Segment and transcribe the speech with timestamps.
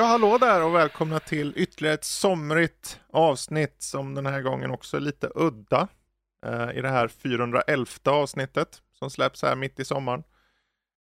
[0.00, 4.96] Ja, hallå där och välkomna till ytterligare ett somrigt avsnitt som den här gången också
[4.96, 5.88] är lite udda.
[6.46, 10.22] eh, I det här 411 avsnittet som släpps här mitt i sommaren.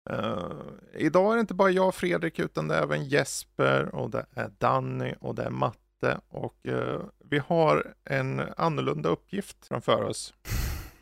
[0.09, 0.51] Eh,
[0.93, 4.25] idag är det inte bara jag och Fredrik utan det är även Jesper och det
[4.35, 10.33] är Danny och det är Matte och eh, vi har en annorlunda uppgift framför oss.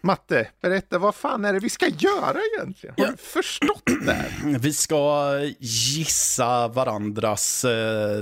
[0.06, 2.96] Matte, berätta vad fan är det vi ska göra egentligen?
[2.98, 3.12] Har ja.
[3.12, 4.26] du förstått det?
[4.60, 8.22] Vi ska gissa varandras eh,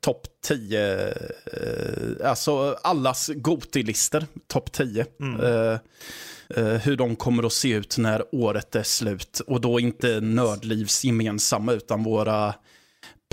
[0.00, 5.06] topp 10, eh, alltså allas Goti-listor, topp 10.
[5.20, 5.40] Mm.
[5.40, 5.78] Eh,
[6.56, 9.40] eh, hur de kommer att se ut när året är slut.
[9.46, 12.54] Och då inte Nördlivs gemensamma utan våra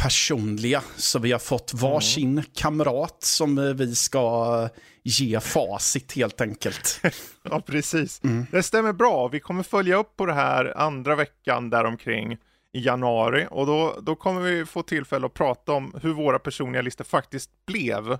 [0.01, 0.83] personliga.
[0.95, 2.43] Så vi har fått varsin mm.
[2.55, 4.69] kamrat som eh, vi ska
[5.03, 7.01] ge facit helt enkelt.
[7.43, 8.23] ja, precis.
[8.23, 8.45] Mm.
[8.51, 9.27] Det stämmer bra.
[9.27, 12.37] Vi kommer följa upp på det här andra veckan däromkring
[12.73, 16.81] i januari och då, då kommer vi få tillfälle att prata om hur våra personliga
[16.81, 18.11] listor faktiskt blev.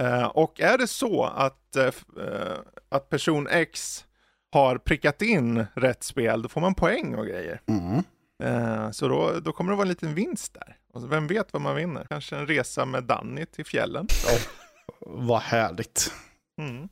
[0.00, 2.52] Uh, och är det så att, uh,
[2.88, 4.04] att person X
[4.52, 7.60] har prickat in rätt spel, då får man poäng och grejer.
[7.66, 8.02] Mm.
[8.44, 10.76] Uh, så då, då kommer det vara en liten vinst där.
[10.96, 12.06] Och vem vet vad man vinner?
[12.08, 14.08] Kanske en resa med Danny till fjällen.
[15.00, 16.12] Vad härligt.
[16.60, 16.88] Mm.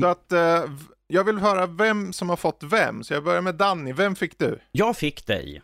[0.00, 0.64] Så att eh,
[1.06, 3.04] jag vill höra vem som har fått vem.
[3.04, 3.92] Så jag börjar med Danny.
[3.92, 4.60] Vem fick du?
[4.72, 5.62] Jag fick dig.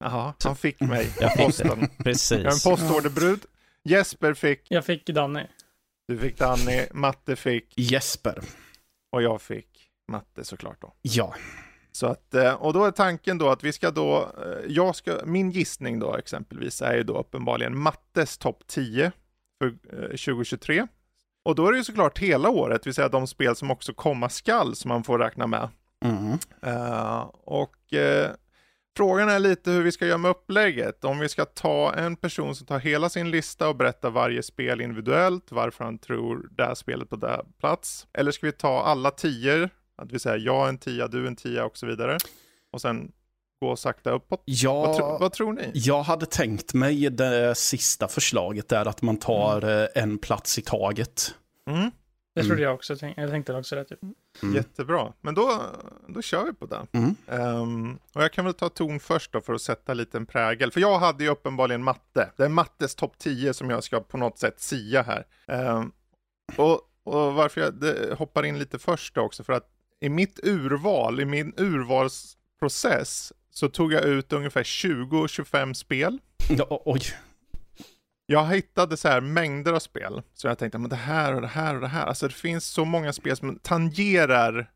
[0.00, 1.12] Jaha, han fick mig.
[1.20, 1.88] Jag fick posten.
[1.98, 2.30] Precis.
[2.30, 3.40] Jag är en postorderbrud.
[3.84, 4.60] Jesper fick.
[4.68, 5.46] Jag fick Danny.
[6.08, 6.86] Du fick Danny.
[6.92, 7.72] Matte fick.
[7.76, 8.40] Jesper.
[9.12, 10.92] Och jag fick Matte såklart då.
[11.02, 11.34] Ja.
[11.96, 15.18] Så att, eh, och då är tanken då att vi ska då, eh, jag ska,
[15.24, 19.12] min gissning då exempelvis är ju då uppenbarligen Mattes topp 10
[19.58, 19.70] för
[20.16, 20.78] 2023.
[20.78, 20.86] Eh,
[21.44, 23.92] och då är det ju såklart hela året, det vill säga de spel som också
[23.94, 25.68] komma skall som man får räkna med.
[26.04, 26.38] Mm.
[26.66, 28.30] Uh, och uh,
[28.96, 31.04] frågan är lite hur vi ska göra med upplägget.
[31.04, 34.80] Om vi ska ta en person som tar hela sin lista och berättar varje spel
[34.80, 38.06] individuellt, varför han tror det här spelet på det plats.
[38.12, 41.64] Eller ska vi ta alla tior, att vi säger jag en tia, du en tia
[41.64, 42.18] och så vidare.
[42.70, 43.12] Och sen
[43.60, 44.42] gå sakta uppåt?
[44.44, 45.70] Ja, vad, tro, vad, tror ni?
[45.74, 49.88] Jag hade tänkt mig det sista förslaget där att man tar mm.
[49.94, 51.34] Eh, en plats i taget.
[51.70, 51.90] Mm.
[52.34, 52.64] Det trodde mm.
[52.64, 52.96] jag också.
[53.16, 53.84] Jag tänkte också det.
[53.84, 53.98] Typ.
[54.42, 54.54] Mm.
[54.54, 55.12] Jättebra.
[55.20, 55.62] Men då,
[56.08, 56.86] då kör vi på det.
[57.26, 60.72] Um, och jag kan väl ta ton först då för att sätta lite en prägel.
[60.72, 62.30] För jag hade ju uppenbarligen matte.
[62.36, 65.26] Det är mattes topp 10 som jag ska på något sätt sia här.
[65.46, 65.92] Um,
[66.56, 69.73] och, och varför jag det, hoppar in lite först då också för att
[70.04, 76.18] i mitt urval, i min urvalsprocess så tog jag ut ungefär 20-25 spel.
[76.48, 77.00] Ja, oj.
[78.26, 81.48] Jag hittade så här mängder av spel, så jag tänkte, men det här och det
[81.48, 82.06] här och det här.
[82.06, 84.70] Alltså det finns så många spel som tangerar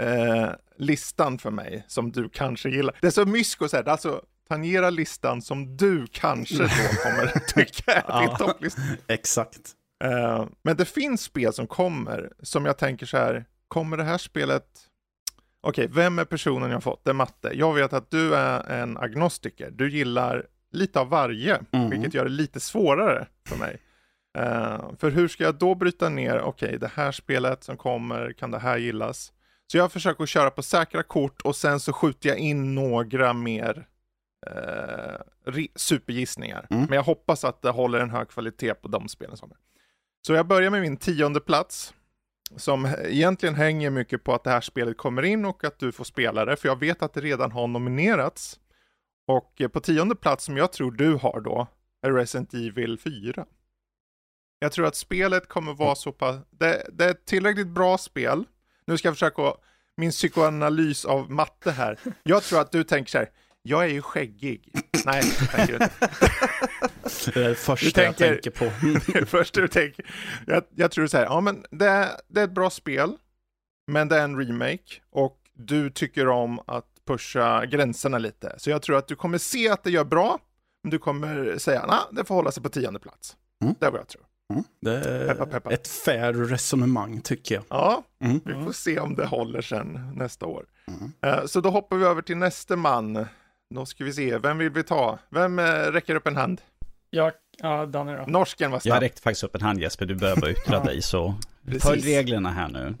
[0.00, 2.96] eh, listan för mig, som du kanske gillar.
[3.00, 6.68] Det är så mysko så här, alltså tangera listan som du kanske då
[7.02, 8.82] kommer tycka är din topplista.
[9.08, 9.60] Exakt.
[10.04, 14.18] Eh, men det finns spel som kommer, som jag tänker så här, kommer det här
[14.18, 14.64] spelet
[15.62, 17.04] Okej, okay, vem är personen jag fått?
[17.04, 17.50] Det är matte.
[17.54, 19.70] Jag vet att du är en agnostiker.
[19.70, 21.90] Du gillar lite av varje, mm.
[21.90, 23.78] vilket gör det lite svårare för mig.
[24.38, 28.32] Uh, för hur ska jag då bryta ner, okej, okay, det här spelet som kommer,
[28.32, 29.32] kan det här gillas?
[29.66, 33.86] Så jag försöker köra på säkra kort och sen så skjuter jag in några mer
[35.46, 36.66] uh, supergissningar.
[36.70, 36.84] Mm.
[36.84, 39.56] Men jag hoppas att det håller en hög kvalitet på de spelen som är.
[40.26, 41.94] Så jag börjar med min tionde plats
[42.56, 46.04] som egentligen hänger mycket på att det här spelet kommer in och att du får
[46.04, 48.60] spela det, för jag vet att det redan har nominerats.
[49.26, 51.66] Och eh, på tionde plats som jag tror du har då,
[52.02, 53.46] är Resident Evil 4.
[54.58, 58.44] Jag tror att spelet kommer vara så pass, det, det är ett tillräckligt bra spel.
[58.84, 59.54] Nu ska jag försöka
[59.96, 61.98] min psykoanalys av matte här.
[62.22, 63.30] Jag tror att du tänker så här,
[63.70, 64.72] jag är ju skäggig.
[65.04, 65.90] Nej, jag tänker inte.
[67.34, 69.12] Det är det första tänker, jag tänker på.
[69.18, 70.14] det första du tänker.
[70.46, 73.16] Jag, jag tror så här, ja men det är, det är ett bra spel,
[73.92, 78.54] men det är en remake och du tycker om att pusha gränserna lite.
[78.58, 80.38] Så jag tror att du kommer se att det gör bra,
[80.82, 83.36] men du kommer säga, nej, det får hålla sig på tionde plats.
[83.62, 83.74] Mm.
[83.80, 84.22] Det är vad jag tror.
[84.52, 84.64] Mm.
[84.80, 85.70] Det är peppa, peppa.
[85.70, 87.64] ett fair resonemang tycker jag.
[87.68, 88.40] Ja, mm.
[88.44, 90.64] vi får se om det håller sen nästa år.
[91.26, 93.26] Uh, så då hoppar vi över till nästa man.
[93.74, 95.18] Då ska vi se, vem vill vi ta?
[95.28, 96.60] Vem äh, räcker upp en hand?
[97.10, 98.24] Jag, ja, Danny då.
[98.26, 98.96] Norsken var snabb.
[98.96, 101.34] Jag räckte faktiskt upp en hand Jesper, du behöver yttra dig så
[101.80, 102.94] följ reglerna här nu.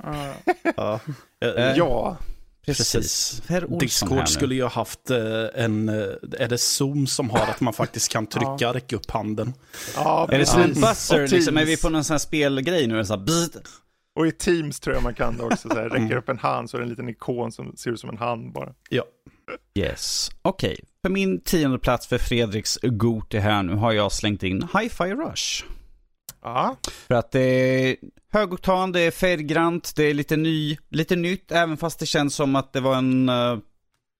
[0.76, 1.00] ja.
[1.76, 2.16] Ja.
[2.66, 3.42] Precis.
[3.80, 5.10] Discord skulle ju ha haft
[5.54, 5.88] en,
[6.38, 8.72] är det Zoom som har att man faktiskt kan trycka, ja.
[8.72, 9.54] räcka upp handen.
[9.94, 13.04] Ja, är det som en buzzer, liksom, är vi på någon sån här spelgrej nu?
[13.04, 13.48] Så här,
[14.14, 16.70] och i Teams tror jag man kan det också, så här, räcker upp en hand
[16.70, 18.74] så är det en liten ikon som ser ut som en hand bara.
[18.88, 19.04] Ja.
[19.74, 20.72] Yes, okej.
[20.72, 20.84] Okay.
[21.02, 25.64] För min tionde plats för Fredriks Goti här nu har jag slängt in Hi-Fi Rush.
[26.42, 26.76] Ja.
[27.08, 27.96] För att det är
[28.32, 32.56] högoktan, det är färggrant, det är lite, ny, lite nytt, även fast det känns som
[32.56, 33.58] att det var en, eh,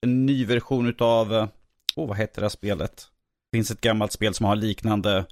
[0.02, 2.96] en ny version utav, åh oh, vad heter det här spelet?
[3.52, 5.24] Det finns ett gammalt spel som har liknande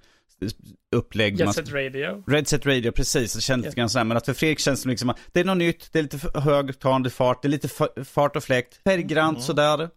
[0.97, 1.41] upplägg.
[1.41, 2.25] Jet Set Radio.
[2.27, 3.35] Red Set Radio, precis.
[3.35, 4.05] Det känns lite grann sådär.
[4.05, 6.41] Men att för Fredrik känns det liksom att det är något nytt, det är lite
[6.41, 7.69] högtalande fart, det är lite
[8.05, 9.43] fart och fläkt, färggrant mm.
[9.43, 9.89] sådär.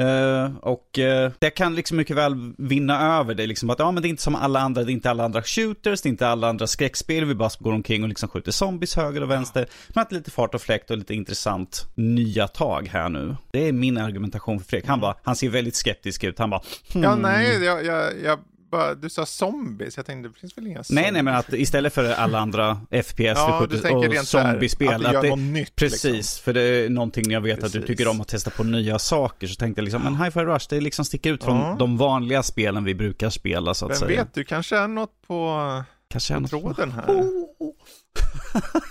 [0.00, 3.46] Uh, och uh, det kan liksom mycket väl vinna över det.
[3.46, 5.42] Liksom att ja, men det är inte som alla andra, det är inte alla andra
[5.42, 7.24] shooters, det är inte alla andra skräckspel.
[7.24, 9.66] Vi bara går omkring och liksom skjuter zombies höger och vänster.
[9.88, 13.36] Men att lite fart och fläkt och lite intressant nya tag här nu.
[13.50, 14.88] Det är min argumentation för Fredrik.
[14.88, 16.38] Han bara, han ser väldigt skeptisk ut.
[16.38, 16.62] Han bara,
[16.92, 17.02] hmm.
[17.02, 18.38] Ja, nej, jag, jag, jag
[18.72, 21.04] bara, du sa zombies, jag tänkte det finns väl inga zombies?
[21.04, 22.74] Nej, nej, men att istället för alla andra
[23.04, 25.06] FPS ja, och zombiespel.
[25.06, 25.76] Att, att det något nytt.
[25.76, 26.44] Precis, liksom.
[26.44, 27.76] för det är någonting jag vet precis.
[27.76, 29.46] att du tycker om att testa på nya saker.
[29.46, 31.76] Så tänkte jag liksom, men Hi-Fi Rush, det liksom sticker ut från ja.
[31.78, 34.24] de vanliga spelen vi brukar spela så att Vem säga.
[34.24, 37.06] vet, du kanske är något på, kanske på tråden här.
[37.06, 37.74] Oh.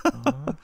[0.26, 0.56] ja.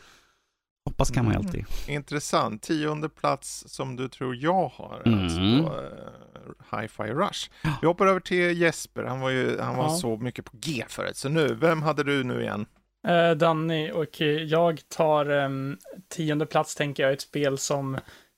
[0.86, 1.48] Hoppas kan man ju mm.
[1.48, 1.66] alltid.
[1.88, 2.62] Intressant.
[2.62, 5.02] Tionde plats som du tror jag har.
[5.06, 5.24] Mm.
[5.24, 6.27] Alltså då, uh,
[6.72, 7.50] Hi-Fi Rush.
[7.82, 9.04] Vi hoppar över till Jesper.
[9.04, 9.90] Han var ju han var ja.
[9.90, 11.18] så mycket på G förut.
[11.18, 12.66] Så nu, vem hade du nu igen?
[13.08, 15.78] Uh, Danny och jag tar um,
[16.08, 17.98] tionde plats tänker jag ett spel som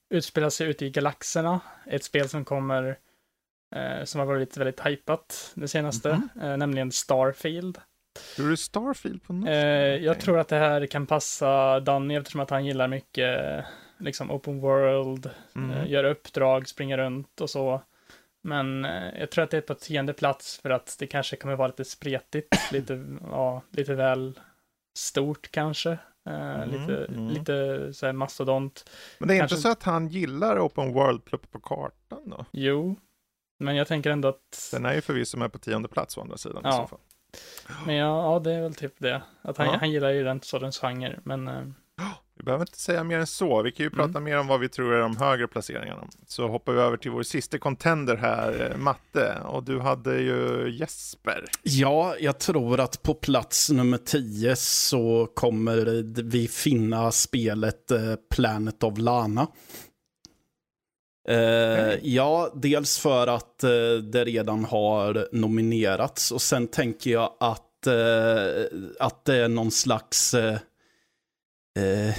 [0.09, 1.59] utspelar sig ute i galaxerna.
[1.85, 2.87] Ett spel som kommer
[3.75, 6.57] uh, som har varit väldigt hypat det senaste, mm -hmm.
[6.57, 7.77] nämligen Starfield.
[8.35, 12.41] Tror du Starfield på något eh, Jag tror att det här kan passa Danny eftersom
[12.41, 13.65] att han gillar mycket
[13.97, 15.87] liksom open world, mm.
[15.87, 17.81] göra uppdrag, springa runt och så.
[18.43, 21.55] Men eh, jag tror att det är på tionde plats för att det kanske kommer
[21.55, 24.39] vara lite spretigt, lite, ja, lite väl
[24.97, 25.97] stort kanske.
[26.29, 27.27] Uh, mm, lite, mm.
[27.27, 28.89] lite så här mastodont.
[29.17, 29.55] Men det är Kanske...
[29.55, 32.45] inte så att han gillar open world plupp på kartan då?
[32.51, 32.95] Jo,
[33.59, 34.69] men jag tänker ändå att...
[34.71, 36.69] Den är ju förvisso med på tionde plats å andra sidan ja.
[36.69, 36.99] i så fall.
[37.85, 39.21] Men ja, ja, det är väl typ det.
[39.41, 39.77] Att han, ja.
[39.79, 41.75] han gillar ju den sortens genre, men...
[42.39, 43.61] Vi behöver inte säga mer än så.
[43.61, 44.23] Vi kan ju prata mm.
[44.23, 46.07] mer om vad vi tror är de högre placeringarna.
[46.27, 49.37] Så hoppar vi över till vår sista contender här, eh, Matte.
[49.45, 51.45] Och du hade ju Jesper.
[51.63, 58.83] Ja, jag tror att på plats nummer 10 så kommer vi finna spelet eh, Planet
[58.83, 59.47] of Lana.
[61.29, 67.87] Eh, ja, dels för att eh, det redan har nominerats och sen tänker jag att,
[67.87, 68.63] eh,
[68.99, 70.35] att det är någon slags
[71.79, 72.09] eh,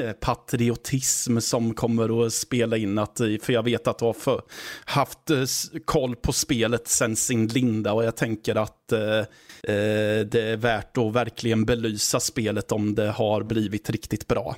[0.00, 2.98] eh, patriotism som kommer att spela in.
[2.98, 4.42] Att, för jag vet att du har för,
[4.84, 5.44] haft eh,
[5.84, 11.64] koll på spelet sen sin linda och jag tänker att det är värt att verkligen
[11.64, 14.56] belysa spelet om det har blivit riktigt bra.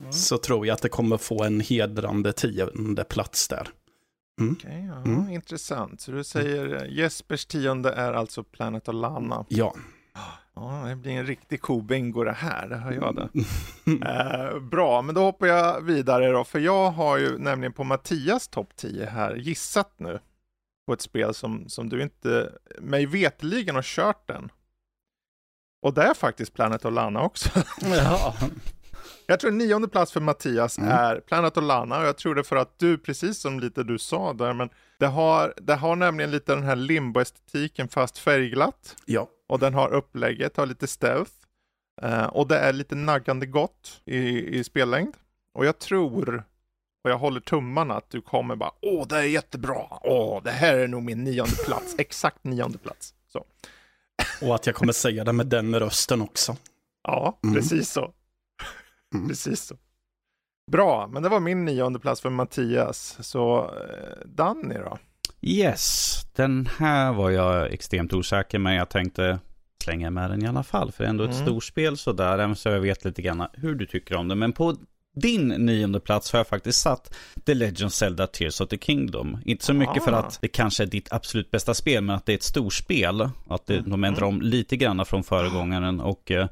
[0.00, 0.12] Mm.
[0.12, 3.68] så tror jag att det kommer få en hedrande tionde plats där.
[4.40, 4.52] Mm.
[4.52, 5.28] Okay, ja, mm.
[5.28, 6.00] Intressant.
[6.00, 9.46] Så du säger eh, Jespers tionde är alltså Planet of Lana?
[9.48, 9.74] Ja.
[10.56, 13.28] Ja, det blir en riktig kobingo det här, det hör jag det.
[14.08, 18.48] eh, bra, men då hoppar jag vidare då, för jag har ju nämligen på Mattias
[18.48, 20.20] topp 10 här gissat nu
[20.86, 24.50] på ett spel som, som du inte, mig veteligen har kört den.
[25.82, 27.50] Och det är faktiskt Planet of Lana också.
[27.80, 28.34] ja.
[29.26, 30.90] Jag tror nionde plats för Mattias mm.
[30.90, 34.32] är Planet Olana och jag tror det för att du, precis som lite du sa
[34.32, 38.96] där, men det har, det har nämligen lite den här limbo-estetiken fast färgglatt.
[39.06, 39.28] Ja.
[39.48, 41.32] Och den har upplägget, har lite stealth.
[42.02, 44.18] Uh, och det är lite naggande gott i,
[44.58, 45.14] i spellängd.
[45.54, 46.44] Och jag tror,
[47.04, 50.76] och jag håller tummarna att du kommer bara, åh, det är jättebra, åh, det här
[50.76, 53.14] är nog min nionde plats, exakt nionde plats.
[53.32, 53.44] Så.
[54.46, 56.56] Och att jag kommer säga det med den rösten också.
[57.02, 57.54] Ja, mm.
[57.54, 58.12] precis så.
[59.14, 59.28] Mm.
[59.28, 59.76] Precis så.
[60.72, 63.16] Bra, men det var min nionde plats för Mattias.
[63.20, 64.98] Så eh, Danny då?
[65.46, 69.38] Yes, den här var jag extremt osäker men jag tänkte
[69.84, 70.92] slänga med den i alla fall.
[70.92, 71.42] För det är ändå ett mm.
[71.42, 74.34] storspel sådär, även så jag vet lite grann hur du tycker om det.
[74.34, 74.76] Men på
[75.16, 77.14] din nionde plats har jag faktiskt satt
[77.46, 79.38] The Legend Zelda Tears of the Kingdom.
[79.44, 80.04] Inte så mycket ah.
[80.04, 83.28] för att det kanske är ditt absolut bästa spel, men att det är ett storspel.
[83.48, 83.90] Att det, mm.
[83.90, 86.48] de ändrar om lite grann från föregångaren och eh,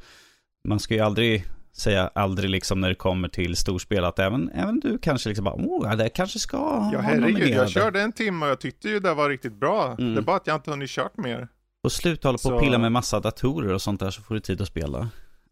[0.69, 1.45] man ska ju aldrig
[1.77, 5.55] säga aldrig liksom när det kommer till storspel att även, även du kanske liksom bara,
[5.55, 9.15] oh, det kanske ska Ja herregud, jag körde en timme och jag tyckte ju det
[9.15, 9.97] var riktigt bra.
[9.99, 10.15] Mm.
[10.15, 11.49] Det är bara att jag inte hunnit kört mer.
[11.83, 14.41] På slut håller på att pilla med massa datorer och sånt där så får du
[14.41, 15.09] tid att spela.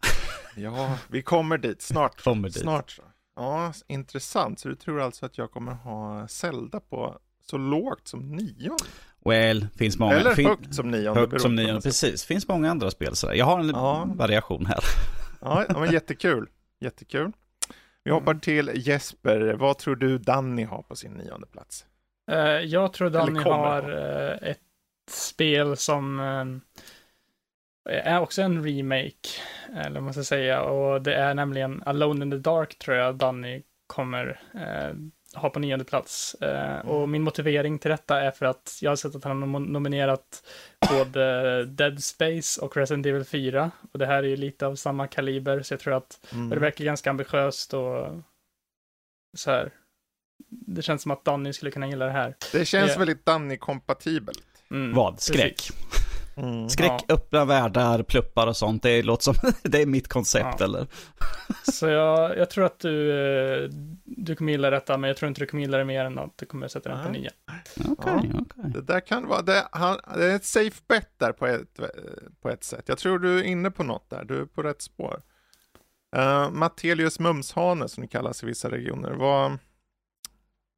[0.57, 2.21] ja, vi kommer dit snart.
[2.25, 2.59] Kommer dit.
[2.59, 2.99] Snart.
[3.37, 4.61] Ja, intressant.
[4.61, 7.19] Så du tror alltså att jag kommer ha Zelda på
[7.51, 8.77] så lågt som nio?
[9.25, 10.15] Well, finns många.
[10.15, 11.21] Eller fin högt som nionde.
[11.21, 12.25] Högt som nionde, precis.
[12.25, 13.35] Finns många andra spel sådär.
[13.35, 14.09] Jag har en ja.
[14.15, 14.81] variation här.
[15.41, 16.49] Ja, men jättekul.
[16.81, 17.33] Jättekul.
[18.05, 19.55] Vi hoppar till Jesper.
[19.55, 21.87] Vad tror du Danny har på sin nionde plats?
[22.31, 23.91] Uh, jag tror Danny har ha.
[23.91, 24.59] uh, ett
[25.11, 26.57] spel som uh,
[27.91, 29.29] är också en remake,
[29.75, 33.17] eller vad man ska säga, och det är nämligen Alone in the Dark tror jag
[33.17, 34.41] Danny kommer
[35.35, 36.37] ha på nionde plats.
[36.41, 36.89] Mm.
[36.89, 40.43] Och min motivering till detta är för att jag har sett att han har nominerat
[40.91, 43.71] både Dead Space och Resident Evil 4.
[43.93, 46.49] Och det här är ju lite av samma kaliber, så jag tror att mm.
[46.49, 48.09] det verkar ganska ambitiöst och
[49.37, 49.73] så här.
[50.49, 52.35] Det känns som att Danny skulle kunna gilla det här.
[52.53, 52.99] Det känns det...
[52.99, 54.45] väldigt Danny-kompatibelt.
[54.71, 55.21] Mm, Vad?
[55.21, 55.71] Skräck?
[56.43, 56.69] Mm.
[56.69, 57.15] Skräck, ja.
[57.15, 58.83] öppna världar, pluppar och sånt.
[58.83, 60.65] Det låter som, det är mitt koncept ja.
[60.65, 60.87] eller?
[61.73, 63.71] Så jag, jag tror att du, eh,
[64.05, 66.39] du kommer gilla detta, men jag tror inte du kommer gilla det mer än att
[66.39, 67.31] du kommer sätta den på nio.
[67.77, 68.41] Okej, okay, ja.
[68.41, 68.71] okay.
[68.71, 71.81] Det där kan vara, det, han, det är ett safe bet där på ett,
[72.43, 72.85] på ett sätt.
[72.87, 75.21] Jag tror du är inne på något där, du är på rätt spår.
[76.17, 79.11] Uh, Mattelius Mumshane som det kallas i vissa regioner.
[79.11, 79.59] Vad,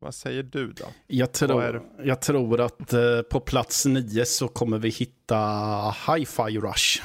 [0.02, 0.84] vad säger du då?
[1.06, 5.36] Jag tror, jag tror att uh, på plats nio så kommer vi hitta
[6.06, 7.02] Hi-Fi Rush.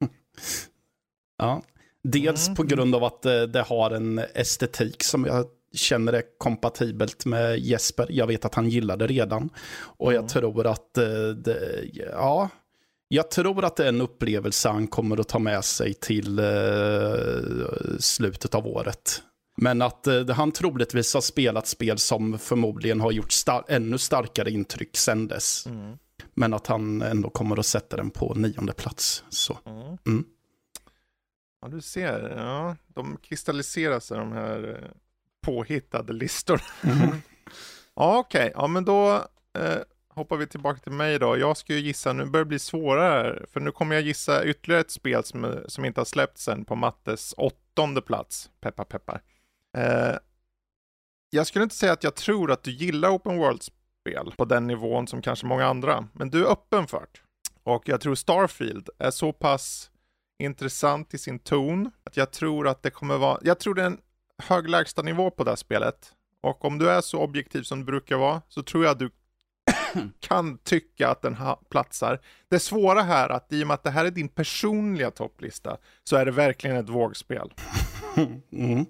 [1.38, 1.62] ja.
[2.02, 2.56] Dels mm.
[2.56, 7.58] på grund av att uh, det har en estetik som jag känner är kompatibelt med
[7.58, 8.06] Jesper.
[8.10, 9.50] Jag vet att han gillar det redan.
[9.78, 10.22] Och mm.
[10.22, 10.94] jag tror att
[11.44, 12.50] det, ja,
[13.08, 16.44] jag tror att det är en upplevelse han kommer att ta med sig till eh,
[17.98, 19.22] slutet av året.
[19.56, 24.50] Men att eh, han troligtvis har spelat spel som förmodligen har gjort star ännu starkare
[24.50, 25.66] intryck sen dess.
[25.66, 25.98] Mm.
[26.34, 29.24] Men att han ändå kommer att sätta den på nionde plats.
[29.28, 29.58] Så.
[29.66, 29.98] Mm.
[30.06, 30.24] Mm.
[31.60, 32.34] Ja, du ser.
[32.36, 34.90] Ja, de kristalliserar sig de här eh,
[35.40, 36.62] påhittade listorna.
[36.82, 36.98] Mm.
[37.94, 38.40] ja, okej.
[38.40, 38.52] Okay.
[38.54, 39.14] Ja, men då
[39.58, 41.38] eh, hoppar vi tillbaka till mig då.
[41.38, 44.80] Jag ska ju gissa, nu börjar det bli svårare, för nu kommer jag gissa ytterligare
[44.80, 48.50] ett spel som, som inte har släppts än på Mattes åttonde plats.
[48.60, 49.20] Peppar peppar.
[49.76, 50.16] Eh,
[51.30, 55.06] jag skulle inte säga att jag tror att du gillar Open World-spel på den nivån
[55.06, 57.20] som kanske många andra, men du är öppen för det.
[57.62, 59.90] Och jag tror Starfield är så pass
[60.38, 63.86] intressant i sin ton att jag tror att det kommer vara, jag tror det är
[63.86, 64.00] en
[64.42, 66.12] hög lägsta nivå på det här spelet.
[66.42, 69.10] Och om du är så objektiv som du brukar vara så tror jag att du
[70.20, 71.36] kan tycka att den
[71.70, 72.20] platsar.
[72.48, 76.16] Det svåra här att i och med att det här är din personliga topplista så
[76.16, 77.52] är det verkligen ett vågspel.
[78.52, 78.86] Mm.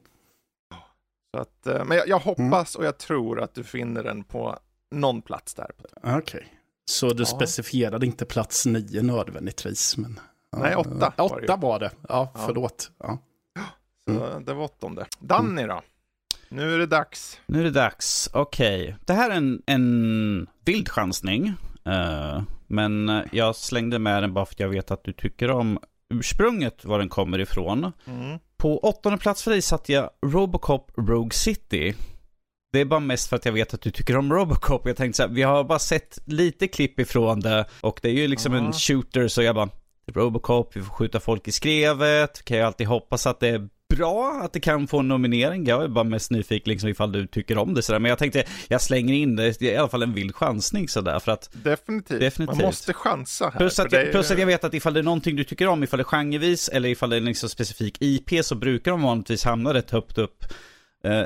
[1.36, 2.80] Så att, eh, men jag, jag hoppas mm.
[2.80, 4.58] och jag tror att du finner den på
[4.90, 5.70] någon plats där.
[6.02, 6.16] Okej.
[6.16, 6.42] Okay.
[6.84, 7.26] Så du ja.
[7.26, 9.96] specificerade inte plats nio nödvändigtvis?
[9.96, 10.20] Men,
[10.56, 11.12] Nej, åtta.
[11.18, 11.90] Äh, åtta var det.
[12.08, 12.90] Ja, förlåt.
[12.98, 13.18] Ja.
[14.08, 14.44] Så mm.
[14.44, 15.06] det var åttonde.
[15.18, 15.82] Danny då?
[16.48, 17.40] Nu är det dags.
[17.46, 18.30] Nu är det dags.
[18.32, 18.82] Okej.
[18.82, 18.94] Okay.
[19.04, 21.54] Det här är en, en vild chansning.
[21.86, 25.78] Uh, men jag slängde med den bara för att jag vet att du tycker om
[26.08, 27.92] ursprunget, var den kommer ifrån.
[28.06, 28.38] Mm.
[28.58, 31.94] På åttonde plats för dig satte jag Robocop Rogue City.
[32.72, 34.86] Det är bara mest för att jag vet att du tycker om Robocop.
[34.86, 38.12] Jag tänkte så här, vi har bara sett lite klipp ifrån det och det är
[38.12, 38.66] ju liksom -huh.
[38.66, 39.68] en shooter så jag bara
[40.12, 44.40] Robocop, vi får skjuta folk i skrevet, kan jag alltid hoppas att det är bra
[44.44, 45.66] att det kan få en nominering.
[45.66, 47.98] Jag är bara mest nyfiken liksom ifall du tycker om det sådär.
[47.98, 50.88] Men jag tänkte, jag slänger in det, det är i alla fall en vild chansning
[50.88, 52.56] sådär för att Definitivt, definitivt.
[52.56, 53.58] man måste chansa här.
[53.58, 55.82] Plus att, jag, plus att jag vet att ifall det är någonting du tycker om,
[55.84, 59.44] ifall det är genrevis eller ifall det är liksom specifik IP så brukar de vanligtvis
[59.44, 60.44] hamna rätt högt upp.
[61.04, 61.22] Eh,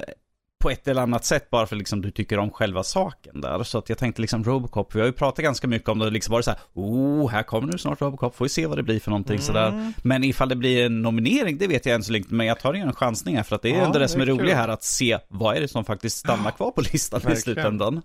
[0.61, 3.63] på ett eller annat sätt bara för liksom du tycker om själva saken där.
[3.63, 6.33] Så att jag tänkte liksom Robocop, vi har ju pratat ganska mycket om det liksom
[6.33, 9.01] varit så här, oh, här kommer nu snart Robocop, får vi se vad det blir
[9.01, 9.43] för någonting mm.
[9.43, 9.93] sådär.
[10.03, 12.75] Men ifall det blir en nominering, det vet jag än så länge men jag tar
[12.75, 14.55] en chansning här för att det är ja, ändå det, det som är, är roligt
[14.55, 18.03] här att se vad är det som faktiskt stannar kvar på listan i slutändan.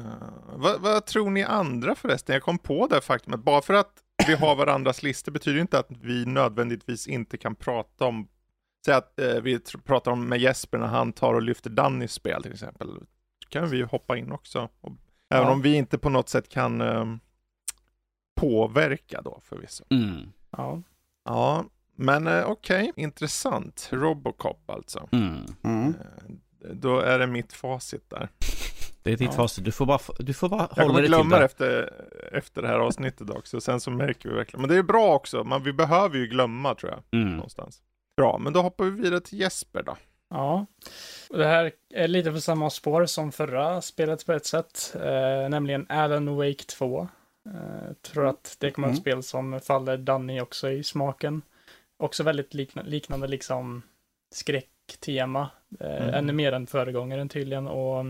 [0.00, 0.06] Uh,
[0.56, 2.32] vad, vad, tror ni andra förresten?
[2.32, 3.92] Jag kom på det faktum att bara för att
[4.26, 8.28] vi har varandras listor betyder inte att vi nödvändigtvis inte kan prata om
[8.84, 12.42] Säg att eh, vi pratar om med Jesper när han tar och lyfter Dannys spel
[12.42, 12.94] till exempel.
[12.94, 13.00] Då
[13.48, 14.68] kan vi hoppa in också.
[14.80, 14.92] Och,
[15.28, 15.36] ja.
[15.36, 17.06] Även om vi inte på något sätt kan eh,
[18.34, 19.84] påverka då förvisso.
[19.90, 20.32] Mm.
[20.50, 20.82] Ja.
[21.24, 21.64] Ja,
[21.96, 23.04] men eh, okej, okay.
[23.04, 23.88] intressant.
[23.92, 25.08] Robocop alltså.
[25.12, 25.44] Mm.
[25.62, 25.88] Mm.
[25.88, 28.28] Eh, då är det mitt facit där.
[29.02, 29.32] Det är ditt ja.
[29.32, 29.64] facit.
[29.64, 31.92] Du får bara, du får bara hålla Jag kommer glömma det efter,
[32.32, 33.60] efter det här avsnittet också.
[33.60, 34.60] Sen så märker vi verkligen.
[34.60, 35.44] Men det är bra också.
[35.44, 37.20] Man, vi behöver ju glömma tror jag.
[37.20, 37.34] Mm.
[37.34, 37.82] Någonstans.
[38.16, 39.96] Bra, men då hoppar vi vidare till Jesper då.
[40.30, 40.66] Ja,
[41.30, 45.86] det här är lite på samma spår som förra spelet på ett sätt, eh, nämligen
[45.88, 47.08] Alan Wake 2.
[47.46, 48.94] Eh, tror att det kommer mm.
[48.94, 51.42] ett spel som faller Danny också i smaken.
[51.96, 53.82] Också väldigt likna liknande liksom
[54.34, 56.14] skräcktema, eh, mm.
[56.14, 57.66] ännu mer än föregångaren tydligen.
[57.66, 58.04] Och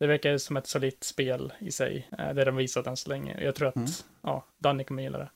[0.00, 3.44] det verkar som ett solitt spel i sig, eh, det de visat än så länge.
[3.44, 3.88] Jag tror att mm.
[4.22, 5.30] ja, Danny kommer gilla det.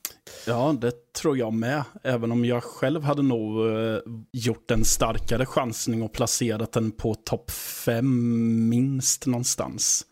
[0.47, 1.85] Ja, det tror jag med.
[2.03, 3.99] Även om jag själv hade nog eh,
[4.33, 10.07] gjort en starkare chansning och placerat den på topp fem minst någonstans.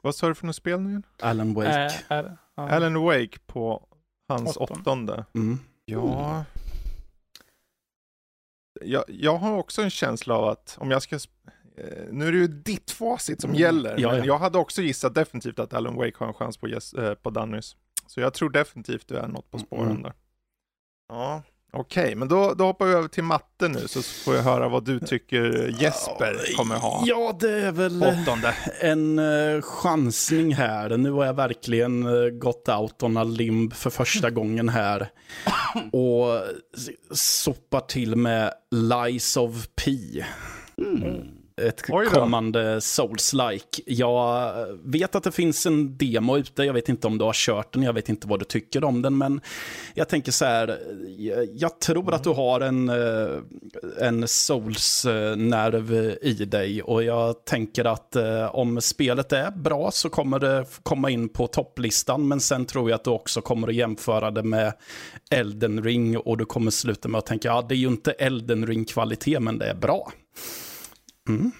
[0.00, 1.02] Vad sa du för något spel nu igen?
[1.22, 1.84] Alan Wake.
[1.84, 2.68] Äh, är, ja.
[2.68, 3.86] Alan Wake på
[4.28, 4.80] hans Åttonde.
[4.80, 5.24] åttonde.
[5.34, 5.58] Mm.
[5.84, 6.44] Ja.
[8.84, 11.18] Jag, jag har också en känsla av att om jag ska...
[11.78, 14.02] eh, Nu är det ju ditt facit som gäller, Mm.
[14.02, 14.24] Ja, men ja.
[14.26, 17.30] jag hade också gissat definitivt att Alan Wake har en chans på, yes, eh, på
[17.30, 17.76] Dannys.
[18.06, 20.02] Så jag tror definitivt du är något på spåren Mm.
[20.02, 20.12] där.
[21.08, 21.42] Ja,
[21.72, 24.84] okej, men då, då hoppar vi över till matte nu så får jag höra vad
[24.84, 25.42] du tycker
[25.82, 27.02] Jesper kommer ha.
[27.06, 28.54] Ja, det är väl Åttonde.
[28.80, 30.96] en uh, chansning här.
[30.96, 35.08] Nu har jag verkligen uh, gått out on a limb för första gången här.
[35.92, 36.42] Och
[37.16, 39.92] sopar till med Lies of P.
[41.62, 41.82] Ett
[42.12, 43.82] kommande Souls-like.
[43.86, 44.52] Jag
[44.84, 46.64] vet att det finns en demo ute.
[46.64, 47.82] Jag vet inte om du har kört den.
[47.82, 49.18] Jag vet inte vad du tycker om den.
[49.18, 49.40] Men
[49.94, 50.78] jag tänker så här.
[51.52, 53.38] Jag, tror att du har en, eh,
[54.00, 56.82] en Souls-nerv i dig.
[56.82, 61.46] Och jag tänker att eh, om spelet är bra så kommer det komma in på
[61.46, 62.28] topplistan.
[62.28, 64.72] Men sen tror jag att du också kommer att jämföra det med
[65.30, 66.18] Elden Ring.
[66.18, 69.58] Och du kommer sluta med att tänka, ja det är ju inte Elden Ring-kvalitet men
[69.58, 70.12] det är bra.
[71.28, 71.50] Mm.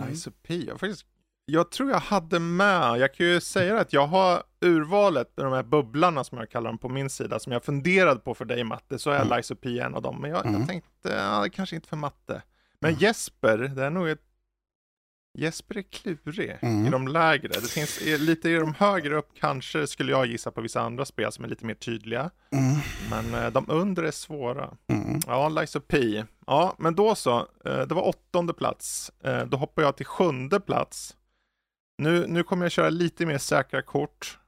[0.00, 0.54] Lies of P.
[0.68, 1.06] Jag, faktiskt,
[1.44, 5.52] jag tror jag hade med, jag kan ju säga att jag har urvalet med de
[5.52, 8.64] här bubblarna som jag kallar dem på min sida, som jag funderade på för dig
[8.64, 9.36] Matte, så är Mm.
[9.36, 10.20] Lies of P en av dem.
[10.20, 10.60] Men jag, Mm.
[10.60, 12.42] jag tänkte, ja, kanske inte för Matte.
[12.80, 14.22] Men Jesper, det är nog ett
[15.38, 16.86] Jesper är klurig Mm.
[16.86, 17.48] i de lägre.
[17.48, 21.32] Det finns lite i de högre upp kanske skulle jag gissa på vissa andra spel
[21.32, 22.30] som är lite mer tydliga.
[22.52, 22.76] Mm.
[23.10, 24.70] Men eh, de under är svåra.
[24.92, 25.20] Mm.
[25.26, 26.24] Ja, Lies of P.
[26.46, 27.38] Ja, men då så.
[27.64, 29.10] Eh, Det var åttonde plats.
[29.24, 31.16] Eh, Då hoppar jag till sjunde plats.
[31.98, 34.38] Nu, nu kommer jag köra lite mer säkra kort.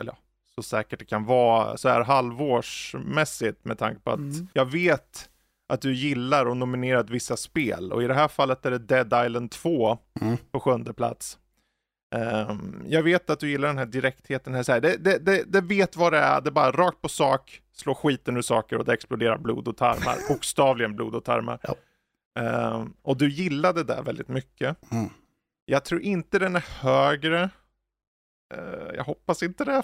[0.00, 0.18] Eller ja,
[0.54, 4.48] så säkert det kan vara så här halvårsmässigt med tanke på att Mm.
[4.52, 5.29] jag vet
[5.70, 7.92] att du gillar och nominerat vissa spel.
[7.92, 10.36] Och i det här fallet är det Dead Island 2 Mm.
[10.50, 11.38] på sjunde plats.
[12.14, 14.54] Ehm, jag vet att du gillar den här direktheten.
[14.54, 14.80] Här, så här.
[14.80, 17.94] Det, det, det, det vet vad det är, det är bara rakt på sak, slå
[17.94, 20.16] skiten ur saker och det exploderar blod och tarmar.
[20.28, 21.58] Bokstavligen blod och tarmar.
[21.62, 21.74] Ja.
[22.42, 24.92] Ehm, och du gillade det där väldigt mycket.
[24.92, 25.08] Mm.
[25.64, 27.50] Jag tror inte den är högre.
[28.54, 29.82] Eh, jag hoppas inte det,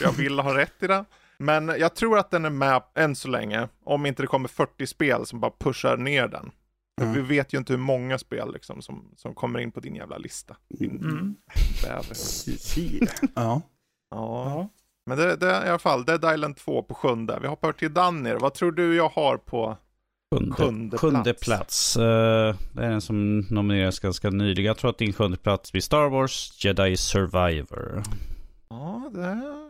[0.00, 1.04] jag vill ha rätt i det.
[1.42, 4.86] Men jag tror att den är med än så länge, om inte det kommer 40
[4.86, 6.50] spel som bara pushar ner den.
[7.00, 7.14] För Mm.
[7.14, 10.18] Vi vet ju inte hur många spel liksom, som, som kommer in på din jävla
[10.18, 10.56] lista.
[10.68, 11.36] Din Mm.
[11.84, 12.02] Ja.
[13.34, 13.62] Ja.
[14.10, 14.68] Ja.
[15.06, 17.38] Men det, det är i alla fall Dead Island 2 på sjunde.
[17.42, 18.34] Vi hoppar till Danir.
[18.34, 19.76] Vad tror du jag har på
[20.34, 21.44] Sjunde, Sjunde sjunde plats.
[21.44, 21.96] plats.
[21.96, 24.64] Eh, det är den som nomineras ganska nyligen.
[24.64, 28.02] Jag tror att din sjunde plats blir Star Wars Jedi Survivor.
[28.68, 29.69] Ja, det...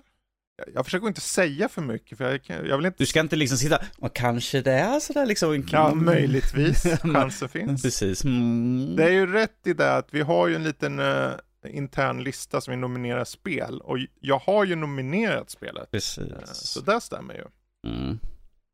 [0.75, 2.99] Jag, försöker inte säga för mycket, för jag, kan- jag vill inte...
[2.99, 5.67] Du ska inte liksom sitta, och kanske det är sådär liksom.
[5.73, 6.85] Ja, möjligtvis.
[7.05, 7.83] Men- Chansen finns.
[7.83, 8.25] Precis.
[8.25, 8.97] Mm.
[8.97, 11.31] Det är ju rätt i det att vi har ju en liten eh,
[11.69, 13.81] intern lista som vi nominerar spel.
[13.81, 15.91] Och jag har ju nominerat spelet.
[15.91, 16.25] Precis.
[16.53, 17.45] så det stämmer ju.
[17.91, 18.19] Mm.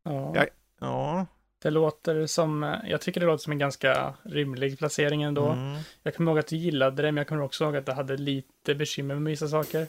[0.05, 0.33] Ja.
[0.35, 0.49] Jag-
[0.81, 1.27] Ja.
[1.63, 5.47] Det låter som, eh, jag tycker det låter som en ganska rimlig placering ändå.
[5.49, 5.79] Mm.
[6.03, 8.17] Jag kommer ihåg att du gillade det, men jag kommer också ihåg att det hade
[8.17, 9.87] lite bekymmer med vissa saker.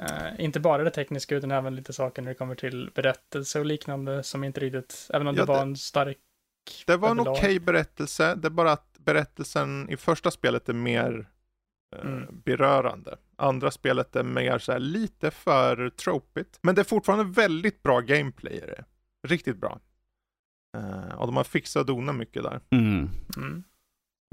[0.00, 3.66] Eh, inte bara det tekniska, utan även lite saker när det kommer till berättelse och
[3.66, 6.18] liknande som inte riktigt, även om Ja, det var det- en stark...
[6.86, 8.34] Det var en okej berättelse.
[8.34, 11.28] Det är bara att berättelsen i första spelet är mer
[11.96, 12.40] eh, Mm.
[12.44, 13.16] berörande.
[13.36, 16.58] Andra spelet är mer så här lite för tropigt.
[16.62, 18.84] Men det är fortfarande väldigt bra gameplay i det.
[19.28, 19.80] Riktigt bra.
[20.76, 22.60] Eh, och de har fixat och donat mycket där.
[22.70, 23.08] Mm.
[23.36, 23.64] Mm.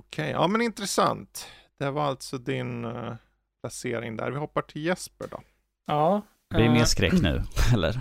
[0.01, 1.47] Okej, ja men intressant.
[1.79, 3.15] Det var alltså din eh,
[3.61, 4.31] placering där.
[4.31, 5.41] Vi hoppar till Jesper då.
[5.87, 6.21] Ja.
[6.49, 7.41] Det är eh, mer skräck nu,
[7.73, 7.95] eller?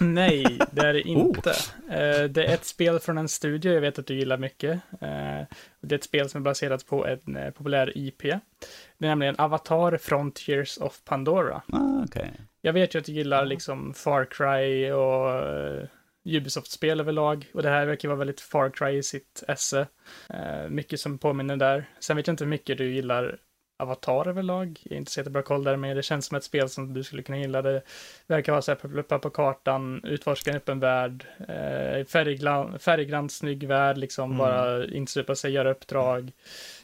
[0.00, 1.08] Nej, det är det Oh.
[1.08, 1.50] inte.
[1.90, 4.72] Eh, det är ett spel från en studio jag vet att du gillar mycket.
[4.92, 5.46] Eh,
[5.80, 8.22] det är ett spel som är baserat på en eh, populär IP.
[8.22, 11.62] Det är nämligen Avatar Frontiers of Pandora.
[11.72, 12.30] Ah, Okej.
[12.62, 15.88] Jag vet ju att du gillar liksom Far Cry och
[16.24, 17.46] Ubisoft-spel överlag.
[17.54, 19.86] Och det här verkar vara väldigt Far Cry i sitt esse.
[20.28, 21.84] Eh, mycket som påminner där.
[22.00, 23.38] Sen vet jag inte hur mycket du gillar
[23.82, 24.80] Avatar överlag.
[24.82, 27.02] Jag är inte så jättebra koll där, men det känns som ett spel som du
[27.04, 27.62] skulle kunna gilla.
[27.62, 27.82] Det
[28.26, 33.64] verkar vara så här, pluppa på kartan, utforska en öppen värld, eh, färggrann, färggrann, snygg
[33.68, 34.38] värld, liksom Mm.
[34.38, 36.32] bara insupa sig, göra uppdrag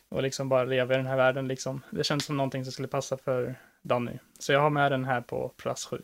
[0.09, 1.81] och liksom bara leva i den här världen liksom.
[1.91, 4.13] Det känns som någonting som skulle passa för Danny.
[4.39, 6.03] Så jag har med den här på plats sju.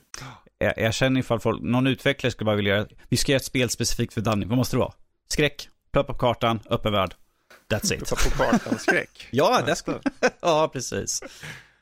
[0.59, 3.45] Jag, jag känner ifall folk, någon utvecklare skulle bara vilja göra, vi ska göra ett
[3.45, 4.47] spel specifikt för Danny.
[4.47, 4.93] Vad måste det vara?
[5.29, 7.15] Skräck, plöppa på kartan, öppen värld.
[7.72, 8.09] That's it.
[8.11, 9.29] På kartan skräck.
[9.31, 10.00] Ja, det skulle...
[10.40, 11.22] ja, precis.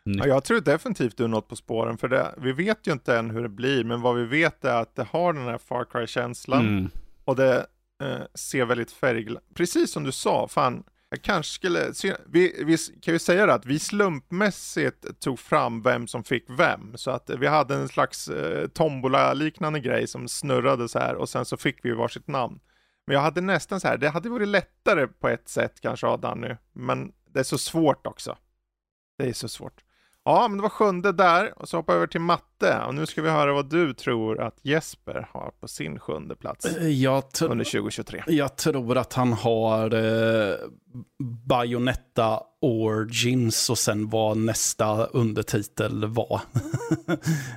[0.04, 3.16] Ja, jag tror definitivt du är något på spåren, för det, vi vet ju inte
[3.16, 5.84] än hur det blir, men vad vi vet är att det har den här Far
[5.84, 6.90] Cry-känslan Mm.
[7.24, 7.66] och det
[8.02, 11.92] eh, ser väldigt färgglatt, precis som du sa, fan, Jag kanske skulle,
[12.26, 16.96] vi, vi kan ju säga det att vi slumpmässigt tog fram vem som fick vem.
[16.96, 21.44] Så att vi hade en slags eh, tombola-liknande grej som snurrade så här och sen
[21.44, 22.58] så fick vi varsitt namn.
[23.06, 26.40] Men jag hade nästan så här, det hade varit lättare på ett sätt kanske Adam
[26.40, 28.36] Danny, men det är så svårt också.
[29.18, 29.84] Det är så svårt.
[30.24, 33.06] Ja, men det var sjunde där och så hoppar jag över till matte och nu
[33.06, 36.66] ska vi höra vad du tror att Jesper har på sin sjunde plats
[37.42, 38.22] under 2023.
[38.26, 40.56] Jag tror att han har eh,
[41.48, 46.40] Bayonetta Origins och sen vad nästa undertitel var.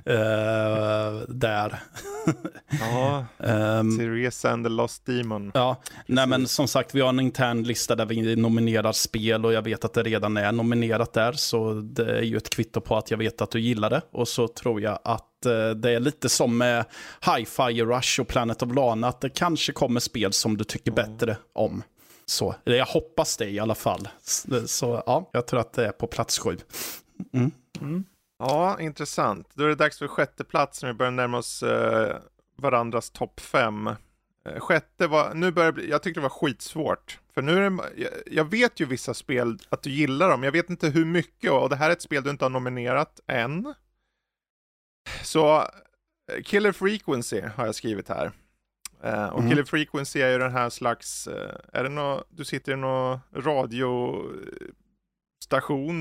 [0.10, 1.80] uh, där.
[2.80, 5.52] ja, um, Series and the Lost Demon.
[5.54, 9.54] Ja, nej men som sagt vi har en intern lista där vi nominerar spel och
[9.54, 12.98] jag vet att det redan är nominerat där så det är ju ett kvitto på
[12.98, 16.00] att jag vet att du gillar det och så tror jag att eh, det är
[16.00, 16.86] lite som med
[17.22, 21.38] Hi-Fi Rush och Planet of Lana, att det kanske kommer spel som du tycker bättre
[21.54, 21.84] om.
[22.26, 24.08] Så, jag hoppas det i alla fall.
[24.66, 26.58] Så ja, jag tror att det är på plats sju.
[27.34, 27.52] Mm.
[27.82, 28.06] Mm.
[28.40, 29.50] Ja, intressant.
[29.54, 32.18] Då är det dags för sjätte plats när vi börjar närma oss eh,
[32.58, 33.88] varandras topp fem.
[34.46, 37.20] Eh, sjätte var, nu börjar bli, jag tyckte det var skitsvårt.
[37.34, 40.52] För nu är det, jag, jag, vet ju vissa spel att du gillar dem, jag
[40.52, 43.74] vet inte hur mycket och det här är ett spel du inte har nominerat än.
[45.24, 45.68] Så eh,
[46.44, 48.32] Killer Frequency har jag skrivit här.
[49.06, 49.50] Uh, och mm.
[49.50, 51.34] Killer Frequency är ju den här slags, uh,
[51.74, 54.46] är det nå, du sitter i någon radiostation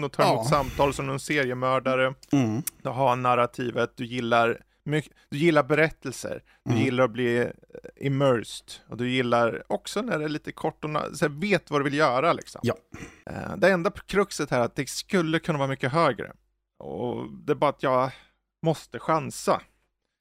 [0.04, 0.32] och tar ja.
[0.32, 2.14] emot samtal som någon seriemördare.
[2.32, 2.62] Mm.
[2.82, 6.84] Du har narrativet, du gillar, mycket, du gillar berättelser, du mm.
[6.84, 7.52] gillar att bli
[7.96, 11.84] immersed och du gillar också när det är lite kort och så vet vad du
[11.84, 12.60] vill göra liksom.
[12.64, 12.74] Ja.
[13.30, 16.32] Uh, det enda kruxet här är att det skulle kunna vara mycket högre.
[16.78, 18.10] Och det är bara att jag
[18.64, 19.62] måste chansa.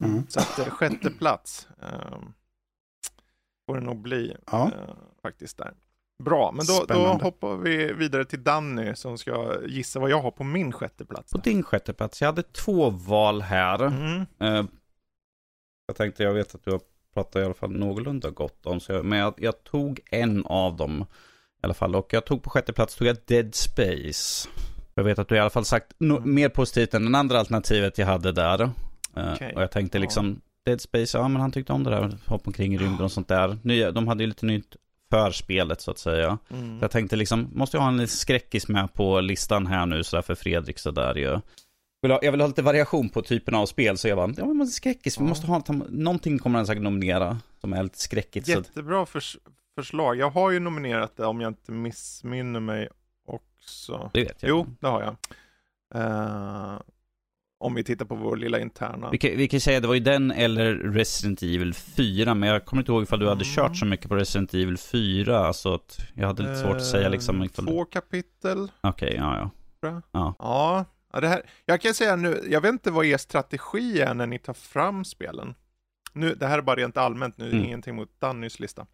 [0.03, 0.27] Mm.
[0.29, 1.67] Så att sjätte plats.
[1.79, 2.34] Um,
[3.65, 4.65] får det nog bli ja.
[4.65, 5.73] eh, faktiskt där.
[6.23, 10.32] Bra, men då, då, hoppar vi vidare till Danny som ska gissa vad jag har
[10.32, 11.32] på min sjätte plats.
[11.32, 13.86] På din sjätte plats, jag hade två val här.
[13.86, 14.25] Mm.
[14.39, 14.65] Eh,
[15.88, 16.82] jag tänkte, jag vet att du har
[17.13, 20.75] pratat i alla fall någorlunda gott om, så jag, men jag, jag, tog en av
[20.75, 21.06] dem i
[21.62, 21.95] alla fall.
[21.95, 24.49] Och jag tog på sjätte plats, tog jag Dead Space.
[24.95, 26.36] Jag vet att du i alla fall sagt no mm.
[26.36, 28.62] mer positivt än det andra alternativet jag hade där.
[29.15, 29.53] Eh, okay.
[29.53, 32.73] och jag tänkte liksom, Dead Space, ja men han tyckte om det där, hoppa omkring
[32.73, 33.58] i rymden och sånt där.
[33.62, 34.75] Nya, de hade ju lite nytt
[35.10, 36.38] för spelet så att säga.
[36.49, 36.79] Mm.
[36.79, 40.21] Så jag tänkte liksom, måste jag ha en skräckis med på listan här nu sådär
[40.21, 41.39] för Fredrik sådär ju.
[42.01, 42.19] Ja.
[42.21, 45.19] Jag vill ha lite variation på typen av spel så jag bara, ja men skräckis,
[45.19, 48.47] vi måste ha, någonting kommer han säkert nominera som är lite skräckigt.
[48.47, 49.38] Jättebra förs
[49.75, 50.17] förslag.
[50.17, 52.89] Jag har ju nominerat det om jag inte missminner mig
[53.25, 54.12] också.
[54.13, 54.49] Det vet jag.
[54.49, 55.15] Jo, det har jag.
[55.95, 56.81] Uh,
[57.63, 59.09] om vi tittar på vår lilla interna.
[59.12, 62.49] Vi kan, vi kan säga att det var ju den eller Resident Evil 4, men
[62.49, 63.55] jag kommer inte ihåg ifall du hade mm.
[63.55, 67.09] kört så mycket på Resident Evil 4, alltså att jag hade lite svårt att säga
[67.09, 67.41] liksom.
[67.41, 67.65] Eh, ifall...
[67.65, 68.71] Två kapitel.
[68.81, 70.01] Okej, okay, ja, ja.
[70.12, 70.36] Ja.
[70.38, 70.86] ja.
[71.13, 74.27] Ja, det här, jag kan säga nu, jag vet inte vad er strategi är när
[74.27, 75.55] ni tar fram spelen.
[76.13, 77.63] Nu, det här är bara rent allmänt nu, mm.
[77.63, 78.86] ingenting mot Dannys lista.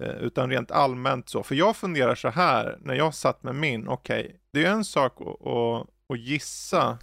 [0.00, 3.88] Eh, utan rent allmänt så, för jag funderar så här, när jag satt med min,
[3.88, 6.98] okej, okay, det är en sak att, att, att gissa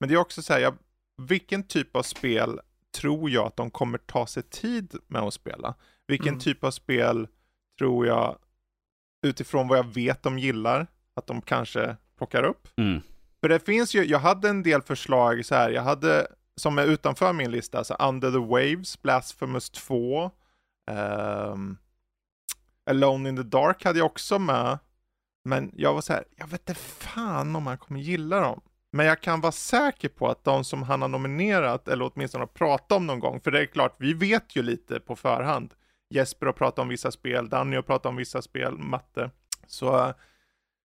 [0.00, 0.74] men det är också så här, jag,
[1.22, 2.60] vilken typ av spel
[2.96, 5.74] tror jag att de kommer ta sig tid med att spela?
[6.06, 6.40] Vilken mm.
[6.40, 7.28] typ av spel
[7.78, 8.38] tror jag,
[9.26, 12.68] utifrån vad jag vet de gillar, att de kanske plockar upp?
[12.76, 13.00] Mm.
[13.40, 16.86] För det finns ju, jag hade en del förslag så här, jag hade, som är
[16.86, 20.30] utanför min lista, så Under the Waves, Blasphemous 2, um,
[20.90, 21.76] ehm,
[22.90, 24.78] Alone in the Dark hade jag också med.
[25.44, 28.60] Men jag var så här, jag vet inte fan om han kommer gilla dem.
[28.92, 32.46] Men jag kan vara säker på att de som han har nominerat, eller åtminstone har
[32.46, 35.74] pratat om någon gång, för det är klart, vi vet ju lite på förhand.
[36.10, 39.30] Jesper har pratat om vissa spel, Danny har pratat om vissa spel, matte.
[39.66, 40.14] Så eh,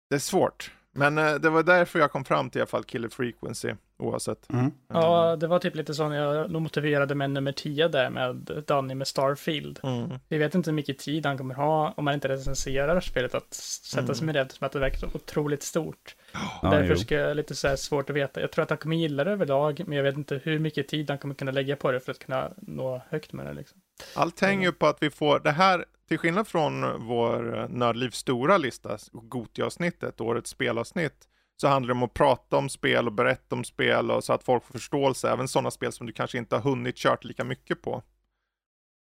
[0.10, 0.72] det är svårt.
[0.92, 4.50] Men eh, det var därför jag kom fram till i alla fall Killer Frequency, oavsett.
[4.54, 4.72] Mm.
[4.88, 8.96] Ja, det var typ lite så när jag motiverade med nummer 10 där med Danny
[8.96, 9.80] med Starfield.
[9.84, 10.20] Mm.
[10.30, 13.54] Vi vet inte hur mycket tid han kommer ha om man inte recenserar spelet att
[13.54, 14.16] sätta mm.
[14.16, 16.16] sig med det eftersom att det verkar otroligt stort.
[16.62, 18.42] Ja, Därför ska jag lite så här svårt att veta.
[18.42, 21.10] Jag tror att han kommer gilla det överlag, men jag vet inte hur mycket tid
[21.10, 23.54] han kommer kunna lägga på det för att kunna nå högt med det.
[23.54, 23.82] Liksom.
[24.16, 28.58] Allt hänger ju på att vi får det här, till skillnad från vår Nördlivs stora
[28.58, 33.64] lista, Gotia-avsnittet, årets spelavsnitt, så handlar det om att prata om spel och berätta om
[33.64, 36.62] spel och så att folk får förståelse, även sådana spel som du kanske inte har
[36.62, 38.04] hunnit kört lika mycket på.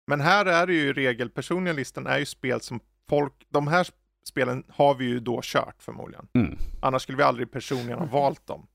[0.06, 3.68] Men här är det ju i regel, personliga listan är ju spel som folk, de
[3.68, 3.88] här
[4.28, 6.28] spelen har vi ju då kört förmodligen.
[6.35, 6.59] Mm.
[6.82, 8.66] Annars skulle vi aldrig personligen ha valt dem.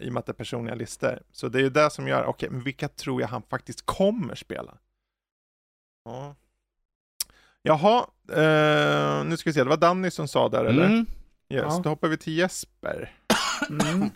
[0.00, 1.22] I och med att det är personliga listor.
[1.32, 3.86] Så det är ju det som gör, okej, okay, men vilka tror jag han faktiskt
[3.86, 4.78] kommer spela?
[6.04, 6.36] Ja.
[7.62, 10.84] Jaha, eh, nu ska vi se, det var Danny som sa där eller?
[10.84, 10.98] Mm.
[11.48, 11.80] Yes, Ja.
[11.84, 13.12] då hoppar vi till Jesper.
[13.70, 14.10] Mm.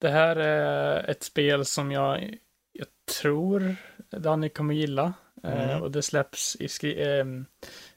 [0.00, 2.36] Det här är ett spel som jag,
[2.72, 2.86] jag
[3.20, 3.76] tror
[4.10, 5.12] Danny kommer gilla.
[5.44, 5.82] Eh, Mm.
[5.82, 7.24] och det släpps i skri- eh,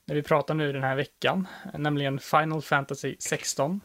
[0.06, 3.82] när vi pratar nu den här veckan, nämligen Final Fantasy 16.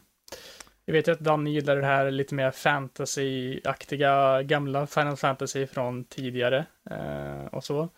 [0.85, 6.03] Jag vet ju att Danny gillar det här lite mer fantasy-aktiga gamla Final Fantasy från
[6.03, 7.89] tidigare eh, och så.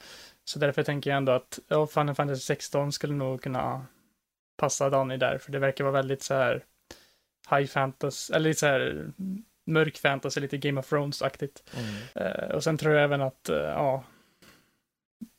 [0.46, 3.86] Så därför tänker jag ändå att ja, Final Fantasy 16 skulle nog kunna
[4.58, 6.64] passa Danny där, för det verkar vara väldigt så här
[7.50, 9.12] high fantasy, eller lite så här
[9.66, 11.64] mörk fantasy, lite Game of Thrones-aktigt.
[12.16, 14.04] Eh, och sen tror jag även att, eh, ja,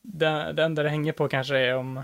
[0.03, 2.01] det, det enda det hänger på kanske är om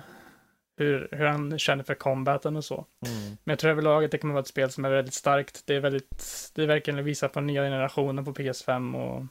[0.78, 2.86] hur, hur han känner för combaten och så.
[3.06, 3.38] Mm.
[3.44, 5.64] Men jag tror överlag att det kommer vara ett spel som är väldigt starkt.
[5.66, 9.26] Det är väldigt, det verkar visa på nya generationen på PS5 och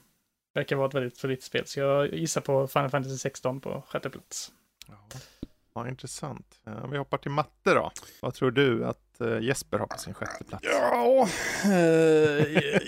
[0.55, 1.67] verkar vara ett väldigt solidt spel.
[1.67, 4.53] Så jag gissar på Final Fantasy 16 på sjätte plats.
[4.89, 5.19] Ja.
[5.75, 6.61] ja, intressant.
[6.67, 7.91] Eh, vi hoppar till matte då.
[8.23, 10.67] Vad tror du att eh, Jesper har på sin sjätte plats?
[10.71, 11.29] Ja,
[11.65, 12.81] eh,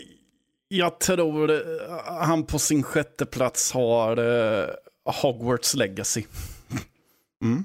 [0.68, 1.58] jag tror eh,
[2.06, 4.68] han på sin sjätte plats har eh,
[5.04, 6.24] Hogwarts Legacy.
[7.42, 7.64] Mm.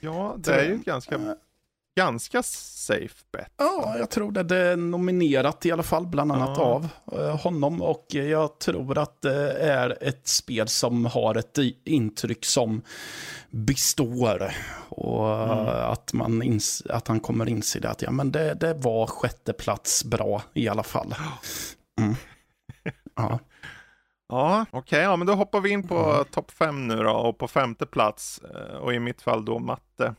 [0.00, 1.36] Ja, det är ju ett ganska,
[1.98, 3.52] ganska safe bet.
[3.56, 4.42] Ja, jag tror det.
[4.42, 6.64] Det är nominerat i alla fall, bland annat Ja.
[6.64, 6.88] av
[7.20, 7.82] eh, honom.
[7.82, 12.82] Och jag tror att det är ett spel som har ett intryck som
[13.50, 14.52] består.
[14.88, 15.66] Och Mm.
[15.92, 19.52] att, man ins- att han kommer inse det, att ja, men det, det var sjätte
[19.52, 21.14] plats bra i alla fall.
[22.00, 22.14] Mm.
[23.16, 23.38] Ja.
[24.28, 26.24] Ja, okej, ja men då hoppar vi in på Mm.
[26.24, 30.14] topp fem nu då och på femte plats eh, och i mitt fall då matte.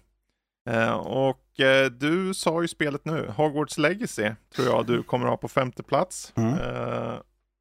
[0.70, 5.38] Eh, Och eh, du sa ju spelet nu, Hogwarts Legacy tror jag du kommer ha
[5.38, 6.34] på femte plats.
[6.36, 6.54] Mm.
[6.54, 7.19] Eh,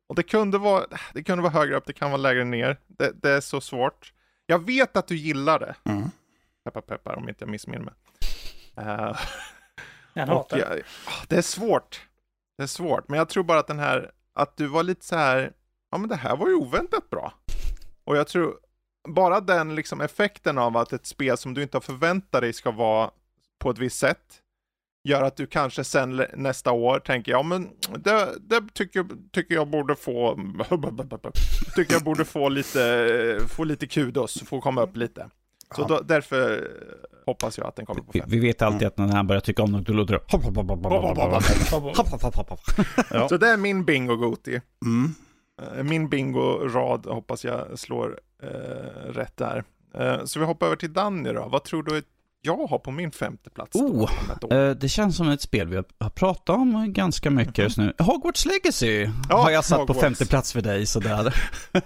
[0.08, 0.84] Och det kunde vara,
[1.14, 2.78] det kunde vara högre upp, det kan vara lägre ner.
[2.86, 4.12] Det, det är så svårt.
[4.46, 6.10] Jag vet att du gillar det, Mm.
[6.64, 7.94] peppar peppar om inte jag missminner mig.
[8.76, 9.16] Eh,
[10.14, 10.62] Jag hatar det.
[10.62, 12.00] jag, ah, det är svårt.
[12.56, 15.16] Det är svårt, men jag tror bara att den här, att du var lite så
[15.16, 15.52] här,
[15.90, 17.32] ja men det här var ju oväntat bra.
[18.04, 18.56] Och jag tror,
[19.08, 22.70] bara den liksom effekten av att ett spel som du inte har förväntat dig ska
[22.70, 23.10] vara
[23.58, 24.42] på ett visst sätt.
[25.04, 27.68] Gör att du kanske sen nästa år tänker, ja men
[27.98, 30.34] det, det tycker, tycker jag borde få,
[31.76, 35.30] tycker jag borde få lite, få lite kudos, få komma upp lite.
[35.76, 36.70] Så då, därför
[37.26, 38.22] hoppas jag att den kommer på fem.
[38.26, 38.88] Vi, vi vet alltid mm.
[38.88, 40.20] att när han börjar tycka om något, då låter det...
[43.28, 44.60] Så det är min bingo, Goti.
[44.84, 45.14] Mm.
[45.62, 48.48] Eh, min bingo-rad hoppas jag slår eh,
[49.12, 49.64] rätt där.
[49.94, 51.48] Eh, så vi hoppar över till Danny då.
[51.48, 52.02] Vad tror du
[52.42, 53.76] jag har på min femte plats?
[53.76, 54.10] Oh?
[54.50, 57.92] Eh, Det känns som ett spel vi har- pratat om ganska mycket just nu.
[57.98, 60.00] Hogwarts Legacy Ja, har jag satt på Hogwarts.
[60.00, 61.34] femte plats för dig sådär.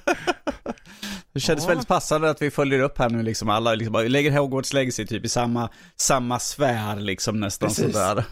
[1.33, 1.69] Det kändes Ja.
[1.69, 5.25] väldigt passande att vi följer upp här nu liksom alla, liksom, lägger Hogwarts Legacy typ
[5.25, 7.93] i samma, samma sfär liksom nästan Precis.
[7.93, 8.25] sådär.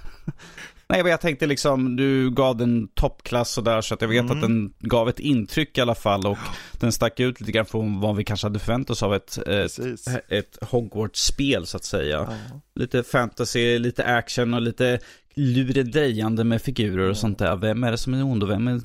[0.90, 4.36] Nej men jag tänkte liksom, du gav den toppklass sådär så att jag vet Mm.
[4.36, 6.38] att den gav ett intryck i alla fall och
[6.72, 9.46] den stack ut lite grann från vad vi kanske hade förväntat oss av ett, ett,
[9.46, 10.06] Precis.
[10.28, 12.26] ett Hogwarts-spel så att säga.
[12.28, 12.58] Ja.
[12.74, 14.98] Lite fantasy, lite action och lite
[15.34, 17.56] luredejande med figurer och sånt där.
[17.56, 18.80] Vem är det som är ond och vem är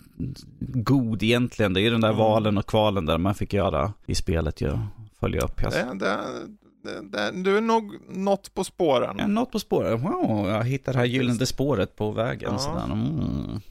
[0.59, 1.73] god egentligen?
[1.73, 2.19] Det är den där Mm.
[2.19, 4.61] valen och kvalen där man fick göra i spelet.
[4.61, 4.79] Jag
[5.19, 5.57] följer upp.
[5.57, 6.17] Det, det, det,
[7.43, 9.19] du är nog något på spåren.
[9.19, 10.01] är något på spåret.
[10.01, 12.51] Wow, jag hittar det här gyllene spåret på vägen.
[12.51, 12.59] Ja.
[12.59, 12.83] Sådär.
[12.83, 13.61] Mm.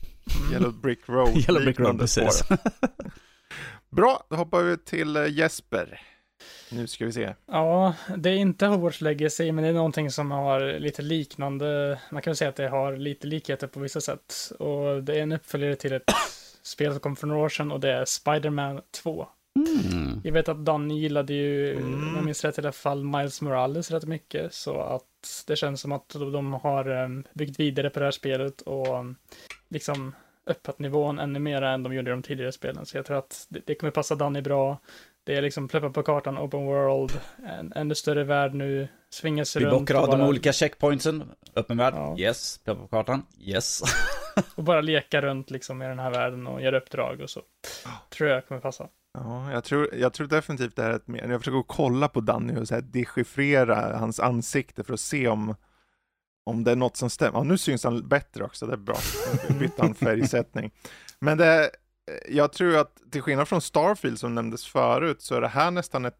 [0.52, 1.36] Yellow Brick Road.
[1.48, 2.42] Yellow Brick Road, precis.
[3.90, 6.00] Bra, då hoppar vi till eh, Jesper.
[6.70, 7.34] Nu ska vi se.
[7.46, 11.98] Ja, det är inte Hogwarts Legacy, men det är någonting som har lite liknande.
[12.10, 14.52] Man kan väl säga att det har lite likheter på vissa sätt.
[14.58, 16.10] Och det är en uppföljare till ett
[16.62, 19.28] spel som kom för några år sedan och det är Spider-Man 2.
[19.56, 20.20] Mm.
[20.24, 22.08] Jag vet att Danny gillade ju, Mm.
[22.08, 24.54] om jag minns rätt i alla fall, Miles Morales rätt mycket.
[24.54, 28.60] Så att det känns som att de har em, byggt vidare på det här spelet
[28.60, 29.16] och em,
[29.68, 30.14] liksom
[30.46, 32.86] öppnat nivån ännu mer än de gjorde i de tidigare spelen.
[32.86, 34.78] Så jag tror att det, kommer passa Danny bra.
[35.24, 37.12] Det är liksom plöppa på kartan, open world,
[37.58, 41.24] en ännu större värld nu, svinga sig Vi runt bockar av de olika checkpointsen.
[41.54, 42.18] Öppen värld, Ja.
[42.18, 42.58] yes.
[42.64, 43.82] Plöpa på kartan, yes.
[44.54, 47.40] och bara leka runt liksom i den här världen och göra uppdrag och så.
[48.16, 48.88] Tror jag kommer passa.
[49.14, 52.20] Ja, jag tror, jag tror definitivt det här är ett mer, jag försöker kolla på
[52.20, 55.54] Danny och så här dechiffrera hans ansikte för att se om,
[56.46, 57.38] om det är något som stämmer.
[57.38, 58.96] Ja, nu syns han bättre också, det är bra.
[59.58, 60.70] Bytte han färgsättning.
[61.18, 61.70] Men det,
[62.28, 66.04] jag tror att till skillnad från Starfield som nämndes förut så är det här nästan
[66.04, 66.18] ett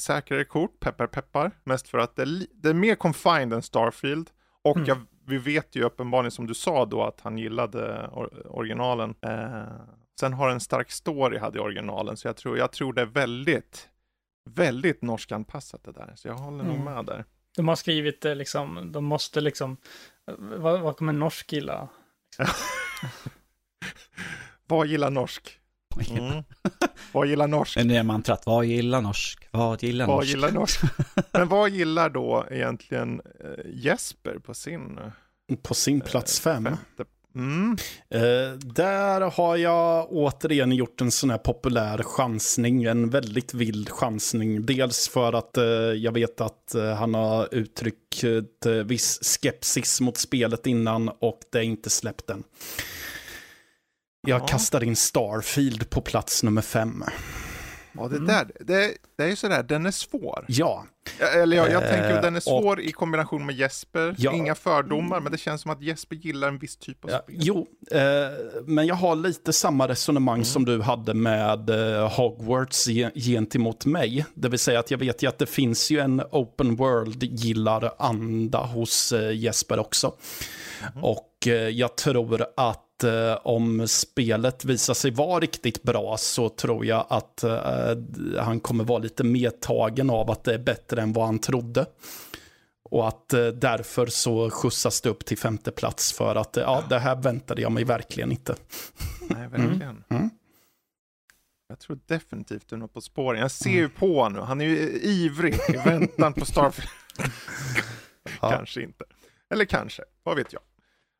[0.00, 4.30] säkrare kort, peppar peppar, mest för att det är, det är mer confined än Starfield.
[4.62, 4.88] Och Mm.
[4.88, 9.14] jag, vi vet ju uppenbarligen som du sa då att han gillade or, originalen.
[9.22, 9.62] Eh,
[10.22, 13.06] sen har en stark story hade i originalen, så jag tror, jag tror det är
[13.06, 13.88] väldigt
[14.50, 16.94] väldigt norskanpassat det där, så jag håller nog Mm.
[16.94, 17.24] med där.
[17.56, 19.76] De har skrivit det liksom, de måste liksom,
[20.38, 21.88] vad, vad kommer en norsk gilla?
[24.66, 25.58] Vad gillar norsk?
[26.10, 26.42] Mm.
[27.12, 27.76] vad gillar norsk?
[27.78, 29.48] Det nya mantrat, vad gillar norsk?
[29.50, 30.28] Vad gillar Vad norsk?
[30.30, 30.80] gillar norsk?
[31.32, 35.00] Men vad gillar då egentligen eh, Jesper på sin
[35.62, 36.64] På sin plats fem.
[36.64, 37.04] femte?
[37.34, 37.76] Mm.
[38.10, 44.66] Eh, där har jag återigen gjort en sån här populär chansning, en väldigt vild chansning.
[44.66, 45.64] Dels för att eh,
[45.96, 48.24] jag vet att eh, han har uttryckt
[48.66, 52.42] eh, viss skepsis mot spelet innan och det är inte släppt än.
[54.28, 54.46] Jag Ja.
[54.46, 57.04] kastar in Starfield på plats nummer fem.
[57.94, 60.44] Ja, det där, det, det är ju sådär, den är svår.
[60.48, 60.84] Ja,
[61.36, 64.14] Eller jag, jag Eh, tänker att den är och- svår i kombination med Jesper.
[64.18, 64.32] Ja.
[64.32, 67.36] Inga fördomar, men det känns som att Jesper gillar en viss typ av Ja, spel.
[67.38, 68.00] jo, eh,
[68.64, 70.44] men jag har lite samma resonemang Mm.
[70.44, 74.26] som du hade med eh, Hogwarts ge- gentemot mig.
[74.34, 79.12] Det vill säga att jag vet ju att det finns ju en open world-gillar-anda hos
[79.12, 80.14] eh, Jesper också.
[80.94, 81.04] Mhm.
[81.04, 86.86] Och eh, jag tror att eh, om spelet visar sig vara riktigt bra så tror
[86.86, 87.96] jag att eh,
[88.38, 91.86] han kommer vara lite medtagen av att det är bättre än vad han trodde.
[92.84, 96.84] Och att eh, därför så skjutsas det upp till femte plats för att eh, ja,
[96.88, 98.56] det här väntade jag mig verkligen inte.
[99.28, 100.04] Nej, verkligen.
[100.08, 100.30] Mm.
[101.68, 103.40] Jag tror definitivt du är något på spåren.
[103.40, 106.90] Jag ser ju på nu, han är ju ivrig i väntan på Starfield.
[108.40, 108.50] Ja.
[108.50, 109.04] kanske inte.
[109.50, 110.62] Eller kanske, vad vet jag.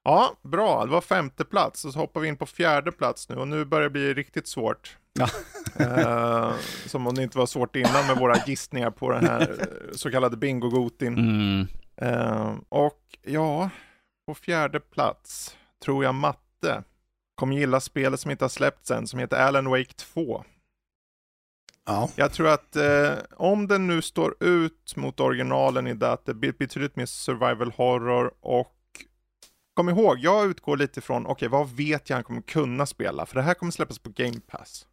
[0.05, 0.85] Ja, bra.
[0.85, 3.65] Det var femte plats och så hoppar vi in på fjärde plats nu och nu
[3.65, 4.97] börjar det bli riktigt svårt.
[5.13, 5.29] Ja.
[5.77, 6.55] Eh,
[6.87, 10.11] som om det inte var svårt innan med våra gissningar på den här eh, så
[10.11, 11.19] kallade bingogotin.
[11.19, 11.67] Mm.
[11.97, 13.71] Eh, och ja,
[14.27, 16.83] på fjärde plats tror jag matte
[17.35, 20.45] kommer gilla spelet som inte har släppts än, som heter Alan Wake 2.
[21.87, 22.09] Ja.
[22.17, 26.35] Jag tror att eh, om den nu står ut mot originalen i det att det
[26.35, 28.82] blir betydligt mer survival horror och
[29.75, 33.27] kom ihåg, jag utgår lite från, okej vad vet jag han kommer kunna spela?
[33.27, 34.87] För det här kommer släppas på Game Pass.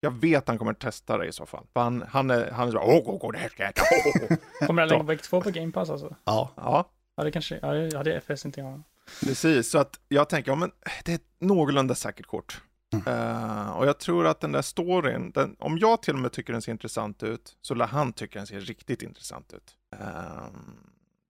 [0.00, 1.66] Jag vet han kommer testa det i så fall.
[1.72, 3.82] För han, han är, han är så, åh, åh, åh, det här ska jag äta.
[3.92, 6.16] Åh, åh, åh." Kommer Alan Wake 2 på Game Pass alltså?
[6.24, 6.52] ja.
[6.56, 8.82] Ja, Ja, det kanske, ja, det hade FS inte jag.
[9.24, 10.70] Precis, så att jag tänker, ja, men
[11.04, 12.62] det är ett någorlunda säkert kort.
[13.06, 16.52] Eh, och jag tror att den där storyn, den, om jag till och med tycker
[16.52, 19.76] den ser intressant ut, så lär han tycka den ser riktigt intressant ut.
[20.00, 20.46] Uh,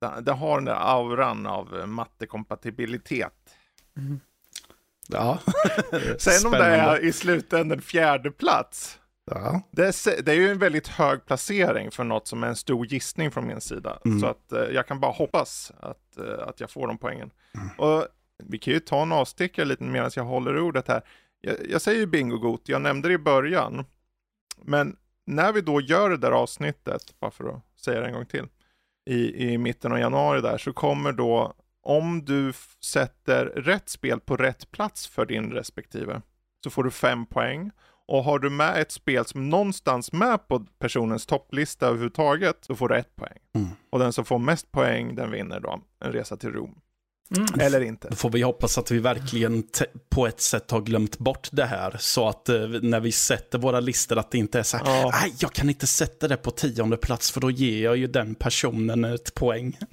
[0.00, 3.54] den har den där auran av eh, mattekompatibilitet.
[5.08, 5.38] ja.
[6.18, 8.98] Sen om det är i slutändan fjärde plats,
[9.30, 9.62] Ja.
[9.70, 12.86] det är, det är ju en väldigt hög placering för något som är en stor
[12.86, 13.98] gissning från min sida.
[14.04, 14.20] Mm.
[14.20, 17.30] Så att eh, jag kan bara hoppas att, eh, att jag får de poängen.
[17.78, 18.06] Och
[18.44, 21.02] vi kan ju ta en avstickare lite medan jag håller ordet här.
[21.40, 23.84] Jag, jag säger ju bingogot, jag nämnde det i början.
[24.62, 28.26] Men när vi då gör det där avsnittet, bara för att säga det en gång
[28.26, 28.48] till,
[29.06, 32.52] i, i mitten av januari där, så kommer då, om du
[32.84, 36.22] sätter rätt spel på rätt plats för din respektive,
[36.64, 37.70] så får du fem poäng.
[38.08, 42.88] Och har du med ett spel som någonstans med på personens topplista överhuvudtaget, så får
[42.88, 43.38] du ett poäng.
[43.54, 43.68] Mm.
[43.90, 46.80] Och den som får mest poäng, den vinner då en resa till Rom.
[47.36, 47.46] Mm.
[47.60, 48.08] Eller inte.
[48.08, 49.64] Då får vi hoppas att vi verkligen
[50.10, 51.96] på ett sätt har glömt bort det här.
[51.98, 55.10] Så att eh, när vi sätter våra listor att det inte är så här, Ja.
[55.22, 58.34] nej jag kan inte sätta det på tionde plats för då ger jag ju den
[58.34, 59.78] personen ett poäng.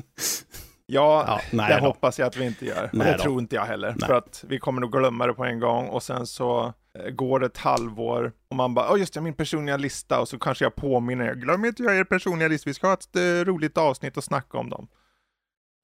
[0.85, 1.85] Ja, Ja, nej det då.
[1.87, 2.89] hoppas jag att vi inte gör.
[2.93, 3.23] Nej det då.
[3.23, 3.95] tror inte jag heller.
[3.99, 4.07] Nej.
[4.07, 7.39] För att vi kommer nog glömma det på en gång och sen så eh, går
[7.39, 10.65] det ett halvår och man bara, åh just det, min personliga lista och så kanske
[10.65, 13.21] jag påminner er, glöm inte att göra er personliga lista, vi ska ha ett eh,
[13.21, 14.87] roligt avsnitt och snacka om dem.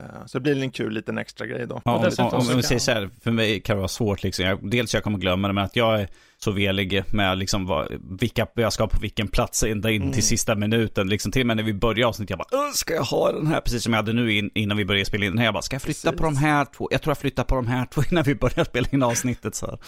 [0.04, 1.82] Eh, Så det blir en kul liten extra grej då.
[1.86, 4.46] Ja, om, om, om vi säger så här, för mig kan det vara svårt liksom.
[4.46, 6.08] Jag, dels jag kommer glömma det, men att jag är
[6.38, 7.88] så velig med liksom vad,
[8.20, 10.14] vilka jag ska ha på vilken plats ända in Mm.
[10.14, 11.10] till sista minuten.
[11.10, 13.48] Liksom till och med när vi börjar avsnittet, jag bara, "Åh, ska jag ha den
[13.48, 13.62] här?
[13.62, 15.46] Precis som jag hade nu in, innan vi började spela in den här.
[15.46, 16.18] Jag bara, ska jag flytta Precis.
[16.20, 16.88] på de här två?
[16.92, 19.56] Jag tror jag flyttar på de här två innan vi börjar spela in avsnittet.
[19.56, 19.80] Så här.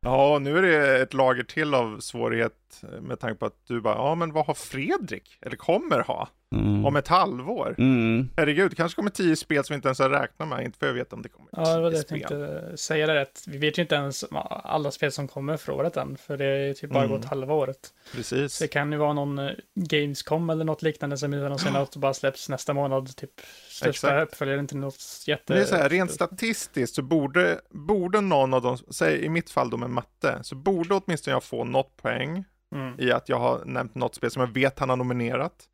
[0.00, 2.52] Ja, nu är det ett lager till av svårighet
[3.00, 6.84] med tanke på att du bara, ja men vad har Fredrik, eller kommer ha, Mm.
[6.86, 7.74] om ett halvår?
[7.78, 8.28] Mm.
[8.36, 10.86] Herregud, det kanske kommer tio spel som vi inte ens har räknat med, inte för
[10.86, 12.18] jag vet om det kommer Ja, det var det jag spel.
[12.20, 13.44] tänkte säga det rätt.
[13.46, 14.24] Vi vet ju inte ens
[14.64, 17.16] alla spel som kommer för året än, för det är typ bara Mm.
[17.16, 17.78] gått halva året.
[18.14, 18.54] Precis.
[18.54, 22.14] Så det kan ju vara någon eh, Gamescom eller något liknande som något och bara
[22.14, 23.30] släpps nästa månad, typ
[23.68, 24.32] största Exakt.
[24.32, 25.54] uppföljare, inte något jätte...
[25.54, 29.50] Det är så här, rent statistiskt så borde, borde någon av dem, säg i mitt
[29.50, 33.00] fall då med matte, så borde åtminstone jag få något poäng Mm.
[33.00, 35.68] i att jag har nämnt något spel som jag vet han har nominerat.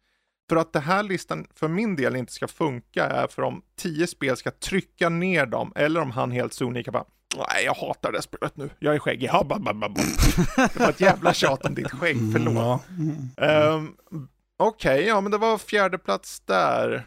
[0.49, 4.07] För att det här listan för min del inte ska funka är för om tio
[4.07, 7.05] spel ska trycka ner dem eller om han helt sonika bara
[7.37, 8.71] Nej, jag hatar det spelet nu.
[8.79, 9.29] Jag är skäggig.
[9.29, 10.01] Ha, ba, ba, ba, ba.
[10.57, 12.81] Det var ett jävla tjat om ditt skägg, förlåt.
[13.37, 13.75] Ja.
[13.75, 13.97] Um,
[14.57, 17.07] Okej, ja men det var fjärde plats där.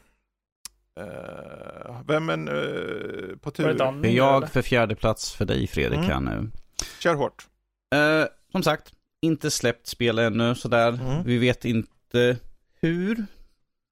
[0.99, 3.73] Uh, vem är uh, på tur?
[3.73, 4.47] Danny, Det är jag eller?
[4.47, 6.09] för fjärde plats för dig Fredrik Mm.
[6.11, 6.51] här nu.
[6.99, 7.47] Kör hårt.
[7.95, 10.87] Eh, som sagt, inte släppt spel ännu sådär.
[10.89, 11.23] Mm.
[11.23, 12.37] Vi vet inte
[12.81, 13.25] hur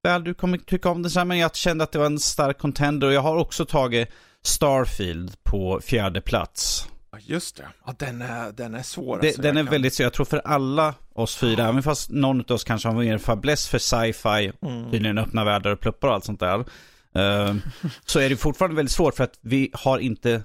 [0.04, 3.08] väl du kommer tycka om det men jag kände att det var en stark contender
[3.08, 4.10] och jag har också tagit
[4.42, 6.88] Starfield på fjärde plats.
[7.20, 7.68] Just det.
[7.86, 10.26] Ja, den är, den är svår Det, alltså, den är kan- väldigt så jag tror
[10.26, 14.52] för alla oss fyra, även fast någon av oss kanske har mer fäbless för sci-fi,
[14.62, 14.92] Mm.
[14.92, 16.60] tydligen öppna världar och pluppar och allt sånt där.
[17.16, 17.56] eh,
[18.06, 20.44] så är det fortfarande väldigt svårt för att vi har inte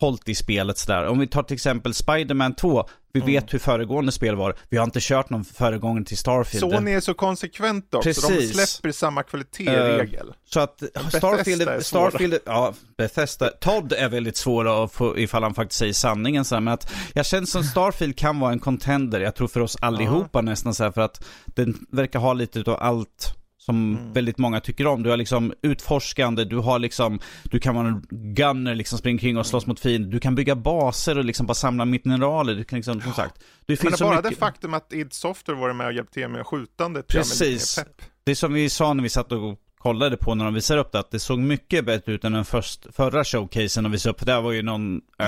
[0.00, 1.06] hållit i spelet sådär.
[1.06, 3.32] Om vi tar till exempel Spider-Man 2, vi Mm.
[3.44, 4.56] vet hur föregående spel var.
[4.68, 6.72] Vi har inte kört någon föregångare till Starfield.
[6.72, 8.08] Sony är så konsekvent också.
[8.10, 8.52] De Precis.
[8.76, 10.32] släpper samma kvalitet i Eh, regel.
[10.44, 11.80] Så att Starfield, är.
[11.80, 16.54] Starfield, ja, Bethesda, Todd är väldigt svår att få ifall han faktiskt säger sanningen så
[16.54, 19.76] här, men att jag känner som Starfield kan vara en contender, jag tror för oss
[19.80, 23.34] allihopa nästan så här, för att den verkar ha lite utav allt
[23.66, 24.12] som Mm.
[24.12, 25.02] väldigt många tycker om.
[25.02, 29.36] Du har liksom utforskande, du har liksom, du kan vara en gunner, liksom springa kring
[29.38, 30.08] och slåss mot fiender.
[30.10, 32.54] Du kan bygga baser och liksom bara samla mineraler.
[32.54, 34.30] Du kan liksom, som sagt, det Men finns det så bara mycket.
[34.30, 37.84] det faktum att id Software varit med och hjälpt till med skjutandet Precis.
[38.24, 40.92] Det är som vi sa när vi satt och kollade på när de visade upp
[40.92, 44.18] det, att det såg mycket bättre ut än den först, förra showcasen de visade upp.
[44.18, 45.26] För där var ju någon äh,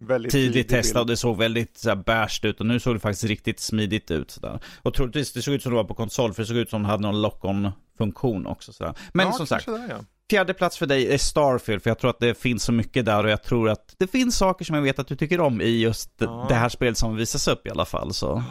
[0.00, 3.00] Väldigt tidig tidig test och det såg väldigt så här, ut och nu såg det
[3.00, 4.30] faktiskt riktigt smidigt ut.
[4.30, 4.60] Sådär.
[4.82, 6.82] Och troligtvis, det såg ut som det var på konsol för det såg ut som
[6.82, 8.72] det hade någon lock-on funktion också.
[8.72, 8.94] Sådär.
[9.12, 9.96] Men ja, som sagt, det, ja.
[10.30, 13.24] fjärde plats för dig är Starfield för jag tror att det finns så mycket där
[13.24, 15.80] och jag tror att det finns saker som jag vet att du tycker om i
[15.80, 16.46] just Ja.
[16.48, 18.14] det här spelet som visas upp i alla fall.
[18.14, 18.42] Så.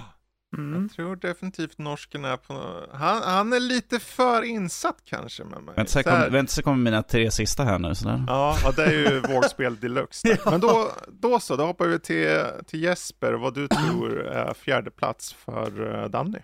[0.58, 0.82] Mm.
[0.82, 2.54] Jag tror definitivt norsken är på...
[2.92, 5.76] Han, han är lite för insatt kanske med mig.
[5.76, 7.96] Vänta så, här- kom, vänta så kommer mina tre sista här nu.
[7.96, 8.24] Sådär.
[8.28, 10.28] Ja, ja, det är ju vågspel deluxe.
[10.28, 10.52] där.
[10.52, 14.92] Men då, då så, då hoppar vi till, till Jesper, vad du tror är fjärde
[14.92, 16.40] plats för uh, Danny.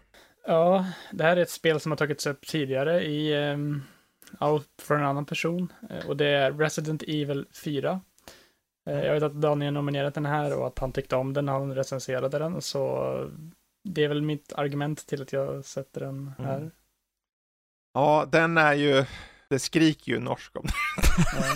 [0.47, 3.84] Ja, det här är ett spel som har tagits upp tidigare i, um,
[4.39, 5.74] ja, för en annan person.
[5.89, 8.01] Eh, och det är Resident Evil 4.
[8.89, 11.54] Eh, jag vet att Daniel nominerat den här och att han tyckte om den när
[11.54, 12.62] han recenserade den.
[12.62, 13.14] Så
[13.84, 16.58] det är väl mitt argument till att jag sätter den här.
[16.58, 16.72] Mm.
[17.94, 19.06] Ja, den är ju,
[19.50, 20.66] det skriker ju norsk om
[21.16, 21.56] Ja.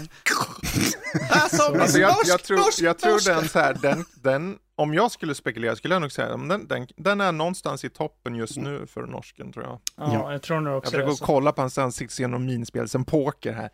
[1.29, 5.35] Alltså, Alltså, jag, jag tror, jag tror den så här, den, den, om jag skulle
[5.35, 8.87] spekulera skulle jag nog säga att den, den, den är någonstans i toppen just nu
[8.87, 9.79] för norsken tror jag.
[9.95, 11.11] ja, jag tror nog Jag också försöker det.
[11.11, 13.69] gå och kolla på hans ansikte, se någon minspel, sen poker här.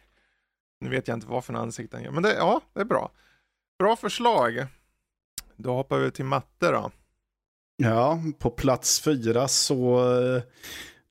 [0.79, 2.85] Nu vet jag inte vad för en ansikte han gör, men det, ja, det är
[2.85, 3.11] bra.
[3.79, 4.65] Bra förslag.
[5.55, 6.91] Då hoppar vi till matte då.
[7.77, 10.41] Ja, på plats fyra så eh,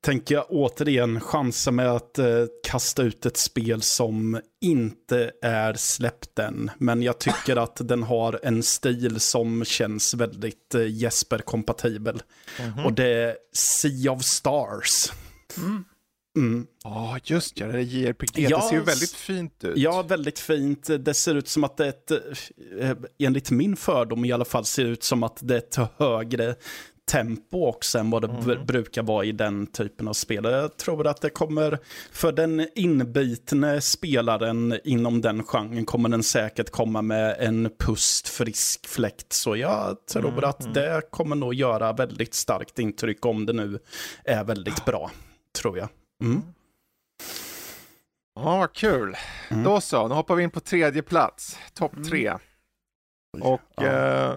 [0.01, 6.39] tänker jag återigen chansa med att eh, kasta ut ett spel som inte är släppt
[6.39, 6.71] än.
[6.79, 12.23] Men jag tycker att den har en stil som känns väldigt eh, Jesper-kompatibel.
[12.61, 12.85] Mhm.
[12.85, 15.13] Och det är Sea of Stars.
[15.57, 15.85] Mm.
[16.37, 16.67] Mm.
[16.85, 18.39] Ja, just ja, det är JRPG.
[18.39, 19.77] Ja, det ser ju väldigt fint ut.
[19.79, 20.91] Ja, väldigt fint.
[21.01, 22.11] Det ser ut som att det är ett,
[22.81, 26.55] eh, enligt min fördom i alla fall, ser ut som att det är ett högre
[27.11, 30.45] tempo också än vad det br- brukar vara i den typen av spel.
[30.45, 31.79] Jag tror att det kommer,
[32.13, 38.87] för den inbitne spelaren inom den genren kommer den säkert komma med en pust frisk
[38.87, 39.33] fläkt.
[39.33, 43.79] Så jag tror att det kommer nog göra väldigt starkt intryck om det nu
[44.25, 45.11] är väldigt bra,
[45.61, 45.89] tror jag.
[46.23, 46.43] Mm.
[48.35, 49.17] Ja, vad kul.
[49.51, 49.65] Mm.
[49.65, 51.59] Då så, nu hoppar vi in på tredje plats.
[51.75, 52.05] Topp Mm.
[52.09, 52.33] tre.
[53.43, 53.83] Och Ja.
[53.87, 54.35] eh,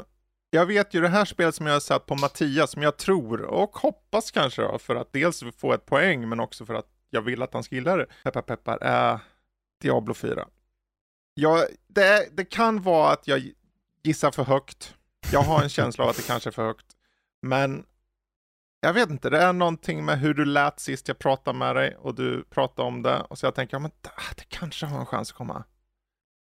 [0.49, 3.41] jag vet ju det här spelet som jag har satt på Mattias, som jag tror
[3.41, 7.21] och hoppas kanske då, för att dels få ett poäng, men också för att jag
[7.21, 8.05] vill att han ska gilla det.
[8.23, 9.19] Peppar peppar, är
[9.81, 10.47] Diablo 4.
[11.33, 13.51] Jag, det, det kan vara att jag
[14.03, 14.95] gissar för högt.
[15.31, 16.85] Jag har en känsla av att det kanske är för högt.
[17.41, 17.85] Men
[18.85, 21.95] jag vet inte, det är någonting med hur du lät sist jag pratade med dig
[21.99, 23.19] och du pratade om det.
[23.29, 25.63] Och så jag tänker, ja, men ah, det kanske har en chans att komma.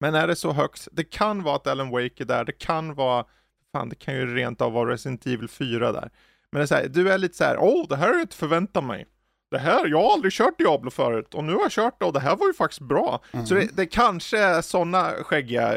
[0.00, 0.88] Men är det så högt?
[0.92, 3.24] Det kan vara att Alan Wake är där, det kan vara,
[3.72, 6.10] fan det kan ju rent av vara Resident Evil 4 där.
[6.52, 8.36] Men det är så här, du är lite så här, åh det här är inte
[8.36, 9.06] förväntat mig.
[9.50, 12.12] Det här, jag har aldrig kört Diablo förut och nu har jag kört det och
[12.12, 13.22] det här var ju faktiskt bra.
[13.46, 15.74] Så det, det kanske är sådana skäggiga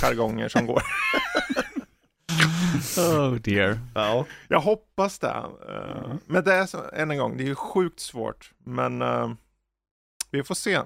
[0.00, 0.82] jargonger som går.
[2.98, 3.78] Oh dear.
[3.94, 4.26] Ja.
[4.48, 5.28] Jag hoppas det.
[5.68, 8.52] Eh, Men det är så, än en gång, det är ju sjukt svårt.
[8.64, 9.30] Men eh,
[10.30, 10.80] vi får se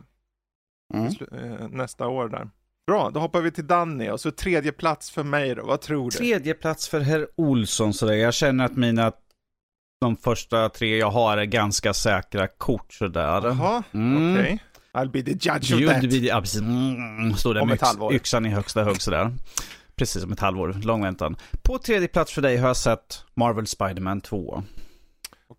[0.95, 1.07] Mm.
[1.33, 2.51] eh, nästa år där.
[2.87, 5.65] Bra, då hoppar vi till Danny och så tredje plats för mig då.
[5.67, 6.17] Vad tror du?
[6.17, 8.15] Tredje plats för herr Olsson sådär.
[8.15, 9.13] Jag känner att mina,
[10.01, 13.41] de första tre jag har är ganska säkra kort sådär.
[13.45, 14.33] Jaha, Mm.
[14.35, 14.59] okej.
[14.93, 16.03] I'll be the judge of Jo, that.
[16.13, 16.61] ja, precis.
[16.61, 18.15] Mm, står där Om med ett halvår.
[18.15, 19.33] yxan i högsta hugg sådär
[19.99, 20.77] precis som ett halvår.
[20.83, 21.37] Lång väntan.
[21.63, 24.63] På tredje plats för dig har jag sett Marvel Spider-Man 2.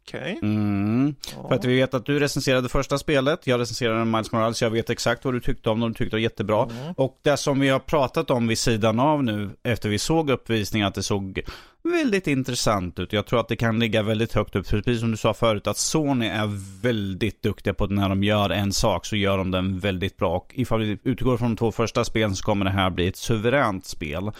[0.07, 0.39] Okej.
[0.41, 1.15] Mm.
[1.35, 1.47] Ja.
[1.47, 4.89] För att vi vet att du recenserade första spelet, jag recenserade Miles Morales, jag vet
[4.89, 6.63] exakt vad du tyckte om det du tyckte det var jättebra.
[6.63, 6.93] Mm.
[6.97, 10.87] Och det som vi har pratat om vid sidan av nu, efter vi såg uppvisningen,
[10.87, 11.41] att det såg
[11.83, 13.13] väldigt intressant ut.
[13.13, 15.67] Jag tror att det kan ligga väldigt högt upp, för precis som du sa förut,
[15.67, 19.51] att Sony är väldigt duktiga på att när de gör en sak så gör de
[19.51, 20.37] den väldigt bra.
[20.37, 23.17] Och ifall vi utgår från de två första spelen så kommer det här bli ett
[23.17, 24.31] suveränt spel.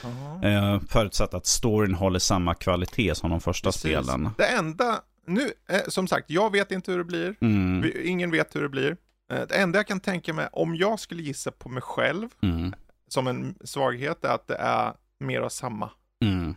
[0.42, 0.50] Ja.
[0.50, 3.82] Eh, förutsatt att storyn håller samma kvalitet som de första Precis.
[3.82, 4.30] spelen.
[4.38, 7.36] Det enda, nu, eh, som sagt, jag vet inte hur det blir.
[7.42, 7.82] Mm.
[7.82, 8.98] Vi- Ingen vet hur det blir.
[9.34, 12.74] Eh, Det enda jag kan tänka mig, om jag skulle gissa på mig själv Mm.
[13.08, 15.90] som en svaghet, är att det är mer av samma.
[16.26, 16.56] Mm.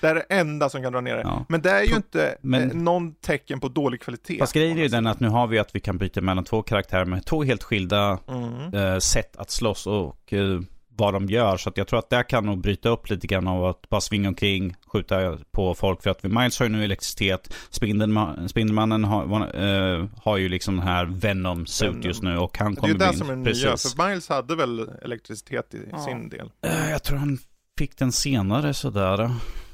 [0.00, 1.22] Det är det enda som kan dra ner det.
[1.22, 1.44] Ja.
[1.48, 4.38] Men det är ju inte men- eh, någon tecken på dålig kvalitet.
[4.38, 6.62] Fast grejen är ju den att nu har vi att vi kan byta mellan två
[6.62, 8.74] karaktärer med två helt skilda Mm.
[8.74, 10.60] eh, sätt att slåss och eh,
[11.00, 11.56] vad de gör.
[11.56, 14.00] Så att jag tror att det kan nog bryta upp lite grann av att bara
[14.00, 16.02] svinga omkring, skjuta på folk.
[16.02, 17.54] För att Miles har ju nu elektricitet.
[17.70, 19.22] Spindelma, Spindelmannen har,
[19.64, 21.66] eh, har ju liksom den här Venom.
[22.02, 23.18] just nu och han Det är kommer ju det bli...
[23.18, 23.94] som är nya, precis.
[23.94, 25.98] för Miles hade väl elektricitet i Ja.
[26.04, 26.50] sin del.
[26.66, 27.38] Eh, jag tror han
[27.78, 29.30] fick den senare sådär.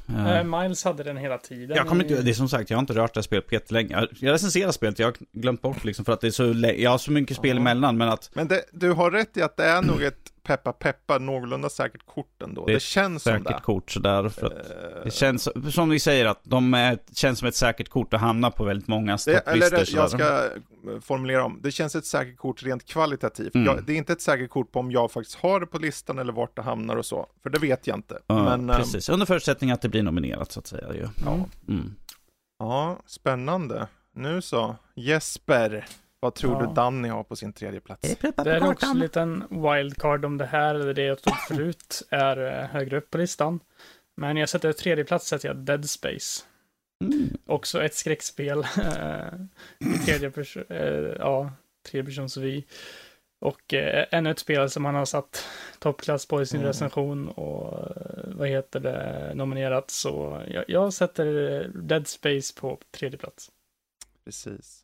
[0.09, 1.77] Eh, Miles hade den hela tiden.
[1.77, 3.55] Jag kommer inte, det är som sagt, jag har inte rört det här spelet på
[3.55, 4.07] jättelänge.
[4.21, 6.45] Jag- recenserar spelet, jag har glömt bort liksom för att det är så
[6.77, 7.61] jag har så mycket spel Ja.
[7.61, 10.73] emellan men att Men det, du har rätt i att det är nog ett peppa
[10.73, 12.67] peppa någorlunda säkert kort ändå.
[12.67, 13.63] Det Det, känns som säkert det.
[13.63, 17.49] kort sådär för att Eh, det känns, som vi säger att de är, känns som
[17.49, 20.51] ett säkert kort att hamna på väldigt många det, eller jag ska eh,
[21.01, 21.61] formulera om.
[21.63, 23.55] Det känns ett säkert kort rent kvalitativt.
[23.55, 23.67] Mm.
[23.67, 26.19] Jag, det är inte ett säkert kort på om jag faktiskt har det på listan
[26.19, 27.27] eller vart det hamnar och så.
[27.43, 28.19] För det vet jag inte.
[28.27, 31.09] Ja, Men, eh, precis, under förutsättning att det blir nominerat så att säga ju.
[31.25, 31.39] Ja.
[31.69, 31.95] Mm.
[32.59, 33.87] ja, spännande.
[34.15, 35.87] Nu så, Jesper.
[36.27, 36.69] Vad tror Ja.
[36.69, 38.17] du Danny har på sin tredje plats?
[38.21, 42.37] Det är också en liten wildcard om det här, eller det jag tog förut, är
[42.63, 43.61] eh, högre upp på listan.
[44.17, 46.43] Men jag sätter tredje plats sätter jag Dead Space.
[47.05, 47.29] Mm.
[47.47, 48.59] Också ett skräckspel.
[48.79, 49.39] eh,
[50.07, 51.53] tredje person, eh, ja,
[51.91, 52.63] tredje persons vy.
[53.41, 55.45] Och eh, ännu ett spel som han har satt
[55.79, 56.69] toppklass på i sin Mm.
[56.69, 57.89] recension och
[58.25, 59.91] vad heter det, nominerat.
[59.91, 61.25] Så jag, jag sätter
[61.75, 63.51] Dead Space på tredje plats.
[64.25, 64.83] Precis.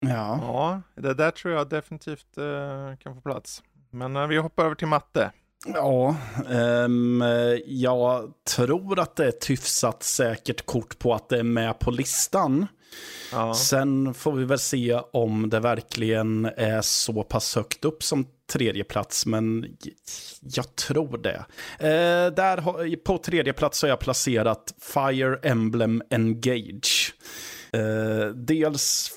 [0.00, 0.38] Ja.
[0.42, 3.62] Ja, det där tror jag definitivt eh, kan få plats.
[3.90, 5.30] Men eh, vi hoppar över till matte.
[5.66, 6.16] Ja,
[6.50, 7.24] ehm,
[7.66, 11.90] jag tror att det är ett hyfsat säkert kort på att det är med på
[11.90, 12.66] listan.
[13.32, 13.54] Ja.
[13.54, 18.84] Sen får vi väl se om det verkligen är så pass högt upp som tredje
[18.84, 19.66] plats, men
[20.40, 21.44] jag tror det.
[21.78, 27.14] Eh, där på tredje plats har jag placerat Fire Emblem Engage.
[27.76, 29.12] Eh, dels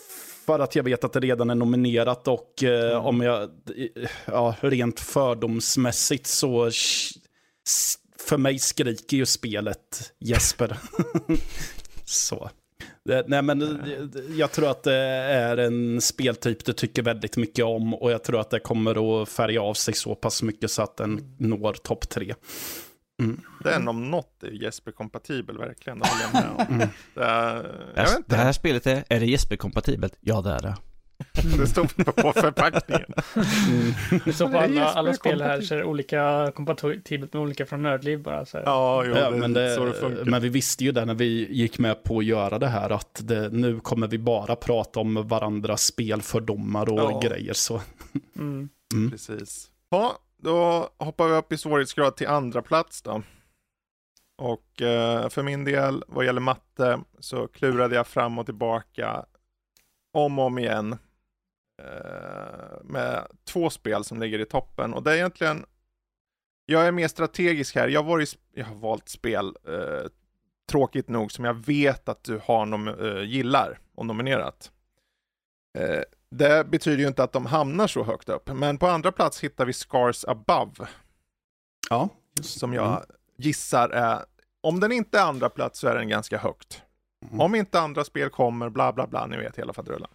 [0.45, 3.49] för att jag vet att det redan är nominerat och eh, om jag,
[4.25, 6.69] ja, rent fördomsmässigt så
[8.19, 10.77] för mig skriker ju spelet Jesper.
[12.05, 12.49] så.
[13.05, 17.65] Det- Nej, men det- jag tror att det är en speltyp du tycker väldigt mycket
[17.65, 20.81] om och jag tror att det kommer att färga av sig så pass mycket så
[20.81, 22.33] att den når topp tre.
[23.63, 26.75] Den om något är Jesper-kompatibel verkligen, det håller jag med om.
[26.75, 26.87] Mm.
[27.13, 27.55] Det, är,
[27.95, 30.13] jag vet Det inte, här spelet är, är det Jesper-kompatibelt?
[30.19, 30.75] Ja det är det.
[31.57, 31.83] det står
[32.21, 33.13] på förpackningen.
[34.33, 37.83] Så på Det alla, alla spel här så är det olika kompatibelt med olika från
[37.83, 38.45] Nördliv bara.
[38.45, 38.57] Så.
[38.65, 40.25] Ja, jo, Ja, det, men, det, så det funkar.
[40.25, 43.19] men vi visste ju det när vi gick med på att göra det här att
[43.23, 47.19] det, nu kommer vi bara prata om varandras spelfördomar och Ja.
[47.23, 47.53] grejer.
[47.53, 47.81] Så.
[48.35, 48.69] Mm.
[49.11, 49.67] Precis.
[49.89, 53.23] Ja, då hoppar vi upp i svårighetsgrad till andra plats då.
[54.37, 59.25] Och eh, för min del, vad gäller matte, så klurade jag fram och tillbaka
[60.13, 60.97] om och om igen
[61.81, 64.93] eh, med två spel som ligger i toppen.
[64.93, 65.65] Och det är egentligen,
[66.65, 67.87] jag är mer strategisk här.
[67.87, 70.09] Jag har, varit, jag har valt spel, eh,
[70.69, 74.71] tråkigt nog, som jag vet att du har nom- eh, gillar och nominerat.
[75.77, 79.43] Eh, det betyder ju inte att de hamnar så högt upp, men på andra plats
[79.43, 80.87] hittar vi Scars Above,
[81.89, 82.09] Ja,
[82.41, 83.03] som jag
[83.37, 84.25] gissar är,
[84.61, 86.81] om den inte är andra plats så är den ganska högt.
[87.27, 87.41] Mm.
[87.41, 90.09] Om inte andra spel kommer, bla bla bla, ni vet hela faderullan.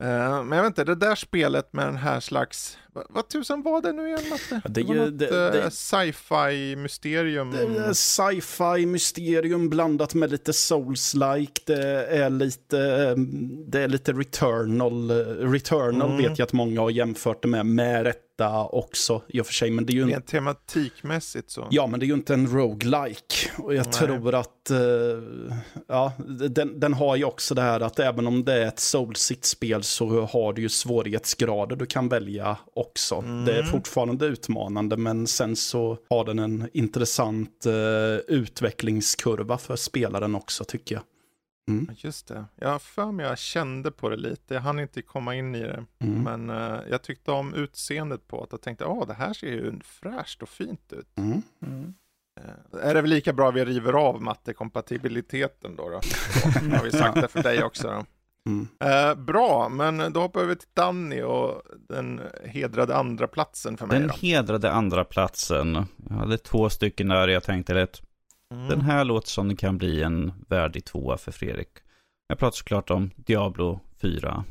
[0.00, 3.62] Eh, men jag vet inte, det där spelet med den här slags, vad, vad tusan
[3.62, 4.60] var det nu igen Matte?
[4.68, 7.50] Det är var något, det- eh, det- sci-fi mysterium.
[7.50, 11.60] Det sci-fi mysterium blandat med lite souls-like.
[11.66, 13.14] Det är lite, eh,
[13.66, 15.10] det är lite returnal.
[15.52, 16.22] Returnal Mm.
[16.22, 18.20] vet jag att många har jämfört det med, med rätta.
[18.40, 19.70] Detta också i och för sig.
[19.70, 21.68] Men det är ju Rent tematikmässigt så.
[21.70, 23.50] Ja, men det är ju inte en roguelike.
[23.58, 23.92] Och jag Nej.
[23.92, 24.78] tror att, eh,
[25.88, 26.12] ja,
[26.50, 30.26] den, den har ju också det här att även om det är ett soulsit-spel så
[30.26, 33.14] har du ju svårighetsgrader du kan välja också.
[33.14, 33.44] Mm.
[33.44, 40.34] Det är fortfarande utmanande, men sen så har den en intressant eh, utvecklingskurva för spelaren
[40.34, 41.02] också tycker jag.
[41.88, 42.44] Ja, Just det.
[42.56, 44.54] Jag för mig jag kände på det lite.
[44.54, 45.84] Jag hann inte komma in i det.
[45.98, 46.22] Mm.
[46.22, 48.48] Men eh, jag tyckte om utseendet på det.
[48.50, 51.18] Jag tänkte, ja det här ser ju fräscht och fint ut.
[51.18, 51.42] Mm.
[51.66, 51.94] Mm.
[52.40, 55.88] Eh, är det väl lika bra vi river av mattekompatibiliteten då?
[55.88, 56.00] då?
[56.02, 58.04] Så, har vi sagt det för dig också då.
[58.46, 58.68] Mm.
[58.80, 63.98] Eh, bra, men då hoppar vi till Danny och den hedrade andra platsen för mig
[63.98, 64.14] Den då.
[64.14, 65.86] hedrade andra platsen.
[66.08, 68.02] Jag hade två stycken där jag tänkte att
[68.54, 68.68] Mm.
[68.68, 71.68] den här låter som det kan bli en värdig tvåa för Fredrik.
[72.28, 74.44] Jag pratar såklart om Diablo 4.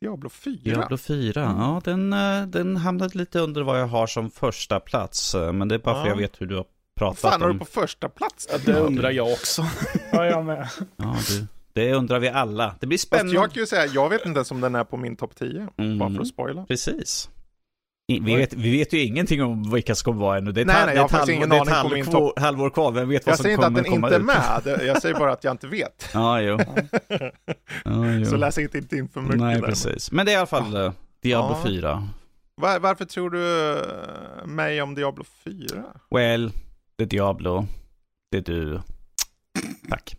[0.00, 0.58] Diablo 4.
[0.64, 1.58] Diablo 4, Mm.
[1.60, 5.34] ja den, eh, den hamnade lite under vad jag har som första plats.
[5.34, 6.08] eh, Men det är bara för Ja.
[6.08, 7.58] jag vet hur du har Vad pratat fan har du om.
[7.58, 8.48] på första plats?
[8.52, 9.62] Ja, det undrar jag också.
[10.12, 10.68] Ja, jag med.
[10.96, 11.46] Ja, du.
[11.72, 12.74] Det undrar vi alla.
[12.80, 13.34] Det blir Fast spännande.
[13.34, 15.68] jag kan ju säga, jag vet inte ens om den är på min topp 10.
[15.76, 15.98] Mm.
[15.98, 16.64] Bara för att spoila.
[16.66, 17.30] Precis.
[18.06, 20.52] Vi vet, vi vet ju ingenting om vilka som kommer vara ännu.
[20.52, 22.04] Det är ett, Nej, nej, jag har ett, faktiskt halvår, ingen det är ett aning
[22.04, 22.92] på min halvår, kvar.
[22.92, 24.78] Vem vet vad Jag som säger inte kommer att den komma inte är ut?
[24.80, 26.08] med, jag säger bara att jag inte vet.
[26.14, 26.58] Ja, jo.
[27.84, 28.24] Ja, jo.
[28.24, 29.66] Så läs inte in för mycket Nej, där.
[29.66, 30.12] precis.
[30.12, 30.92] Men det är i alla fall eh,
[31.22, 31.62] Diablo Ja.
[31.68, 32.08] 4.
[32.54, 35.82] Var, varför tror du eh, mig om Diablo 4?
[36.10, 36.52] Well,
[36.96, 37.66] det är Diablo.
[38.30, 38.80] Det är du.
[39.88, 40.16] Tack.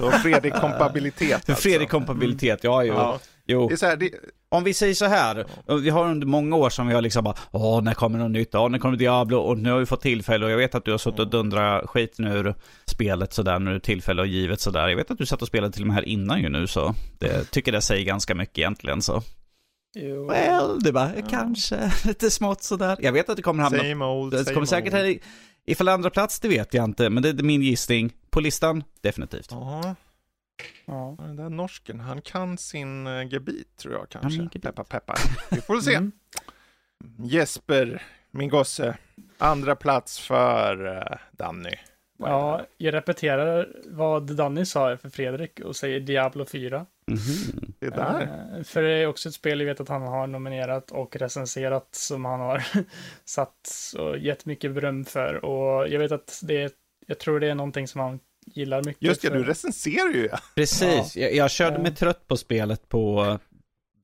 [0.00, 1.54] Så Fredrik kompabilitet alltså.
[1.54, 2.94] Fredrik kompabilitet, ja jo.
[2.94, 3.18] Ja.
[3.48, 3.68] Jo.
[3.68, 4.10] Det är så här, det,
[4.48, 5.46] Om vi säger så här,
[5.82, 8.54] vi har under många år som vi har liksom bara, åh, när kommer något nytt?
[8.54, 9.38] Åh, när kommer Diablo?
[9.38, 11.86] Och nu har vi fått tillfälle och jag vet att du har suttit och dundrat
[11.90, 12.54] skiten ur
[12.86, 14.88] spelet sådär när tillfälle har givet sådär.
[14.88, 16.94] Jag vet att du satt och spelade till och med här innan ju nu så.
[17.18, 19.22] Det tycker det säger ganska mycket egentligen så.
[19.96, 20.28] Jo.
[20.28, 22.96] Well, det bara, kanske lite smått sådär.
[23.00, 24.94] Jag vet att det kommer hamna same old, Det same kommer säkert old.
[25.02, 25.20] här i-
[25.66, 27.10] ifall andra plats, det vet jag inte.
[27.10, 28.12] Men det är min gissning.
[28.30, 29.46] På listan, definitivt.
[29.50, 29.94] Ja,
[30.84, 31.16] Ja.
[31.18, 34.42] den där norsken, han kan sin uh, gebit tror jag kanske.
[34.42, 34.62] gebit.
[34.62, 35.16] Peppar peppar.
[35.50, 35.94] Vi får se.
[35.94, 36.12] Mm.
[37.18, 38.96] Jesper, min gosse.
[39.38, 41.02] Andra plats för uh,
[41.32, 41.74] Danny.
[42.18, 46.86] Ja, jag repeterar vad Danny sa för Fredrik och säger Diablo 4.
[47.06, 47.72] Mhm.
[47.78, 48.22] Det där.
[48.56, 51.88] Eh, För det är också ett spel jag vet att han har nominerat och recenserat
[51.90, 52.64] som han har
[53.24, 55.44] satt och gett mycket beröm för.
[55.44, 56.70] Och jag vet att det är,
[57.06, 58.20] jag tror det är någonting som han
[58.54, 59.02] gillar mycket.
[59.02, 59.36] Just det, för.
[59.36, 60.28] du recenserar ju.
[60.32, 60.38] ja.
[60.54, 61.96] Precis, jag, jag körde mig Ja.
[61.96, 63.38] trött på spelet på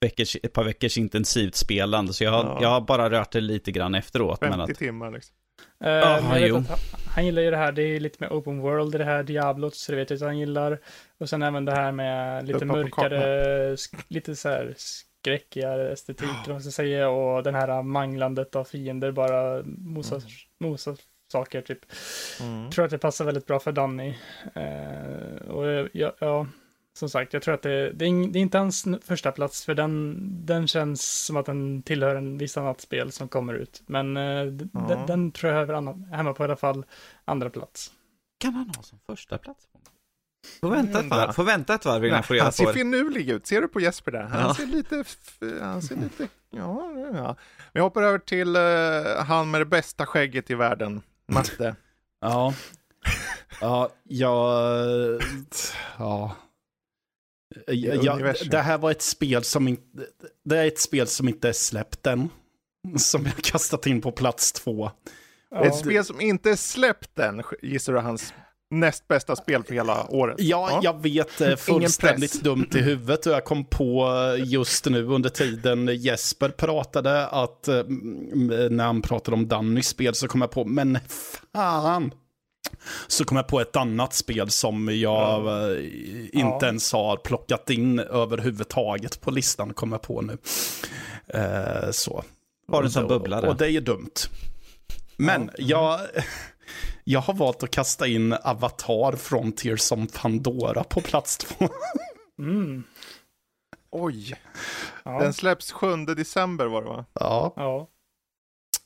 [0.01, 2.13] veckors, ett par veckors intensivt spelande.
[2.13, 2.59] Så jag har, Ja.
[2.63, 4.39] jag har bara rört det lite grann efteråt.
[4.41, 5.35] 50 Men att, timmar liksom.
[5.85, 6.57] Eh, Ja, vet jo.
[6.57, 6.79] att han,
[7.15, 9.75] han gillar ju det här, det är lite mer open world i det här Diablot,
[9.75, 10.81] så det vet jag att han gillar.
[11.19, 13.77] Och sen även det här med lite mörkare,
[14.09, 18.65] lite så här skräckigare estetik, eller vad man ska säga, och den här manglandet av
[18.65, 20.21] fiender, bara mosa,
[20.61, 20.97] mosa
[21.35, 21.79] saker typ.
[22.41, 22.63] Mm.
[22.65, 24.15] Jag tror att det passar väldigt bra för Danny.
[24.55, 26.47] Eh, och jag, jag, ja,
[26.99, 29.75] som sagt, jag tror att det, det, är, det är inte hans första plats för
[29.75, 30.17] den,
[30.47, 33.83] den känns som att den tillhör en viss annat spel som kommer ut.
[33.87, 34.81] Men eh, Ja.
[34.89, 36.85] den, den tror jag annan- hemma på i alla fall
[37.25, 37.91] andra plats.
[38.41, 39.65] kan han ha som första plats?
[40.61, 43.31] Får vänta ett varv, får vänta ett varv innan jag får reda han ser finurlig
[43.31, 43.47] ut.
[43.47, 44.23] Ser du på Jesper där?
[44.23, 44.55] Han Ja.
[44.55, 45.05] ser lite,
[45.61, 47.37] han ser lite, ja, ja.
[47.73, 51.03] Vi hoppar över till eh, han med det bästa skägget i världen,
[51.33, 51.77] Matte.
[52.21, 52.55] Ja.
[53.61, 55.23] Ja, jag...
[55.99, 56.37] Ja.
[57.67, 58.49] Ja, universum.
[58.49, 60.07] det här var ett spel som inte...
[60.45, 62.29] Det är ett spel som inte är släppt än.
[62.97, 64.91] Som jag kastat in på plats två.
[65.51, 68.35] Ja, Ett spel som inte är släppt än, gissar du hans
[68.81, 70.37] näst bästa spel för hela året?
[70.39, 74.09] Ja, jag vet eh, fullständigt dumt i huvudet och jag kom på
[74.39, 79.89] eh, just nu under tiden Jesper pratade att eh, mm, när han pratade om Dannys
[79.89, 80.99] spel så kom jag på, men
[81.53, 82.11] fan.
[83.07, 85.79] Så kom jag på ett annat spel som jag eh,
[86.33, 86.67] inte Ja.
[86.67, 90.39] ens har plockat in överhuvudtaget på listan, kom jag på nu.
[91.29, 92.25] Eh, så.
[92.73, 93.49] Har du som bubblare?
[93.49, 94.11] Och det är ju dumt.
[95.17, 96.01] Men jag,
[97.05, 101.69] jag har valt att kasta in Avatar Frontier som Pandora på plats två.
[102.39, 102.85] mm,
[103.91, 104.35] Oj,
[105.05, 107.05] ja, den släpps 7 december var det va?
[107.13, 107.53] Ja.
[107.57, 107.89] ja.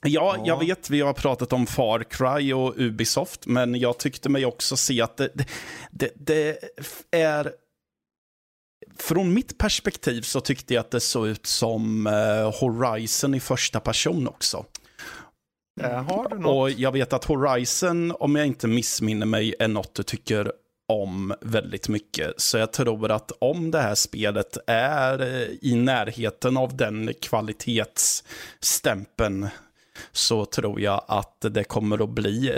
[0.03, 0.43] Ja, Ja.
[0.47, 4.77] jag vet, vi har pratat om Far Cry och Ubisoft, men jag tyckte mig också
[4.77, 5.31] se att det,
[5.91, 6.59] det, det
[7.11, 7.53] är...
[8.99, 13.81] Från mitt perspektiv så tyckte jag att det såg ut som eh, Horizon i första
[13.81, 14.65] person också.
[15.81, 16.57] Eh, har du något?
[16.57, 20.53] Och jag vet att Horizon, om jag inte missminner mig, är något du tycker
[20.89, 22.41] om väldigt mycket.
[22.41, 29.49] Så jag tror att om det här spelet är eh, i närheten av den kvalitetsstämpeln
[30.13, 32.53] så tror jag att det kommer att bli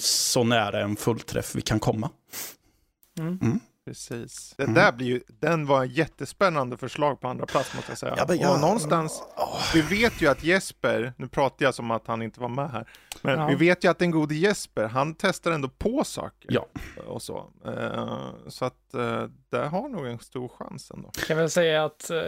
[0.00, 2.10] så nära en fullträff vi kan komma.
[3.18, 3.38] Mm.
[3.42, 3.60] Mm.
[3.84, 4.54] Precis.
[4.56, 8.14] Det där blir ju, den var en jättespännande förslag på andra plats måste jag säga.
[8.28, 9.22] Ja, jag- Och någonstans,
[9.74, 12.88] vi vet ju att Jesper, nu pratar jag som att han inte var med här,
[13.22, 13.46] men Ja.
[13.46, 16.46] vi vet ju att den gode Jesper, han testar ändå på saker.
[16.52, 16.66] Ja.
[17.06, 17.50] Och så.
[17.66, 18.18] Eh,
[18.48, 21.10] så att uh, det har nog en stor chans ändå.
[21.26, 22.22] kan väl säga att eh,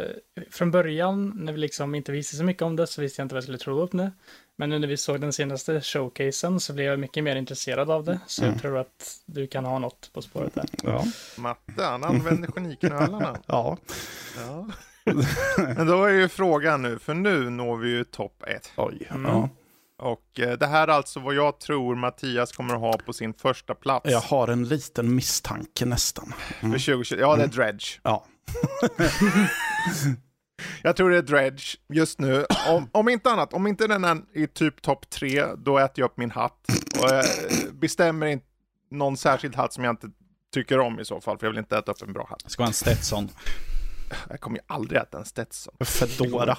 [0.51, 3.35] från början, när vi liksom inte visste så mycket om det, så visste jag inte
[3.35, 4.13] vad jag skulle tro upp det.
[4.57, 8.05] Men nu när vi såg den senaste showcasen så blev jag mycket mer intresserad av
[8.05, 8.21] det.
[8.27, 10.65] Så jag tror att du kan ha något på spåret där.
[10.83, 11.05] Ja.
[11.39, 13.39] Matte, han använder geniknölarna.
[13.47, 13.77] ja.
[14.37, 14.67] Ja.
[15.57, 18.73] Men då är ju frågan nu, för nu når vi ju topp ett.
[18.77, 19.09] Oj.
[19.11, 19.31] Mm.
[19.31, 19.49] Ja.
[19.99, 23.35] Och eh, det här är alltså vad jag tror Mattias kommer att ha på sin
[23.35, 24.11] första plats.
[24.11, 26.33] Jag har en liten misstanke nästan.
[26.61, 27.17] För 2020.
[27.21, 28.01] Ja, det är Dredge.
[28.03, 28.27] Ja.
[30.83, 32.47] Jag tror det är Dredge just nu.
[32.69, 36.07] Om, om inte annat, om inte den är i typ topp tre, då äter jag
[36.07, 36.67] upp min hatt.
[37.03, 38.47] Och jag eh, bestämmer inte
[38.91, 40.11] någon särskild hatt som jag inte
[40.55, 42.51] tycker om i så fall, för jag vill inte äta upp en bra hatt.
[42.51, 43.29] Ska vara en Stetson.
[44.31, 45.75] Jag kommer ju aldrig äta en Stetson.
[45.81, 46.59] Fedora.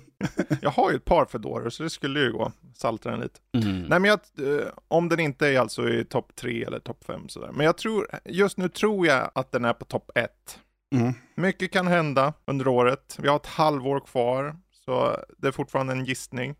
[0.62, 2.52] Jag har ju ett par Fedorer, så det skulle ju gå.
[2.74, 3.40] Salta den lite.
[3.52, 3.82] Mm.
[3.82, 4.20] Nej, men jag,
[4.58, 7.50] eh, om den inte är alltså i topp tre eller topp fem sådär.
[7.52, 10.58] Men jag tror, just nu tror jag att den är på topp ett.
[10.94, 11.14] Mm.
[11.34, 13.16] Mycket kan hända under året.
[13.18, 16.54] Vi har ett halvår kvar, så det är fortfarande en gissning.